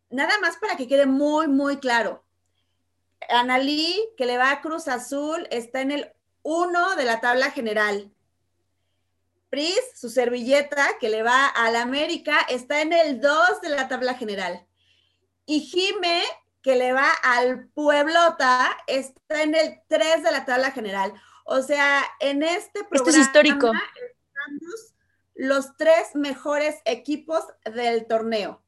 nada 0.09 0.33
más 0.41 0.57
para 0.57 0.79
que 0.79 0.89
quede 0.89 1.05
muy, 1.05 1.49
muy 1.49 1.77
claro. 1.77 2.25
Analí, 3.29 4.03
que 4.17 4.25
le 4.25 4.39
va 4.39 4.51
a 4.51 4.63
Cruz 4.63 4.89
Azul, 4.89 5.47
está 5.51 5.83
en 5.83 5.91
el 5.91 6.13
1 6.45 6.97
de 6.97 7.05
la 7.05 7.21
tabla 7.21 7.51
general. 7.51 8.11
Pris, 9.51 9.83
su 9.97 10.09
servilleta, 10.09 10.97
que 10.99 11.11
le 11.11 11.23
va 11.23 11.47
a 11.49 11.71
la 11.73 11.83
América, 11.83 12.39
está 12.49 12.81
en 12.81 12.95
el 12.95 13.21
2 13.21 13.61
de 13.61 13.69
la 13.69 13.87
tabla 13.87 14.15
general. 14.15 14.67
Y 15.45 15.61
Jime, 15.61 16.23
que 16.63 16.77
le 16.77 16.93
va 16.93 17.09
al 17.25 17.69
Pueblota, 17.69 18.71
está 18.87 19.43
en 19.43 19.55
el 19.55 19.81
3 19.89 20.23
de 20.23 20.31
la 20.31 20.45
tabla 20.45 20.71
general. 20.71 21.13
O 21.45 21.61
sea, 21.63 22.03
en 22.21 22.43
este 22.43 22.85
programa 22.85 23.11
Esto 23.11 23.11
es 23.11 23.17
histórico. 23.27 23.73
estamos 23.73 24.95
los 25.35 25.77
tres 25.77 26.15
mejores 26.15 26.77
equipos 26.85 27.45
del 27.65 28.07
torneo. 28.07 28.63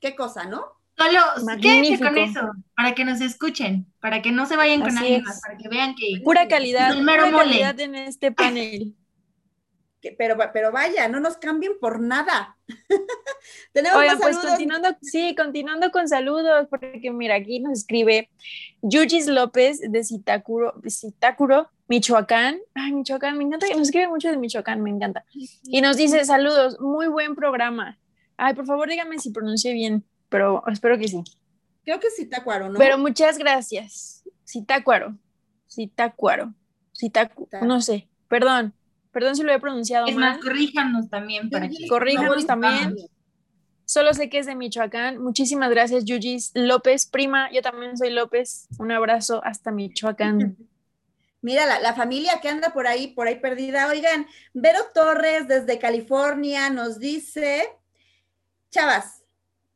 Qué 0.00 0.14
cosa, 0.14 0.44
¿no? 0.44 0.64
Solo 0.96 1.20
quédense 1.62 1.96
con 1.98 2.04
Magnífico. 2.14 2.40
eso, 2.40 2.50
para 2.76 2.94
que 2.94 3.04
nos 3.06 3.22
escuchen, 3.22 3.90
para 4.00 4.20
que 4.20 4.32
no 4.32 4.44
se 4.44 4.56
vayan 4.56 4.80
con 4.82 4.98
Así 4.98 5.14
es. 5.14 5.22
más, 5.22 5.40
para 5.40 5.56
que 5.56 5.68
vean 5.68 5.94
que 5.94 6.20
Pura 6.22 6.46
calidad, 6.46 6.90
El 6.92 7.02
mero 7.04 7.24
pura 7.24 7.36
mole. 7.38 7.50
calidad 7.52 7.80
en 7.80 7.94
este 7.94 8.32
panel. 8.32 8.94
Que- 10.02 10.12
pero, 10.12 10.36
pero 10.54 10.72
vaya, 10.72 11.08
no 11.08 11.20
nos 11.20 11.36
cambien 11.36 11.72
por 11.78 12.00
nada. 12.00 12.56
Tenemos 13.72 13.98
Oigan, 13.98 14.14
más 14.18 14.22
pues 14.22 14.36
saludos. 14.36 14.50
continuando, 14.50 14.88
sí, 15.02 15.34
continuando 15.36 15.90
con 15.90 16.08
saludos, 16.08 16.66
porque 16.68 17.10
mira, 17.12 17.36
aquí 17.36 17.60
nos 17.60 17.78
escribe 17.78 18.30
Yujis 18.82 19.26
López 19.28 19.80
de 19.80 20.04
Zitácuaro, 20.04 20.74
Zitácuaro, 20.88 21.70
Michoacán. 21.88 22.58
Ay, 22.74 22.92
Michoacán, 22.92 23.38
me 23.38 23.44
encanta, 23.44 23.66
nos 23.70 23.82
escribe 23.82 24.08
mucho 24.08 24.30
de 24.30 24.36
Michoacán, 24.36 24.82
me 24.82 24.90
encanta. 24.90 25.24
Y 25.64 25.80
nos 25.80 25.96
dice, 25.96 26.24
saludos, 26.24 26.80
muy 26.80 27.06
buen 27.06 27.34
programa. 27.34 27.98
Ay, 28.36 28.54
por 28.54 28.66
favor, 28.66 28.88
dígame 28.88 29.18
si 29.18 29.30
pronuncié 29.30 29.72
bien, 29.72 30.04
pero 30.28 30.62
espero 30.68 30.98
que 30.98 31.08
sí. 31.08 31.22
Creo 31.84 32.00
que 32.00 32.10
sí, 32.10 32.26
Tacuaro, 32.26 32.68
¿no? 32.68 32.78
Pero 32.78 32.98
muchas 32.98 33.38
gracias. 33.38 34.24
Zitácuaro, 34.48 35.16
Zitácuaro, 35.70 36.54
Zitácu, 36.96 37.46
Ta- 37.46 37.60
no 37.62 37.80
sé, 37.80 38.08
perdón, 38.28 38.74
perdón 39.12 39.36
si 39.36 39.42
lo 39.42 39.52
he 39.52 39.58
pronunciado 39.60 40.06
es 40.06 40.14
mal. 40.14 40.34
más, 40.34 40.38
corríjanos 40.42 41.08
también 41.08 41.50
para 41.50 41.68
que 41.68 41.86
corríjanos 41.88 42.46
también. 42.46 42.96
Solo 43.84 44.14
sé 44.14 44.28
que 44.30 44.38
es 44.38 44.46
de 44.46 44.54
Michoacán. 44.54 45.18
Muchísimas 45.18 45.68
gracias, 45.70 46.04
Yujis 46.04 46.52
López. 46.54 47.06
Prima, 47.06 47.50
yo 47.50 47.60
también 47.60 47.96
soy 47.98 48.10
López. 48.10 48.68
Un 48.78 48.92
abrazo 48.92 49.40
hasta 49.44 49.72
Michoacán. 49.72 50.56
Mira, 51.42 51.66
la, 51.66 51.80
la 51.80 51.94
familia 51.94 52.38
que 52.40 52.48
anda 52.48 52.72
por 52.72 52.86
ahí, 52.86 53.08
por 53.08 53.26
ahí 53.26 53.40
perdida. 53.40 53.88
Oigan, 53.88 54.26
Vero 54.54 54.78
Torres 54.94 55.48
desde 55.48 55.78
California 55.78 56.70
nos 56.70 57.00
dice, 57.00 57.66
Chavas, 58.70 59.24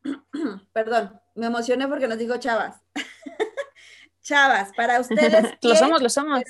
perdón, 0.72 1.18
me 1.35 1.47
emocioné 1.47 1.89
porque 1.89 2.07
nos 2.07 2.18
dijo 2.18 2.37
Chavas. 2.37 2.76
Chavas, 4.22 4.70
para 4.76 5.01
ustedes. 5.01 5.43
lo 5.53 5.59
¿quién- 5.61 5.76
somos, 5.76 6.03
lo 6.03 6.09
somos. 6.09 6.43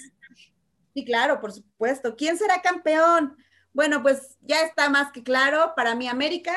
Sí, 0.95 1.05
claro, 1.05 1.41
por 1.41 1.53
supuesto. 1.53 2.15
¿Quién 2.17 2.39
será 2.39 2.63
campeón? 2.63 3.37
Bueno, 3.73 4.03
pues 4.03 4.37
ya 4.41 4.63
está 4.63 4.89
más 4.89 5.11
que 5.13 5.23
claro. 5.23 5.73
Para 5.77 5.95
mí, 5.95 6.07
América. 6.09 6.55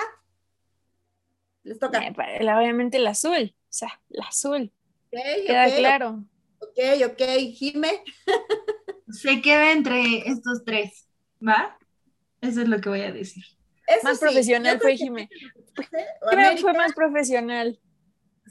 Les 1.64 1.80
toca. 1.80 2.00
Eh, 2.04 2.14
obviamente 2.42 2.98
el 2.98 3.08
azul. 3.08 3.54
O 3.56 3.66
sea, 3.74 4.00
el 4.10 4.22
azul. 4.22 4.72
Ok, 5.12 5.20
Queda 5.46 5.76
claro. 5.76 6.24
Ok, 6.60 6.80
ok, 7.12 7.22
Jime. 7.54 8.04
se 9.10 9.42
queda 9.42 9.72
entre 9.72 10.28
estos 10.30 10.64
tres, 10.66 11.08
¿va? 11.46 11.78
Eso 12.42 12.62
es 12.62 12.68
lo 12.68 12.80
que 12.80 12.90
voy 12.90 13.02
a 13.02 13.12
decir. 13.12 13.44
Eso 13.88 14.00
Más 14.04 14.18
sí, 14.20 14.26
profesional 14.26 14.80
fue 14.80 14.96
creo 14.96 14.98
que 14.98 15.04
Jime. 15.04 15.30
o 16.22 16.30
Jime 16.30 16.46
América- 16.48 16.62
fue 16.62 16.74
más 16.74 16.94
profesional. 16.94 17.80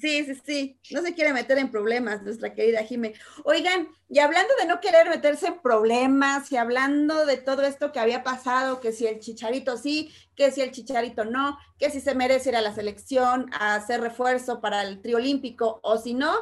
Sí, 0.01 0.25
sí, 0.25 0.35
sí. 0.45 0.81
No 0.91 1.01
se 1.01 1.15
quiere 1.15 1.33
meter 1.33 1.57
en 1.59 1.71
problemas, 1.71 2.23
nuestra 2.23 2.53
querida 2.55 2.83
Jime. 2.83 3.15
Oigan, 3.45 3.89
y 4.09 4.19
hablando 4.19 4.53
de 4.61 4.67
no 4.67 4.81
querer 4.81 5.09
meterse 5.09 5.47
en 5.47 5.61
problemas 5.61 6.53
y 6.53 6.57
hablando 6.57 7.25
de 7.25 7.39
todo 7.39 7.63
esto 7.63 7.93
que 7.93 8.01
había 8.01 8.23
pasado, 8.23 8.81
que 8.81 8.93
si 8.93 9.07
el 9.07 9.21
chicharito 9.21 9.77
sí, 9.79 10.13
que 10.35 10.51
si 10.53 10.61
el 10.61 10.71
chicharito 10.71 11.25
no, 11.25 11.59
que 11.79 11.91
si 11.91 12.01
se 12.01 12.15
merece 12.15 12.51
ir 12.51 12.57
a 12.57 12.61
la 12.61 12.75
selección 12.75 13.51
a 13.59 13.75
hacer 13.75 14.01
refuerzo 14.01 14.61
para 14.61 14.83
el 14.83 15.01
triolímpico 15.01 15.81
o 15.83 15.97
si 15.97 16.13
no, 16.13 16.35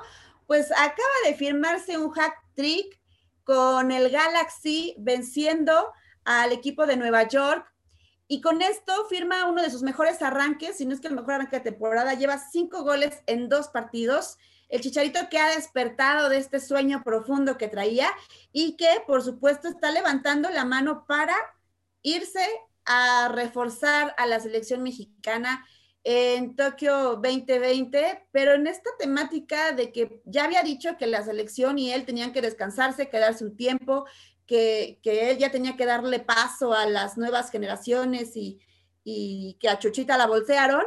pues 0.46 0.72
acaba 0.72 1.14
de 1.26 1.34
firmarse 1.34 1.96
un 1.96 2.10
hack 2.10 2.34
trick 2.54 3.00
con 3.44 3.92
el 3.92 4.10
Galaxy 4.10 4.94
venciendo 4.98 5.92
al 6.24 6.52
equipo 6.52 6.86
de 6.86 6.96
Nueva 6.96 7.28
York 7.28 7.73
y 8.26 8.40
con 8.40 8.62
esto 8.62 8.92
firma 9.08 9.48
uno 9.48 9.62
de 9.62 9.70
sus 9.70 9.82
mejores 9.82 10.22
arranques, 10.22 10.78
si 10.78 10.86
no 10.86 10.94
es 10.94 11.00
que 11.00 11.08
el 11.08 11.14
mejor 11.14 11.34
arranque 11.34 11.56
de 11.56 11.70
temporada, 11.70 12.14
lleva 12.14 12.38
cinco 12.38 12.82
goles 12.82 13.22
en 13.26 13.48
dos 13.48 13.68
partidos. 13.68 14.38
El 14.70 14.80
Chicharito 14.80 15.28
que 15.30 15.38
ha 15.38 15.54
despertado 15.54 16.30
de 16.30 16.38
este 16.38 16.58
sueño 16.58 17.02
profundo 17.04 17.58
que 17.58 17.68
traía 17.68 18.08
y 18.50 18.76
que, 18.76 18.88
por 19.06 19.22
supuesto, 19.22 19.68
está 19.68 19.90
levantando 19.90 20.48
la 20.48 20.64
mano 20.64 21.04
para 21.06 21.34
irse 22.02 22.46
a 22.86 23.28
reforzar 23.28 24.14
a 24.16 24.26
la 24.26 24.40
selección 24.40 24.82
mexicana 24.82 25.66
en 26.02 26.54
Tokio 26.54 27.16
2020, 27.16 28.26
pero 28.30 28.52
en 28.52 28.66
esta 28.66 28.90
temática 28.98 29.72
de 29.72 29.90
que 29.90 30.20
ya 30.26 30.44
había 30.44 30.62
dicho 30.62 30.98
que 30.98 31.06
la 31.06 31.24
selección 31.24 31.78
y 31.78 31.92
él 31.92 32.04
tenían 32.04 32.32
que 32.32 32.42
descansarse, 32.42 33.08
quedarse 33.08 33.44
un 33.44 33.56
tiempo, 33.56 34.04
que, 34.46 34.98
que 35.02 35.30
él 35.30 35.38
ya 35.38 35.50
tenía 35.50 35.76
que 35.76 35.86
darle 35.86 36.20
paso 36.20 36.74
a 36.74 36.86
las 36.86 37.16
nuevas 37.16 37.50
generaciones 37.50 38.36
y, 38.36 38.60
y 39.04 39.56
que 39.60 39.68
a 39.68 39.78
Chuchita 39.78 40.16
la 40.16 40.26
bolsearon. 40.26 40.84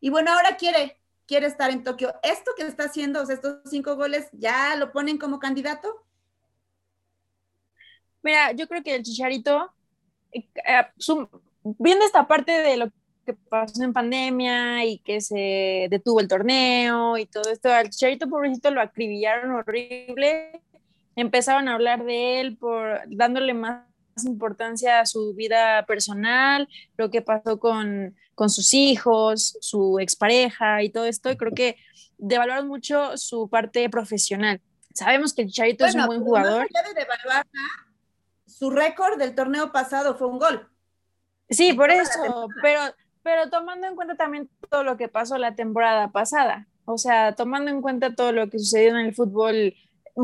Y 0.00 0.10
bueno, 0.10 0.32
ahora 0.32 0.56
quiere, 0.56 0.98
quiere 1.26 1.46
estar 1.46 1.70
en 1.70 1.84
Tokio. 1.84 2.14
¿Esto 2.22 2.52
que 2.56 2.64
está 2.64 2.84
haciendo, 2.84 3.22
o 3.22 3.26
sea, 3.26 3.34
estos 3.34 3.58
cinco 3.70 3.96
goles, 3.96 4.28
ya 4.32 4.74
lo 4.76 4.92
ponen 4.92 5.18
como 5.18 5.38
candidato? 5.38 6.04
Mira, 8.22 8.52
yo 8.52 8.66
creo 8.66 8.82
que 8.82 8.94
el 8.94 9.02
Chicharito, 9.02 9.72
eh, 10.32 10.48
eh, 10.66 10.86
viendo 11.62 12.04
esta 12.04 12.26
parte 12.26 12.52
de 12.52 12.76
lo 12.76 12.90
que 13.24 13.34
pasó 13.34 13.82
en 13.82 13.92
pandemia 13.92 14.84
y 14.84 14.98
que 14.98 15.20
se 15.20 15.86
detuvo 15.90 16.20
el 16.20 16.28
torneo 16.28 17.16
y 17.18 17.26
todo 17.26 17.50
esto, 17.50 17.70
al 17.70 17.90
Chicharito 17.90 18.28
pobrecito 18.28 18.70
lo 18.70 18.80
acribillaron 18.80 19.52
horrible, 19.52 20.62
empezaron 21.20 21.68
a 21.68 21.74
hablar 21.74 22.04
de 22.04 22.40
él 22.40 22.56
por 22.56 23.00
dándole 23.08 23.52
más 23.52 23.84
importancia 24.24 25.00
a 25.00 25.06
su 25.06 25.34
vida 25.34 25.84
personal, 25.86 26.68
lo 26.96 27.10
que 27.10 27.22
pasó 27.22 27.58
con, 27.58 28.16
con 28.34 28.50
sus 28.50 28.72
hijos, 28.72 29.58
su 29.60 29.98
expareja 29.98 30.82
y 30.82 30.90
todo 30.90 31.06
esto, 31.06 31.30
y 31.30 31.36
creo 31.36 31.52
que 31.52 31.76
devaluaron 32.18 32.68
mucho 32.68 33.16
su 33.16 33.48
parte 33.48 33.88
profesional. 33.90 34.60
Sabemos 34.94 35.34
que 35.34 35.42
el 35.42 35.48
Chicharito 35.48 35.86
es 35.86 35.94
un 35.94 36.06
buen 36.06 36.22
jugador. 36.22 36.62
Allá 36.62 36.88
de 36.88 36.94
devaluarla, 36.94 37.44
su 38.46 38.70
récord 38.70 39.18
del 39.18 39.34
torneo 39.34 39.72
pasado 39.72 40.16
fue 40.16 40.28
un 40.28 40.38
gol. 40.38 40.68
Sí, 41.50 41.72
por 41.72 41.90
eso, 41.90 42.48
pero, 42.62 42.80
pero 43.22 43.50
tomando 43.50 43.86
en 43.86 43.96
cuenta 43.96 44.14
también 44.16 44.48
todo 44.70 44.84
lo 44.84 44.96
que 44.96 45.08
pasó 45.08 45.36
la 45.38 45.54
temporada 45.56 46.12
pasada, 46.12 46.68
o 46.84 46.96
sea, 46.96 47.34
tomando 47.34 47.70
en 47.70 47.82
cuenta 47.82 48.14
todo 48.14 48.32
lo 48.32 48.50
que 48.50 48.58
sucedió 48.58 48.90
en 48.90 49.06
el 49.06 49.14
fútbol 49.14 49.74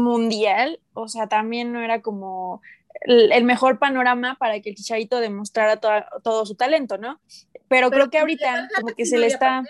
mundial, 0.03 0.81
o 0.93 1.09
sea, 1.09 1.29
también 1.29 1.73
no 1.73 1.81
era 1.81 2.03
como 2.03 2.61
el, 3.03 3.33
el 3.33 3.45
mejor 3.45 3.79
panorama 3.79 4.37
para 4.39 4.61
que 4.61 4.71
el 4.71 4.77
Chicharito 4.77 5.21
demostrara 5.21 5.79
todo 5.79 6.47
su 6.47 6.55
talento, 6.55 6.99
¿no? 6.99 7.21
Pero, 7.69 7.91
creo 7.91 8.11
que 8.11 8.19
ahorita 8.19 8.69
como 8.77 8.95
que 8.95 9.07
se 9.07 9.19
le 9.19 9.27
está... 9.27 9.63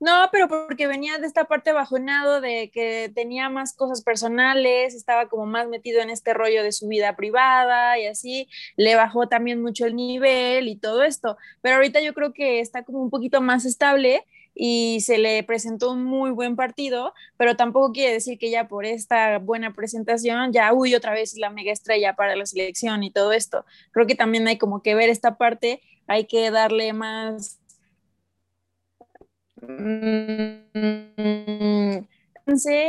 No, 0.00 0.28
pero 0.32 0.48
porque 0.48 0.88
venía 0.88 1.18
de 1.18 1.28
esta 1.28 1.44
parte 1.44 1.70
bajonado 1.70 2.40
de 2.40 2.72
que 2.72 3.12
tenía 3.14 3.48
más 3.48 3.72
cosas 3.72 4.02
personales, 4.02 4.96
estaba 4.96 5.28
como 5.28 5.46
más 5.46 5.68
metido 5.68 6.00
en 6.00 6.10
este 6.10 6.34
rollo 6.34 6.64
de 6.64 6.72
su 6.72 6.88
vida 6.88 7.14
privada 7.14 7.96
y 8.00 8.06
así, 8.06 8.48
le 8.76 8.96
bajó 8.96 9.28
también 9.28 9.62
mucho 9.62 9.86
el 9.86 9.94
nivel 9.94 10.66
y 10.66 10.76
todo 10.76 11.04
esto. 11.04 11.36
Pero 11.60 11.76
ahorita 11.76 12.00
yo 12.00 12.14
creo 12.14 12.32
que 12.32 12.58
está 12.58 12.82
como 12.82 13.00
un 13.00 13.10
poquito 13.10 13.40
más 13.40 13.64
estable 13.64 14.26
y 14.54 15.00
se 15.00 15.18
le 15.18 15.42
presentó 15.44 15.92
un 15.92 16.04
muy 16.04 16.30
buen 16.30 16.56
partido, 16.56 17.14
pero 17.36 17.56
tampoco 17.56 17.92
quiere 17.92 18.12
decir 18.12 18.38
que 18.38 18.50
ya 18.50 18.68
por 18.68 18.84
esta 18.84 19.38
buena 19.38 19.72
presentación 19.72 20.52
ya, 20.52 20.72
uy, 20.72 20.94
otra 20.94 21.12
vez 21.12 21.36
la 21.36 21.50
mega 21.50 21.72
estrella 21.72 22.14
para 22.14 22.36
la 22.36 22.46
selección 22.46 23.02
y 23.02 23.10
todo 23.10 23.32
esto. 23.32 23.64
Creo 23.92 24.06
que 24.06 24.14
también 24.14 24.46
hay 24.48 24.58
como 24.58 24.82
que 24.82 24.94
ver 24.94 25.08
esta 25.08 25.36
parte, 25.36 25.80
hay 26.06 26.26
que 26.26 26.50
darle 26.50 26.92
más 26.92 27.58
mm, 29.60 30.62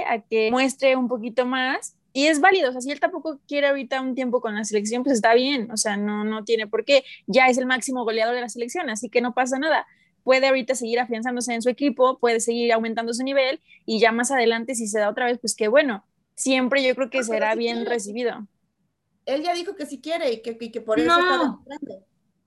a 0.08 0.20
que 0.30 0.50
muestre 0.52 0.96
un 0.96 1.08
poquito 1.08 1.46
más 1.46 1.96
y 2.16 2.28
es 2.28 2.40
válido, 2.40 2.70
o 2.70 2.72
sea, 2.72 2.82
si 2.82 2.92
él 2.92 3.00
tampoco 3.00 3.40
quiere 3.48 3.68
ahorita 3.68 4.00
un 4.00 4.14
tiempo 4.14 4.40
con 4.40 4.54
la 4.54 4.64
selección, 4.64 5.04
pues 5.04 5.16
está 5.16 5.34
bien, 5.34 5.72
o 5.72 5.78
sea, 5.78 5.98
no, 5.98 6.24
no 6.24 6.44
tiene 6.44 6.68
por 6.68 6.86
qué, 6.86 7.04
ya 7.26 7.48
es 7.48 7.58
el 7.58 7.66
máximo 7.66 8.04
goleador 8.04 8.36
de 8.36 8.42
la 8.42 8.50
selección, 8.50 8.90
así 8.92 9.10
que 9.10 9.20
no 9.20 9.34
pasa 9.34 9.58
nada, 9.58 9.88
puede 10.24 10.48
ahorita 10.48 10.76
seguir 10.76 11.00
afianzándose 11.00 11.54
en 11.54 11.62
su 11.62 11.70
equipo, 11.70 12.20
puede 12.20 12.40
seguir 12.40 12.74
aumentando 12.74 13.14
su 13.14 13.24
nivel 13.24 13.62
y 13.86 14.00
ya 14.00 14.12
más 14.12 14.32
adelante 14.32 14.76
si 14.76 14.88
se 14.88 15.00
da 15.00 15.10
otra 15.10 15.26
vez, 15.28 15.40
pues 15.40 15.56
qué 15.56 15.68
bueno, 15.68 16.06
siempre 16.36 16.84
yo 16.86 16.96
creo 16.96 17.10
que 17.10 17.24
pero 17.26 17.26
será 17.26 17.54
sí 17.54 17.56
bien 17.56 17.86
quiere. 17.86 17.86
recibido. 17.86 18.48
Él 19.26 19.44
ya 19.44 19.54
dijo 19.54 19.76
que 19.76 19.86
sí 19.86 20.00
quiere 20.02 20.32
y 20.32 20.42
que, 20.42 20.58
y 20.60 20.72
que 20.72 20.80
por 20.82 21.00
eso 21.02 21.20
No. 21.20 21.20
está 21.20 21.38
demostrando. 21.38 22.06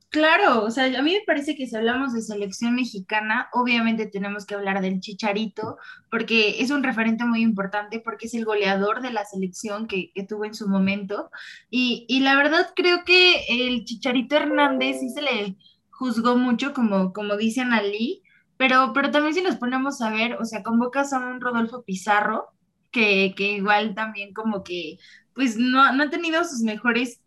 Claro, 0.08 0.64
o 0.64 0.70
sea, 0.70 0.84
a 0.98 1.02
mí 1.02 1.12
me 1.12 1.22
parece 1.26 1.54
que 1.56 1.66
si 1.66 1.76
hablamos 1.76 2.14
de 2.14 2.22
selección 2.22 2.74
mexicana, 2.74 3.48
obviamente 3.52 4.06
tenemos 4.06 4.46
que 4.46 4.54
hablar 4.54 4.80
del 4.80 5.00
Chicharito, 5.00 5.76
porque 6.10 6.60
es 6.62 6.70
un 6.70 6.82
referente 6.82 7.24
muy 7.24 7.42
importante, 7.42 8.00
porque 8.00 8.26
es 8.26 8.34
el 8.34 8.46
goleador 8.46 9.02
de 9.02 9.10
la 9.12 9.26
selección 9.26 9.86
que, 9.86 10.12
que 10.14 10.22
tuvo 10.24 10.46
en 10.46 10.54
su 10.54 10.68
momento. 10.68 11.30
Y, 11.70 12.06
y 12.08 12.20
la 12.20 12.34
verdad 12.36 12.70
creo 12.74 13.04
que 13.04 13.44
el 13.50 13.84
Chicharito 13.84 14.36
Hernández 14.36 15.00
sí 15.00 15.10
se 15.10 15.20
le 15.22 15.56
juzgó 15.98 16.36
mucho, 16.36 16.72
como, 16.72 17.12
como 17.12 17.36
dicen 17.36 17.72
Ali, 17.72 18.22
pero, 18.56 18.92
pero 18.94 19.10
también 19.10 19.34
si 19.34 19.42
nos 19.42 19.56
ponemos 19.56 20.00
a 20.00 20.10
ver, 20.10 20.34
o 20.40 20.44
sea, 20.44 20.62
convocas 20.62 21.12
a 21.12 21.18
un 21.18 21.40
Rodolfo 21.40 21.82
Pizarro, 21.84 22.48
que, 22.90 23.34
que 23.36 23.52
igual 23.52 23.94
también 23.94 24.32
como 24.32 24.62
que, 24.64 24.98
pues 25.34 25.56
no, 25.58 25.92
no 25.92 26.04
ha 26.04 26.10
tenido 26.10 26.44
sus 26.44 26.62
mejores 26.62 27.20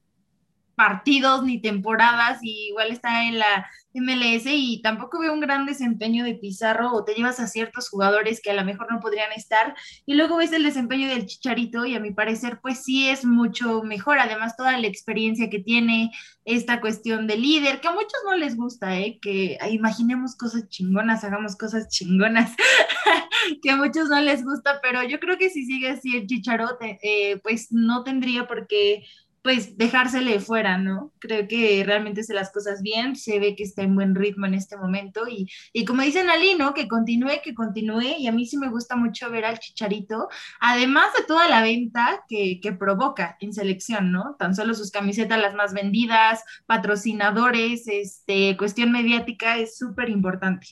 partidos 0.80 1.44
ni 1.44 1.60
temporadas 1.60 2.40
y 2.42 2.70
igual 2.70 2.90
está 2.92 3.26
en 3.26 3.38
la 3.38 3.70
MLS 3.94 4.46
y 4.46 4.82
tampoco 4.82 5.20
veo 5.20 5.34
un 5.34 5.42
gran 5.42 5.66
desempeño 5.66 6.24
de 6.24 6.36
Pizarro 6.36 6.94
o 6.94 7.04
te 7.04 7.16
llevas 7.16 7.42
a 7.42 7.48
ciertos 7.48 7.90
jugadores 7.90 8.40
que 8.42 8.52
a 8.52 8.54
lo 8.54 8.64
mejor 8.64 8.90
no 8.90 9.02
podrían 9.02 9.34
estar 9.34 9.76
y 10.06 10.14
luego 10.14 10.38
ves 10.38 10.54
el 10.54 10.64
desempeño 10.64 11.10
del 11.10 11.26
Chicharito 11.26 11.86
y 11.86 11.96
a 11.96 12.00
mi 12.00 12.12
parecer 12.12 12.60
pues 12.62 12.86
sí 12.86 13.10
es 13.10 13.26
mucho 13.26 13.84
mejor, 13.84 14.20
además 14.20 14.56
toda 14.56 14.78
la 14.78 14.88
experiencia 14.88 15.50
que 15.50 15.60
tiene 15.60 16.12
esta 16.46 16.80
cuestión 16.80 17.28
de 17.28 17.36
líder, 17.36 17.82
que 17.82 17.90
a 17.90 17.94
muchos 17.94 18.22
no 18.24 18.38
les 18.38 18.56
gusta, 18.56 18.98
¿eh? 18.98 19.20
que 19.22 19.58
imaginemos 19.70 20.38
cosas 20.38 20.70
chingonas, 20.70 21.26
hagamos 21.26 21.58
cosas 21.58 21.90
chingonas, 21.90 22.56
que 23.62 23.70
a 23.70 23.76
muchos 23.76 24.08
no 24.08 24.22
les 24.22 24.46
gusta, 24.46 24.80
pero 24.82 25.04
yo 25.04 25.20
creo 25.20 25.38
que 25.38 25.50
si 25.50 25.66
sigue 25.66 25.90
así 25.90 26.16
el 26.16 26.26
Chicharote, 26.26 27.00
eh, 27.04 27.38
pues 27.44 27.68
no 27.72 28.06
tendría 28.06 28.48
por 28.48 28.66
qué 28.66 29.04
pues 29.42 29.78
dejársele 29.78 30.40
fuera, 30.40 30.78
¿no? 30.78 31.14
Creo 31.20 31.48
que 31.48 31.84
realmente 31.86 32.22
hace 32.22 32.34
las 32.34 32.52
cosas 32.52 32.82
bien, 32.82 33.16
se 33.16 33.40
ve 33.40 33.56
que 33.56 33.64
está 33.64 33.84
en 33.84 33.96
buen 33.96 34.16
ritmo 34.16 34.46
en 34.46 34.54
este 34.54 34.78
momento 34.78 35.28
y, 35.28 35.50
y 35.72 35.86
como 35.86 36.02
dicen 36.02 36.30
Ali, 36.30 36.56
¿no? 36.56 36.74
Que 36.74 36.88
continúe, 36.88 37.42
que 37.44 37.54
continúe 37.54 38.18
y 38.18 38.28
a 38.28 38.32
mí 38.32 38.46
sí 38.46 38.58
me 38.58 38.70
gusta 38.70 38.96
mucho 38.96 39.30
ver 39.30 39.46
al 39.46 39.60
Chicharito, 39.60 40.28
además 40.60 41.14
de 41.18 41.24
toda 41.24 41.48
la 41.48 41.62
venta 41.62 42.24
que, 42.28 42.60
que 42.62 42.74
provoca 42.74 43.38
en 43.40 43.54
selección, 43.54 44.12
¿no? 44.12 44.36
Tan 44.38 44.56
solo 44.56 44.74
sus 44.74 44.92
camisetas 44.92 45.40
las 45.40 45.54
más 45.54 45.74
vendidas, 45.74 46.44
patrocinadores, 46.66 47.88
este, 47.88 48.58
cuestión 48.58 48.92
mediática 48.92 49.58
es 49.58 49.78
súper 49.78 50.10
importante. 50.10 50.68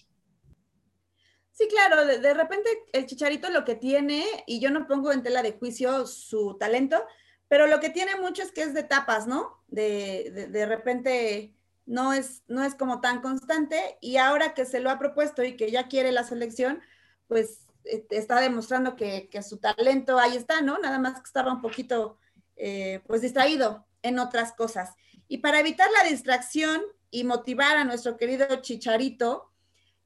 Sí, 1.53 1.67
claro, 1.69 2.05
de, 2.05 2.19
de 2.19 2.33
repente 2.35 2.69
el 2.93 3.07
Chicharito 3.07 3.49
lo 3.49 3.65
que 3.65 3.75
tiene, 3.75 4.23
y 4.45 4.59
yo 4.59 4.69
no 4.69 4.87
pongo 4.87 5.11
en 5.11 5.23
tela 5.23 5.41
de 5.41 5.53
juicio 5.53 6.05
su 6.05 6.55
talento, 6.59 7.03
pero 7.47 7.67
lo 7.67 7.79
que 7.79 7.89
tiene 7.89 8.15
mucho 8.15 8.43
es 8.43 8.51
que 8.51 8.61
es 8.61 8.73
de 8.73 8.83
tapas, 8.83 9.27
¿no? 9.27 9.63
De, 9.67 10.31
de, 10.33 10.47
de, 10.47 10.65
repente 10.65 11.53
no 11.85 12.13
es, 12.13 12.43
no 12.47 12.63
es 12.63 12.75
como 12.75 13.01
tan 13.01 13.21
constante 13.21 13.97
y 14.01 14.17
ahora 14.17 14.53
que 14.53 14.65
se 14.65 14.79
lo 14.79 14.89
ha 14.89 14.99
propuesto 14.99 15.43
y 15.43 15.55
que 15.55 15.71
ya 15.71 15.87
quiere 15.87 16.11
la 16.11 16.23
selección, 16.23 16.81
pues 17.27 17.67
está 18.09 18.41
demostrando 18.41 18.95
que, 18.95 19.29
que 19.29 19.41
su 19.41 19.57
talento 19.57 20.19
ahí 20.19 20.35
está, 20.35 20.61
¿no? 20.61 20.77
Nada 20.77 20.99
más 20.99 21.15
que 21.15 21.25
estaba 21.25 21.53
un 21.53 21.61
poquito, 21.61 22.17
eh, 22.55 23.01
pues 23.07 23.21
distraído 23.21 23.85
en 24.01 24.19
otras 24.19 24.51
cosas. 24.53 24.93
Y 25.27 25.39
para 25.39 25.59
evitar 25.59 25.89
la 25.91 26.09
distracción 26.09 26.81
y 27.11 27.23
motivar 27.23 27.77
a 27.77 27.83
nuestro 27.83 28.17
querido 28.17 28.47
Chicharito, 28.61 29.51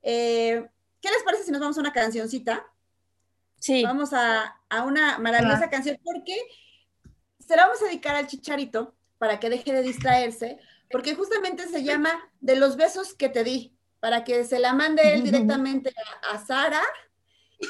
eh, 0.01 0.67
¿qué 1.01 1.09
les 1.09 1.23
parece 1.23 1.43
si 1.43 1.51
nos 1.51 1.61
vamos 1.61 1.77
a 1.77 1.81
una 1.81 1.93
cancioncita? 1.93 2.65
Sí. 3.59 3.83
Vamos 3.83 4.13
a, 4.13 4.59
a 4.69 4.83
una 4.83 5.19
maravillosa 5.19 5.65
ah. 5.65 5.69
canción 5.69 5.97
porque 6.03 6.35
se 7.51 7.57
la 7.57 7.65
vamos 7.65 7.81
a 7.81 7.85
dedicar 7.85 8.15
al 8.15 8.27
chicharito 8.27 8.95
para 9.17 9.37
que 9.37 9.49
deje 9.49 9.73
de 9.73 9.81
distraerse, 9.81 10.57
porque 10.89 11.15
justamente 11.15 11.67
se 11.67 11.83
llama 11.83 12.09
De 12.39 12.55
los 12.55 12.77
besos 12.77 13.13
que 13.13 13.27
te 13.27 13.43
di, 13.43 13.75
para 13.99 14.23
que 14.23 14.45
se 14.45 14.57
la 14.57 14.71
mande 14.71 15.13
él 15.13 15.23
directamente 15.23 15.93
a, 16.23 16.35
a 16.35 16.45
Sara 16.45 16.81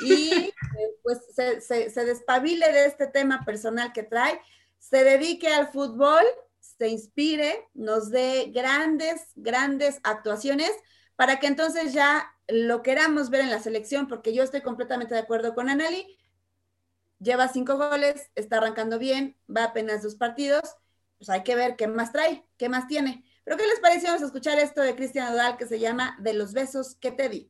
y 0.04 0.34
eh, 0.34 0.54
pues 1.02 1.18
se, 1.36 1.62
se, 1.62 1.90
se, 1.90 2.06
despabile 2.06 2.72
de 2.72 2.86
este 2.86 3.08
tema 3.08 3.44
personal 3.44 3.92
que 3.92 4.04
trae, 4.04 4.40
se 4.78 5.04
dedique 5.04 5.48
al 5.48 5.70
fútbol, 5.70 6.24
se 6.60 6.88
inspire, 6.88 7.68
nos 7.74 8.12
dé 8.12 8.52
grandes, 8.54 9.32
grandes 9.36 10.00
actuaciones 10.04 10.72
para 11.16 11.40
que 11.40 11.48
entonces 11.48 11.92
ya 11.92 12.32
lo 12.48 12.84
queramos 12.84 13.32
ver 13.32 13.42
en 13.42 13.50
la 13.50 13.60
selección, 13.60 14.08
porque 14.08 14.32
yo 14.32 14.44
estoy 14.44 14.62
completamente 14.62 15.16
de 15.16 15.22
acuerdo 15.22 15.56
con 15.56 15.70
Anali, 15.70 16.20
lleva 17.22 17.48
cinco 17.48 17.78
goles, 17.78 18.32
está 18.36 18.58
arrancando 18.58 19.00
bien, 19.00 19.38
va 19.48 19.66
apenas 19.66 20.02
dos 20.04 20.16
partidos, 20.16 20.76
pues 21.18 21.30
hay 21.30 21.44
que 21.44 21.56
ver 21.56 21.76
qué 21.76 21.88
más 21.88 22.12
trae, 22.12 22.46
qué 22.58 22.68
más 22.68 22.88
tiene. 22.88 23.24
Pero 23.44 23.58
¿qué 23.58 23.68
les 23.68 23.80
pareció? 23.80 24.14
Escuchar 24.14 24.60
esto 24.60 24.82
de 24.82 24.96
Cristian 24.96 25.34
Odal 25.34 25.58
que 25.58 25.68
se 25.68 25.80
llama 25.80 26.18
De 26.20 26.34
los 26.34 26.54
besos 26.54 26.96
que 26.96 27.12
te 27.12 27.30
di. 27.30 27.50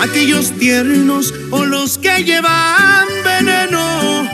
¿Aquellos 0.00 0.52
tiernos 0.58 1.32
o 1.50 1.64
los 1.64 1.98
que 1.98 2.24
llevan 2.24 3.06
veneno? 3.24 4.28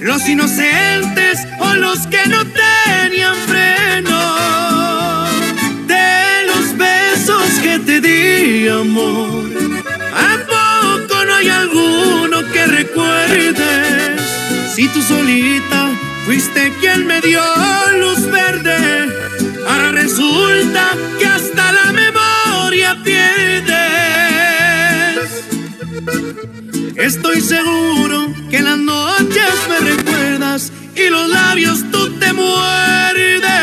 ¿Los 0.00 0.28
inocentes 0.28 1.38
o 1.60 1.74
los 1.74 2.06
que 2.06 2.26
no 2.26 2.44
tenían 2.44 3.34
freno? 3.46 5.26
De 5.86 6.46
los 6.46 6.76
besos 6.76 7.48
que 7.62 7.78
te 7.78 8.00
di, 8.00 8.68
amor, 8.68 9.50
¿a 10.14 10.38
poco 10.46 11.24
no 11.24 11.34
hay 11.34 11.48
alguno 11.48 12.42
que 12.52 12.66
recuerdes? 12.66 14.20
Si 14.74 14.88
tú 14.88 15.00
solita 15.02 15.90
fuiste 16.26 16.72
quien 16.80 17.06
me 17.06 17.20
dio 17.20 17.42
luz 17.98 18.26
verde 18.30 19.24
Ahora 19.66 19.92
resulta 19.92 20.90
que 21.18 21.26
hasta 21.26 21.72
la 21.72 21.92
memoria 21.92 22.96
pierdes. 23.02 23.73
Estoy 26.96 27.40
seguro 27.40 28.28
que 28.50 28.58
en 28.58 28.64
las 28.66 28.78
noches 28.78 29.52
me 29.68 29.78
recuerdas 29.80 30.72
y 30.94 31.10
los 31.10 31.28
labios 31.28 31.84
tú 31.90 32.08
te 32.20 32.32
muerdes. 32.32 33.53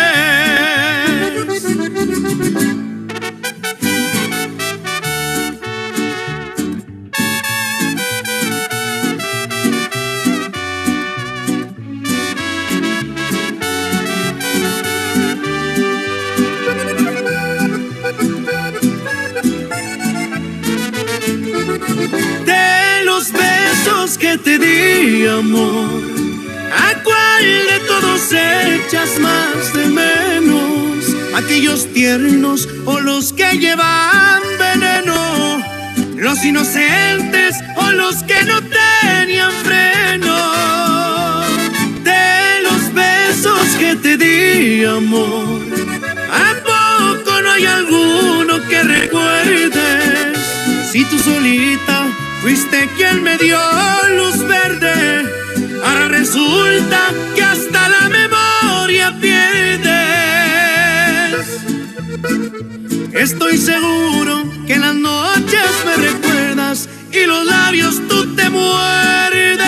Amor. 25.27 26.01
¿A 26.73 27.03
cuál 27.03 27.43
de 27.43 27.79
todos 27.87 28.31
echas 28.31 29.19
más 29.19 29.73
de 29.73 29.85
menos? 29.87 31.05
¿Aquellos 31.35 31.91
tiernos 31.93 32.67
o 32.85 32.99
los 32.99 33.33
que 33.33 33.57
llevan 33.57 34.41
veneno? 34.59 35.63
¿Los 36.15 36.43
inocentes 36.45 37.55
o 37.75 37.91
los 37.91 38.23
que 38.23 38.43
no 38.43 38.61
tenían 38.61 39.51
freno? 39.63 40.37
De 42.03 42.61
los 42.63 42.93
besos 42.93 43.67
que 43.79 43.95
te 43.95 44.17
di 44.17 44.85
amor. 44.85 45.61
¿A 46.31 46.53
poco 46.63 47.41
no 47.41 47.51
hay 47.51 47.65
alguno 47.65 48.61
que 48.69 48.83
recuerdes? 48.83 50.37
Si 50.91 51.03
tú 51.05 51.17
solita 51.19 52.00
Fuiste 52.41 52.89
quien 52.97 53.21
me 53.21 53.37
dio 53.37 53.59
luz 54.17 54.43
verde. 54.47 55.29
Ahora 55.85 56.07
resulta 56.07 57.13
que 57.35 57.43
hasta 57.43 57.87
la 57.87 58.09
memoria 58.09 59.15
pierdes. 59.21 59.91
Estoy 63.13 63.59
seguro 63.59 64.43
que 64.65 64.73
en 64.73 64.81
las 64.81 64.95
noches 64.95 65.69
me 65.85 65.95
recuerdas 65.97 66.89
y 67.11 67.27
los 67.27 67.45
labios 67.45 68.01
tú 68.07 68.35
te 68.35 68.49
muerdes. 68.49 69.59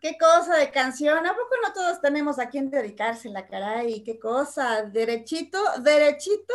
Qué 0.00 0.16
cosa 0.16 0.54
de 0.56 0.70
canción. 0.70 1.26
¿A 1.26 1.30
poco 1.30 1.56
no 1.64 1.72
todos 1.72 2.00
tenemos 2.00 2.38
a 2.38 2.48
quien 2.48 2.70
dedicársela, 2.70 3.44
caray? 3.48 4.04
Qué 4.04 4.20
cosa. 4.20 4.82
Derechito, 4.82 5.58
derechito 5.80 6.54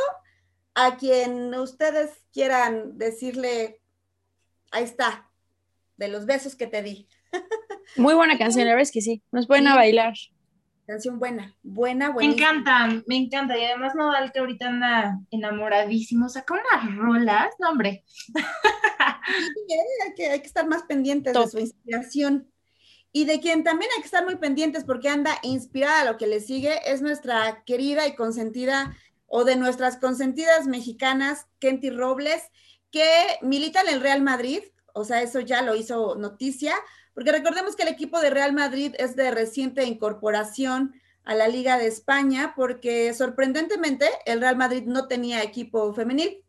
a 0.79 0.95
quien 0.95 1.55
ustedes 1.55 2.11
quieran 2.31 2.99
decirle, 2.99 3.81
ahí 4.69 4.83
está, 4.83 5.27
de 5.97 6.07
los 6.07 6.27
besos 6.27 6.55
que 6.55 6.67
te 6.67 6.83
di. 6.83 7.07
Muy 7.97 8.13
buena 8.13 8.37
canción, 8.37 8.65
la 8.65 8.73
verdad 8.73 8.83
es 8.83 8.91
que 8.91 9.01
sí. 9.01 9.23
Nos 9.31 9.47
pueden 9.47 9.67
a 9.67 9.73
bailar. 9.75 10.13
Canción 10.85 11.17
buena, 11.17 11.57
buena, 11.63 12.09
Me 12.09 12.13
buena. 12.13 12.31
encanta, 12.33 13.03
me 13.07 13.17
encanta. 13.17 13.57
Y 13.57 13.65
además 13.65 13.95
Nodal 13.95 14.31
que 14.31 14.39
ahorita 14.39 14.67
anda 14.67 15.19
enamoradísimo, 15.31 16.29
saca 16.29 16.53
unas 16.53 16.95
rolas, 16.95 17.49
no 17.59 17.71
hombre. 17.71 18.05
hay 20.05 20.13
que, 20.15 20.27
hay 20.29 20.39
que 20.39 20.47
estar 20.47 20.67
más 20.67 20.83
pendientes 20.83 21.33
Top. 21.33 21.45
de 21.45 21.51
su 21.51 21.59
inspiración. 21.59 22.51
Y 23.11 23.25
de 23.25 23.39
quien 23.39 23.63
también 23.63 23.89
hay 23.95 24.01
que 24.01 24.05
estar 24.05 24.23
muy 24.25 24.35
pendientes 24.35 24.83
porque 24.83 25.09
anda 25.09 25.39
inspirada 25.41 26.01
a 26.01 26.05
lo 26.05 26.17
que 26.17 26.27
le 26.27 26.39
sigue 26.39 26.79
es 26.85 27.01
nuestra 27.01 27.63
querida 27.65 28.05
y 28.05 28.15
consentida, 28.15 28.95
o 29.27 29.43
de 29.43 29.55
nuestras 29.55 29.97
consentidas 29.97 30.65
mexicanas, 30.67 31.47
Kenty 31.59 31.89
Robles, 31.89 32.41
que 32.91 33.05
milita 33.41 33.81
en 33.81 33.89
el 33.89 34.01
Real 34.01 34.21
Madrid, 34.21 34.61
o 34.93 35.03
sea, 35.03 35.21
eso 35.21 35.41
ya 35.41 35.61
lo 35.61 35.75
hizo 35.75 36.15
noticia, 36.15 36.73
porque 37.13 37.31
recordemos 37.31 37.75
que 37.75 37.83
el 37.83 37.89
equipo 37.89 38.19
de 38.19 38.29
Real 38.29 38.53
Madrid 38.53 38.95
es 38.97 39.15
de 39.15 39.31
reciente 39.31 39.83
incorporación 39.85 40.93
a 41.23 41.35
la 41.35 41.47
Liga 41.47 41.77
de 41.77 41.87
España, 41.87 42.53
porque 42.55 43.13
sorprendentemente 43.13 44.07
el 44.25 44.39
Real 44.39 44.55
Madrid 44.55 44.83
no 44.85 45.07
tenía 45.07 45.43
equipo 45.43 45.93
femenil, 45.93 46.43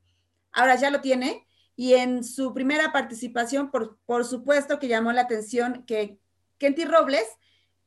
ahora 0.52 0.76
ya 0.76 0.90
lo 0.90 1.00
tiene, 1.00 1.46
y 1.74 1.94
en 1.94 2.24
su 2.24 2.54
primera 2.54 2.92
participación, 2.92 3.70
por, 3.70 3.98
por 4.04 4.24
supuesto 4.24 4.78
que 4.78 4.88
llamó 4.88 5.12
la 5.12 5.22
atención 5.22 5.84
que 5.86 6.18
Kenty 6.58 6.84
Robles 6.84 7.26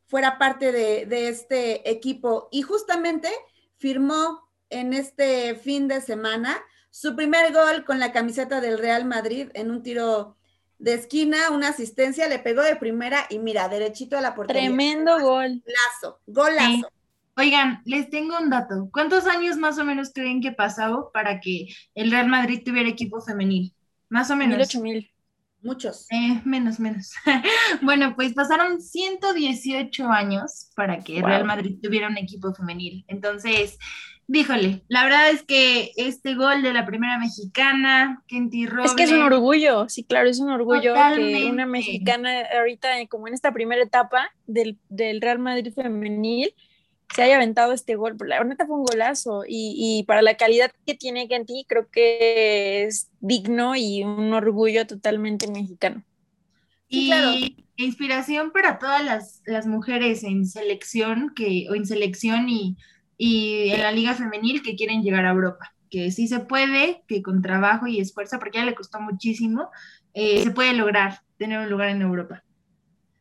fuera 0.05 0.37
parte 0.37 0.71
de, 0.71 1.05
de 1.05 1.27
este 1.27 1.89
equipo. 1.89 2.47
Y 2.51 2.61
justamente 2.61 3.29
firmó 3.77 4.49
en 4.71 4.93
este 4.93 5.55
fin 5.55 5.87
de 5.87 6.01
semana 6.01 6.57
su 6.89 7.15
primer 7.15 7.53
gol 7.53 7.85
con 7.85 7.99
la 7.99 8.11
camiseta 8.11 8.59
del 8.59 8.77
Real 8.77 9.05
Madrid 9.05 9.49
en 9.53 9.71
un 9.71 9.83
tiro 9.83 10.37
de 10.77 10.95
esquina, 10.95 11.51
una 11.51 11.69
asistencia, 11.69 12.27
le 12.27 12.39
pegó 12.39 12.63
de 12.63 12.75
primera 12.75 13.27
y 13.29 13.37
mira, 13.37 13.69
derechito 13.69 14.17
a 14.17 14.21
la 14.21 14.33
portería. 14.33 14.63
Tremendo 14.63 15.19
gol. 15.19 15.63
Golazo, 15.63 16.19
golazo. 16.25 16.71
Sí. 16.71 16.83
Oigan, 17.37 17.81
les 17.85 18.09
tengo 18.09 18.37
un 18.37 18.49
dato. 18.49 18.89
¿Cuántos 18.91 19.25
años 19.25 19.57
más 19.57 19.77
o 19.77 19.85
menos 19.85 20.11
creen 20.13 20.41
que 20.41 20.51
pasó 20.51 21.11
para 21.13 21.39
que 21.39 21.67
el 21.95 22.11
Real 22.11 22.27
Madrid 22.27 22.61
tuviera 22.65 22.89
equipo 22.89 23.21
femenil? 23.21 23.73
Más 24.09 24.31
o 24.31 24.35
menos. 24.35 24.57
Mil 24.57 24.65
ocho 24.65 24.81
mil. 24.81 25.11
Muchos. 25.61 26.07
Eh, 26.11 26.41
menos, 26.43 26.79
menos. 26.79 27.13
bueno, 27.81 28.15
pues 28.15 28.33
pasaron 28.33 28.81
118 28.81 30.07
años 30.07 30.71
para 30.75 30.99
que 30.99 31.21
Wow. 31.21 31.29
Real 31.29 31.45
Madrid 31.45 31.77
tuviera 31.81 32.07
un 32.07 32.17
equipo 32.17 32.53
femenil. 32.53 33.05
Entonces, 33.07 33.77
díjole, 34.31 34.81
la 34.87 35.03
verdad 35.03 35.29
es 35.29 35.43
que 35.43 35.91
este 35.97 36.35
gol 36.35 36.61
de 36.61 36.71
la 36.71 36.85
primera 36.85 37.19
mexicana, 37.19 38.23
Kenty 38.27 38.65
Robles, 38.65 38.91
Es 38.91 38.95
que 38.95 39.03
es 39.03 39.11
un 39.11 39.21
orgullo, 39.21 39.89
sí, 39.89 40.05
claro, 40.05 40.29
es 40.29 40.39
un 40.39 40.49
orgullo 40.49 40.81
que 40.93 40.99
Totalmente. 40.99 41.51
una 41.51 41.65
mexicana 41.65 42.43
ahorita, 42.57 43.01
eh, 43.01 43.09
como 43.09 43.27
en 43.27 43.33
esta 43.33 43.51
primera 43.51 43.83
etapa 43.83 44.31
del, 44.47 44.77
del 44.87 45.19
Real 45.19 45.39
Madrid 45.39 45.73
femenil, 45.73 46.55
se 47.13 47.23
haya 47.23 47.35
aventado 47.35 47.73
este 47.73 47.95
gol. 47.95 48.15
La 48.25 48.41
neta 48.45 48.65
fue 48.65 48.77
un 48.77 48.85
golazo 48.85 49.43
y, 49.45 49.75
y 49.77 50.03
para 50.03 50.21
la 50.21 50.37
calidad 50.37 50.71
que 50.85 50.93
tiene 50.93 51.27
Kenty, 51.27 51.65
creo 51.67 51.89
que 51.91 52.83
es 52.83 53.09
digno 53.19 53.75
y 53.75 54.05
un 54.05 54.33
orgullo 54.33 54.87
totalmente 54.87 55.51
mexicano. 55.51 56.05
Sí, 56.89 57.03
y 57.03 57.07
claro. 57.07 57.31
inspiración 57.75 58.51
para 58.51 58.79
todas 58.79 59.03
las, 59.03 59.41
las 59.45 59.67
mujeres 59.67 60.23
en 60.23 60.45
selección 60.47 61.33
que, 61.35 61.67
o 61.69 61.75
en 61.75 61.85
selección 61.85 62.47
y, 62.47 62.77
y 63.23 63.69
en 63.69 63.81
la 63.81 63.91
liga 63.91 64.15
femenil 64.15 64.63
que 64.63 64.75
quieren 64.75 65.03
llegar 65.03 65.27
a 65.27 65.29
Europa. 65.29 65.75
Que 65.91 66.09
sí 66.09 66.27
se 66.27 66.39
puede, 66.39 67.03
que 67.07 67.21
con 67.21 67.43
trabajo 67.43 67.85
y 67.85 67.99
esfuerzo, 67.99 68.39
porque 68.39 68.57
ya 68.57 68.65
le 68.65 68.73
costó 68.73 68.99
muchísimo, 68.99 69.69
eh, 70.15 70.41
se 70.41 70.49
puede 70.49 70.73
lograr 70.73 71.21
tener 71.37 71.59
un 71.59 71.69
lugar 71.69 71.89
en 71.89 72.01
Europa. 72.01 72.43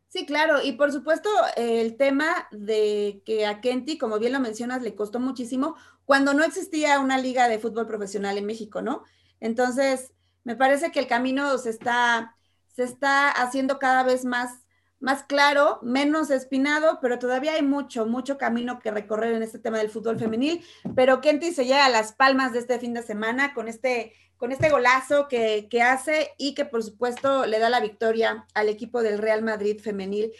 Sí, 0.09 0.25
claro, 0.25 0.63
y 0.65 0.73
por 0.73 0.91
supuesto 0.91 1.29
el 1.55 1.99
tema 1.99 2.49
de 2.51 3.21
que 3.27 3.45
a 3.45 3.61
Kenty, 3.61 3.99
como 3.99 4.19
bien 4.19 4.33
lo 4.33 4.41
mencionas, 4.41 4.81
le 4.81 4.95
costó 4.95 5.21
muchísimo 5.21 5.77
cuando 6.07 6.33
no 6.33 6.45
existía 6.45 6.99
una 6.99 7.19
liga 7.19 7.47
de 7.47 7.59
fútbol 7.59 7.87
profesional 7.87 8.39
en 8.39 8.47
México, 8.47 8.81
¿no? 8.81 9.03
Entonces, 9.39 10.15
me 10.45 10.57
parece 10.57 10.93
que 10.93 11.01
el 11.01 11.09
camino 11.09 11.59
se 11.59 11.69
está, 11.69 12.37
se 12.69 12.85
está 12.85 13.31
haciendo 13.31 13.79
cada 13.79 14.03
vez 14.03 14.25
más, 14.25 14.63
más 15.01 15.25
claro, 15.25 15.79
menos 15.83 16.31
espinado, 16.31 16.99
pero 17.01 17.19
todavía 17.19 17.55
hay 17.55 17.63
mucho, 17.63 18.07
mucho 18.07 18.37
camino 18.39 18.79
que 18.79 18.91
recorrer 18.91 19.35
en 19.35 19.43
este 19.43 19.59
tema 19.59 19.79
del 19.79 19.91
fútbol 19.91 20.19
femenil. 20.19 20.63
Pero 20.95 21.21
Kenty 21.21 21.53
se 21.53 21.65
lleva 21.65 21.89
las 21.89 22.13
palmas 22.13 22.53
de 22.53 22.59
este 22.61 22.79
fin 22.79 22.93
de 22.95 23.03
semana 23.03 23.55
con 23.55 23.67
este, 23.67 24.13
con 24.37 24.53
este 24.53 24.69
golazo 24.69 25.27
que, 25.27 25.69
que 25.71 25.81
hace 25.83 26.31
y 26.39 26.55
que 26.55 26.67
por 26.67 26.83
supuesto 26.83 27.47
le 27.47 27.59
da 27.59 27.71
la 27.71 27.81
victoria 27.81 28.47
al 28.55 28.69
equipo 28.69 29.03
del 29.03 29.19
Real 29.19 29.43
Madrid 29.43 29.81
femenil. 29.81 30.33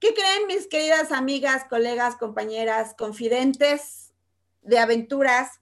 ¿Qué 0.00 0.14
creen 0.14 0.46
mis 0.46 0.68
queridas 0.68 1.12
amigas, 1.12 1.64
colegas, 1.68 2.16
compañeras, 2.16 2.94
confidentes 2.96 4.12
de 4.62 4.78
aventuras? 4.78 5.60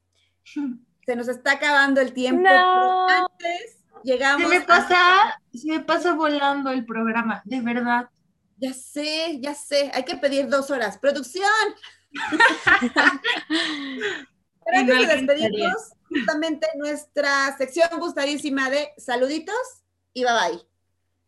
Se 1.05 1.17
nos 1.17 1.27
está 1.29 1.53
acabando 1.53 2.01
el 2.01 2.13
tiempo, 2.13 2.43
No. 2.43 3.07
pero 3.09 3.25
antes 3.25 3.79
llegamos. 4.05 4.43
Se 4.43 4.49
me 4.49 4.63
a- 4.63 4.67
pasa, 4.67 5.41
se 5.53 5.67
me 5.69 5.81
pasa 5.81 6.15
volando 6.15 6.71
el 6.71 6.85
programa, 6.85 7.43
de 7.45 7.61
verdad. 7.61 8.09
Ya 8.59 8.73
sé, 8.73 9.39
ya 9.41 9.55
sé, 9.55 9.91
hay 9.93 10.05
que 10.05 10.17
pedir 10.17 10.49
dos 10.49 10.71
horas. 10.71 10.99
¡Producción! 10.99 11.45
Pero 14.65 14.79
antes 14.79 14.99
de 14.99 15.07
despedirnos, 15.17 15.77
justamente 16.09 16.67
nuestra 16.77 17.57
sección 17.57 17.89
gustadísima 18.01 18.69
de 18.71 18.89
saluditos 18.97 19.55
y 20.13 20.25
bye 20.25 20.33
bye. 20.33 20.61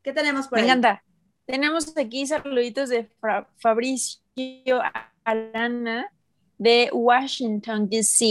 ¿Qué 0.02 0.12
tenemos 0.12 0.48
por 0.48 0.58
Me 0.58 0.62
ahí? 0.62 0.68
encanta. 0.70 1.02
Tenemos 1.46 1.96
aquí 1.96 2.26
saluditos 2.26 2.88
de 2.88 3.04
Fra- 3.20 3.48
Fabricio 3.58 4.80
Arana 5.24 6.12
de 6.58 6.90
Washington, 6.92 7.88
D.C. 7.88 8.24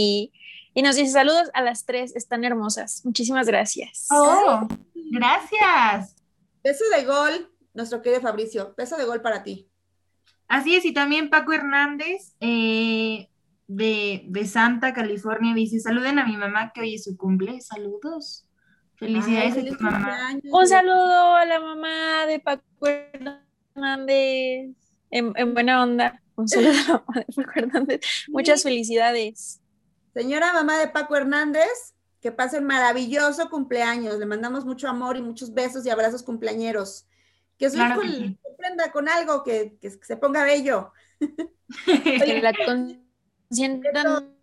Y 0.74 0.82
nos 0.82 0.96
dice 0.96 1.12
saludos 1.12 1.50
a 1.54 1.62
las 1.62 1.84
tres, 1.86 2.14
están 2.14 2.44
hermosas. 2.44 3.04
Muchísimas 3.04 3.46
gracias. 3.46 4.06
Oh, 4.10 4.68
gracias. 4.94 6.14
Beso 6.62 6.84
de 6.94 7.04
gol, 7.04 7.50
nuestro 7.78 8.02
querido 8.02 8.20
Fabricio. 8.20 8.74
Beso 8.76 8.96
de 8.96 9.04
gol 9.04 9.22
para 9.22 9.42
ti. 9.42 9.70
Así 10.48 10.74
es, 10.74 10.84
y 10.84 10.92
también 10.92 11.30
Paco 11.30 11.52
Hernández 11.52 12.34
eh, 12.40 13.28
de, 13.66 14.24
de 14.26 14.46
Santa 14.46 14.92
California 14.92 15.54
dice, 15.54 15.78
saluden 15.78 16.18
a 16.18 16.26
mi 16.26 16.36
mamá 16.36 16.72
que 16.74 16.80
hoy 16.82 16.94
es 16.94 17.04
su 17.04 17.16
cumple. 17.16 17.60
Saludos. 17.60 18.44
Felicidades 18.96 19.44
Ay, 19.44 19.50
a 19.50 19.54
feliz 19.54 19.78
tu 19.78 19.84
mamá. 19.84 19.98
cumpleaños. 19.98 20.44
Un 20.50 20.66
saludo 20.66 21.34
a 21.36 21.44
la 21.44 21.60
mamá 21.60 22.26
de 22.26 22.40
Paco 22.40 22.86
Hernández. 22.86 24.74
En, 25.10 25.32
en 25.36 25.54
buena 25.54 25.82
onda. 25.82 26.20
Un 26.34 26.48
saludo 26.48 26.70
a 26.70 26.74
la 26.74 26.92
mamá 27.06 27.24
de 27.26 27.32
Paco 27.32 27.52
Hernández. 27.54 28.00
Muchas 28.28 28.62
felicidades. 28.62 29.60
Señora 30.14 30.52
mamá 30.52 30.78
de 30.78 30.88
Paco 30.88 31.14
Hernández, 31.14 31.94
que 32.20 32.32
pase 32.32 32.58
un 32.58 32.64
maravilloso 32.64 33.48
cumpleaños. 33.50 34.18
Le 34.18 34.26
mandamos 34.26 34.64
mucho 34.64 34.88
amor 34.88 35.16
y 35.16 35.22
muchos 35.22 35.54
besos 35.54 35.86
y 35.86 35.90
abrazos 35.90 36.24
cumpleañeros. 36.24 37.07
Que 37.58 37.68
su 37.70 37.76
Claro 37.76 37.94
hijo 37.94 38.00
que 38.02 38.08
le 38.08 38.28
sí. 38.28 38.38
sorprenda 38.42 38.92
con 38.92 39.08
algo, 39.08 39.42
que, 39.42 39.76
que 39.80 39.90
se 39.90 40.16
ponga 40.16 40.44
bello. 40.44 40.92
Que 41.94 42.40
la 42.40 42.52
consientan 42.54 44.34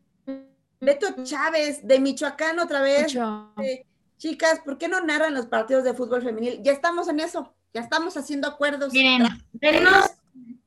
Beto 0.81 1.23
Chávez, 1.23 1.87
de 1.87 1.99
Michoacán 1.99 2.59
otra 2.59 2.81
vez. 2.81 3.03
mucho. 3.03 3.53
Eh, 3.63 3.85
chicas, 4.17 4.59
¿por 4.63 4.77
qué 4.77 4.87
no 4.87 5.01
narran 5.01 5.33
los 5.33 5.47
partidos 5.47 5.83
de 5.83 5.93
fútbol 5.93 6.21
femenil? 6.21 6.59
Ya 6.61 6.71
estamos 6.71 7.07
en 7.07 7.19
eso, 7.19 7.55
ya 7.73 7.81
estamos 7.81 8.15
haciendo 8.17 8.47
acuerdos. 8.47 8.93
Miren, 8.93 9.23
denos- 9.53 10.11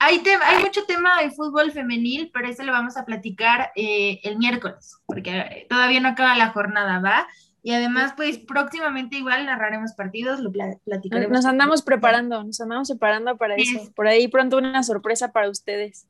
hay, 0.00 0.20
te- 0.20 0.34
hay 0.34 0.62
mucho 0.64 0.84
tema 0.86 1.22
de 1.22 1.30
fútbol 1.30 1.70
femenil, 1.72 2.30
pero 2.32 2.48
eso 2.48 2.62
lo 2.64 2.72
vamos 2.72 2.96
a 2.96 3.04
platicar 3.04 3.70
eh, 3.76 4.20
el 4.24 4.38
miércoles, 4.38 4.96
porque 5.06 5.38
eh, 5.38 5.66
todavía 5.68 6.00
no 6.00 6.08
acaba 6.08 6.34
la 6.36 6.50
jornada, 6.50 7.00
¿va? 7.00 7.28
Y 7.62 7.72
además, 7.72 8.12
pues 8.16 8.38
próximamente 8.38 9.16
igual 9.16 9.44
narraremos 9.46 9.92
partidos, 9.92 10.40
lo 10.40 10.52
pla- 10.52 10.78
platicaremos. 10.84 11.32
Nos 11.32 11.44
andamos 11.44 11.82
preparando, 11.82 12.44
nos 12.44 12.60
andamos 12.60 12.88
preparando 12.88 13.36
para 13.36 13.56
Sí. 13.56 13.76
eso. 13.76 13.92
Por 13.94 14.06
ahí 14.06 14.28
pronto 14.28 14.58
una 14.58 14.82
sorpresa 14.82 15.32
para 15.32 15.50
ustedes. 15.50 16.06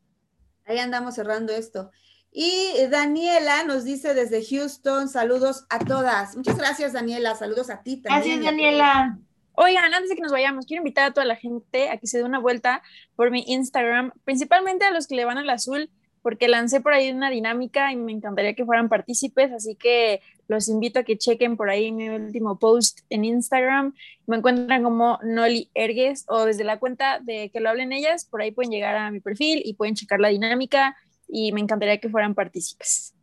Ahí 0.66 0.78
andamos 0.78 1.14
cerrando 1.14 1.52
esto. 1.52 1.90
Y 2.30 2.72
Daniela 2.90 3.64
nos 3.64 3.84
dice 3.84 4.12
desde 4.12 4.44
Houston, 4.44 5.08
saludos 5.08 5.64
a 5.70 5.78
todas. 5.78 6.36
Muchas 6.36 6.58
gracias, 6.58 6.92
Daniela. 6.92 7.34
Saludos 7.34 7.70
a 7.70 7.82
ti 7.82 7.96
también. 8.02 8.40
Gracias, 8.40 8.44
Daniela. 8.44 9.18
Oigan, 9.54 9.92
antes 9.94 10.10
de 10.10 10.14
que 10.14 10.22
nos 10.22 10.30
vayamos, 10.30 10.66
quiero 10.66 10.82
invitar 10.82 11.06
a 11.06 11.12
toda 11.12 11.24
la 11.24 11.34
gente 11.34 11.88
a 11.88 11.96
que 11.96 12.06
se 12.06 12.18
dé 12.18 12.24
una 12.24 12.38
vuelta 12.38 12.82
por 13.16 13.30
mi 13.30 13.42
Instagram, 13.48 14.12
principalmente 14.24 14.84
a 14.84 14.90
los 14.90 15.06
que 15.08 15.16
le 15.16 15.24
van 15.24 15.38
al 15.38 15.50
azul, 15.50 15.90
porque 16.22 16.46
lancé 16.46 16.80
por 16.80 16.92
ahí 16.92 17.10
una 17.10 17.30
dinámica 17.30 17.90
y 17.90 17.96
me 17.96 18.12
encantaría 18.12 18.54
que 18.54 18.64
fueran 18.64 18.88
partícipes, 18.88 19.50
así 19.50 19.74
que 19.74 20.20
los 20.48 20.68
invito 20.68 20.98
a 20.98 21.02
que 21.04 21.18
chequen 21.18 21.56
por 21.56 21.68
ahí 21.70 21.92
mi 21.92 22.08
último 22.08 22.58
post 22.58 23.00
en 23.10 23.24
Instagram. 23.24 23.94
Me 24.26 24.36
encuentran 24.38 24.82
como 24.82 25.18
Noli 25.22 25.70
Ergues 25.74 26.24
o 26.26 26.44
desde 26.44 26.64
la 26.64 26.78
cuenta 26.78 27.20
de 27.20 27.50
que 27.50 27.60
lo 27.60 27.68
hablen 27.68 27.92
ellas, 27.92 28.24
por 28.24 28.40
ahí 28.40 28.50
pueden 28.50 28.72
llegar 28.72 28.96
a 28.96 29.10
mi 29.10 29.20
perfil 29.20 29.62
y 29.64 29.74
pueden 29.74 29.94
checar 29.94 30.20
la 30.20 30.28
dinámica 30.28 30.96
y 31.28 31.52
me 31.52 31.60
encantaría 31.60 31.98
que 31.98 32.08
fueran 32.08 32.34
partícipes. 32.34 33.14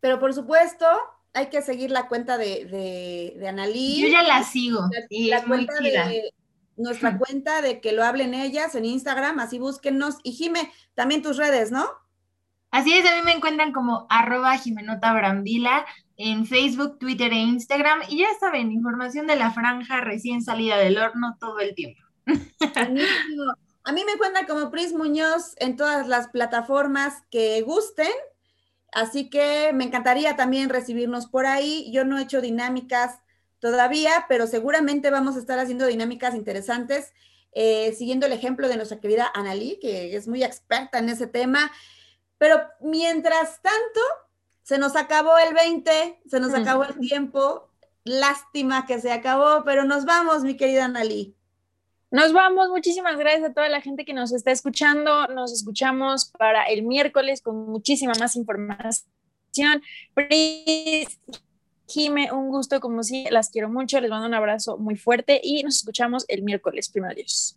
Pero 0.00 0.18
por 0.18 0.32
supuesto, 0.32 0.86
hay 1.34 1.46
que 1.46 1.60
seguir 1.60 1.90
la 1.90 2.08
cuenta 2.08 2.38
de, 2.38 2.64
de, 2.64 3.34
de 3.38 3.48
Analí. 3.48 4.00
Yo 4.00 4.08
ya 4.08 4.22
la 4.22 4.42
sigo. 4.42 4.80
La, 4.90 5.00
y 5.10 5.28
la 5.28 5.38
es 5.38 5.46
muy 5.46 5.66
cuenta 5.66 5.78
chida. 5.82 6.08
de 6.08 6.32
nuestra 6.76 7.18
cuenta 7.18 7.60
de 7.60 7.80
que 7.82 7.92
lo 7.92 8.02
hablen 8.02 8.32
ellas 8.32 8.74
en 8.74 8.86
Instagram, 8.86 9.38
así 9.40 9.58
búsquennos. 9.58 10.16
Y 10.22 10.32
Jime, 10.32 10.72
también 10.94 11.22
tus 11.22 11.36
redes, 11.36 11.70
¿no? 11.70 11.86
Así 12.70 12.92
es, 12.92 13.06
a 13.06 13.14
mí 13.16 13.22
me 13.24 13.32
encuentran 13.32 13.72
como 13.72 14.06
arroba 14.10 14.56
Jimenota 14.58 15.12
Brambila 15.12 15.86
en 16.16 16.46
Facebook, 16.46 16.98
Twitter 16.98 17.32
e 17.32 17.36
Instagram. 17.36 18.00
Y 18.08 18.18
ya 18.18 18.28
saben, 18.40 18.72
información 18.72 19.26
de 19.26 19.36
la 19.36 19.50
franja 19.50 20.00
recién 20.00 20.42
salida 20.42 20.78
del 20.78 20.98
horno 20.98 21.36
todo 21.38 21.60
el 21.60 21.74
tiempo. 21.74 22.02
A 23.84 23.92
mí 23.92 24.04
me 24.04 24.12
encuentran 24.12 24.46
como 24.46 24.70
Pris 24.70 24.92
Muñoz 24.92 25.54
en 25.58 25.76
todas 25.76 26.08
las 26.08 26.28
plataformas 26.28 27.22
que 27.30 27.62
gusten. 27.62 28.10
Así 28.92 29.30
que 29.30 29.70
me 29.74 29.84
encantaría 29.84 30.36
también 30.36 30.70
recibirnos 30.70 31.26
por 31.26 31.46
ahí. 31.46 31.90
Yo 31.92 32.04
no 32.04 32.18
he 32.18 32.22
hecho 32.22 32.40
dinámicas 32.40 33.20
todavía, 33.60 34.26
pero 34.28 34.46
seguramente 34.46 35.10
vamos 35.10 35.36
a 35.36 35.38
estar 35.38 35.58
haciendo 35.58 35.86
dinámicas 35.86 36.34
interesantes, 36.34 37.12
eh, 37.52 37.94
siguiendo 37.96 38.26
el 38.26 38.32
ejemplo 38.32 38.68
de 38.68 38.76
nuestra 38.76 39.00
querida 39.00 39.30
Analí, 39.34 39.78
que 39.80 40.16
es 40.16 40.26
muy 40.26 40.42
experta 40.42 40.98
en 40.98 41.08
ese 41.08 41.26
tema. 41.26 41.70
Pero 42.38 42.60
mientras 42.80 43.62
tanto, 43.62 44.00
se 44.66 44.78
nos 44.78 44.96
acabó 44.96 45.38
el 45.38 45.54
20, 45.54 46.22
se 46.26 46.40
nos 46.40 46.52
acabó 46.52 46.82
el 46.82 46.98
tiempo. 46.98 47.70
Lástima 48.02 48.84
que 48.84 49.00
se 49.00 49.12
acabó, 49.12 49.62
pero 49.64 49.84
nos 49.84 50.04
vamos, 50.04 50.42
mi 50.42 50.56
querida 50.56 50.86
Analí. 50.86 51.36
Nos 52.10 52.32
vamos, 52.32 52.68
muchísimas 52.70 53.16
gracias 53.16 53.50
a 53.50 53.54
toda 53.54 53.68
la 53.68 53.80
gente 53.80 54.04
que 54.04 54.12
nos 54.12 54.32
está 54.32 54.50
escuchando. 54.50 55.28
Nos 55.28 55.52
escuchamos 55.52 56.32
para 56.36 56.64
el 56.64 56.82
miércoles 56.82 57.42
con 57.42 57.64
muchísima 57.70 58.14
más 58.18 58.34
información. 58.34 59.04
Pris, 60.14 61.20
Jime, 61.86 62.32
un 62.32 62.48
gusto 62.48 62.80
como 62.80 63.04
si 63.04 63.26
las 63.30 63.50
quiero 63.50 63.68
mucho, 63.68 64.00
les 64.00 64.10
mando 64.10 64.26
un 64.26 64.34
abrazo 64.34 64.78
muy 64.78 64.96
fuerte 64.96 65.40
y 65.44 65.62
nos 65.62 65.76
escuchamos 65.76 66.24
el 66.26 66.42
miércoles, 66.42 66.88
primero 66.88 67.14
Dios. 67.14 67.56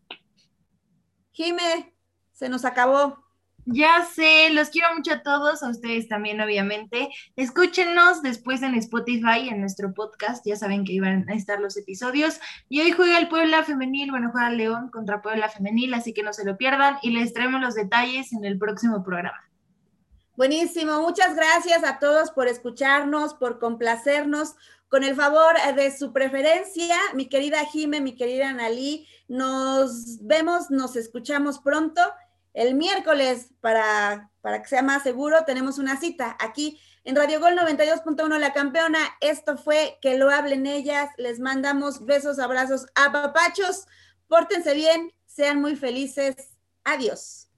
Jime, 1.32 1.92
se 2.34 2.50
nos 2.50 2.66
acabó. 2.66 3.29
Ya 3.72 4.04
sé, 4.04 4.50
los 4.50 4.70
quiero 4.70 4.88
mucho 4.96 5.14
a 5.14 5.22
todos, 5.22 5.62
a 5.62 5.70
ustedes 5.70 6.08
también, 6.08 6.42
obviamente. 6.42 7.10
Escúchenos 7.36 8.24
después 8.24 8.64
en 8.64 8.74
Spotify, 8.74 9.48
en 9.48 9.60
nuestro 9.60 9.94
podcast. 9.94 10.44
Ya 10.44 10.56
saben 10.56 10.84
que 10.84 10.94
iban 10.94 11.30
a 11.30 11.36
estar 11.36 11.60
los 11.60 11.78
episodios. 11.78 12.40
Y 12.68 12.82
hoy 12.82 12.92
juega 12.92 13.20
el 13.20 13.30
Puebla 13.30 13.64
Femenil, 13.64 14.10
bueno, 14.10 14.32
juega 14.32 14.50
León 14.50 14.90
contra 14.90 15.22
Puebla 15.22 15.50
Femenil, 15.50 15.94
así 15.94 16.16
que 16.16 16.24
no 16.24 16.34
se 16.34 16.46
lo 16.46 16.58
pierdan. 16.58 16.98
Y 17.04 17.12
les 17.12 17.32
traemos 17.32 17.62
los 17.62 17.76
detalles 17.76 18.34
en 18.34 18.44
el 18.44 18.58
próximo 18.58 19.04
programa. 19.04 19.40
Buenísimo, 20.36 21.02
muchas 21.02 21.36
gracias 21.36 21.84
a 21.84 22.00
todos 22.00 22.32
por 22.32 22.48
escucharnos, 22.48 23.36
por 23.36 23.60
complacernos. 23.60 24.56
Con 24.88 25.04
el 25.04 25.14
favor 25.14 25.54
de 25.76 25.96
su 25.96 26.12
preferencia, 26.12 26.96
mi 27.14 27.28
querida 27.28 27.64
Jime, 27.66 28.02
mi 28.02 28.16
querida 28.16 28.50
Analí, 28.50 29.06
nos 29.28 30.18
vemos, 30.26 30.72
nos 30.72 30.96
escuchamos 30.96 31.60
pronto. 31.60 32.02
El 32.60 32.76
miércoles, 32.76 33.54
para, 33.62 34.32
para 34.42 34.62
que 34.62 34.68
sea 34.68 34.82
más 34.82 35.04
seguro, 35.04 35.46
tenemos 35.46 35.78
una 35.78 35.98
cita 35.98 36.36
aquí 36.42 36.78
en 37.06 37.16
Radio 37.16 37.40
Gol 37.40 37.54
92.1 37.54 38.38
La 38.38 38.52
Campeona. 38.52 39.00
Esto 39.22 39.58
fue 39.58 39.98
Que 40.02 40.18
lo 40.18 40.30
hablen 40.30 40.68
ellas. 40.68 41.10
Les 41.16 41.40
mandamos 41.40 42.06
besos, 42.06 42.38
abrazos, 42.38 42.88
apapachos. 42.96 43.86
Pórtense 44.28 44.74
bien, 44.74 45.14
sean 45.26 45.62
muy 45.62 45.78
felices. 45.78 46.36
Adiós. 46.84 47.49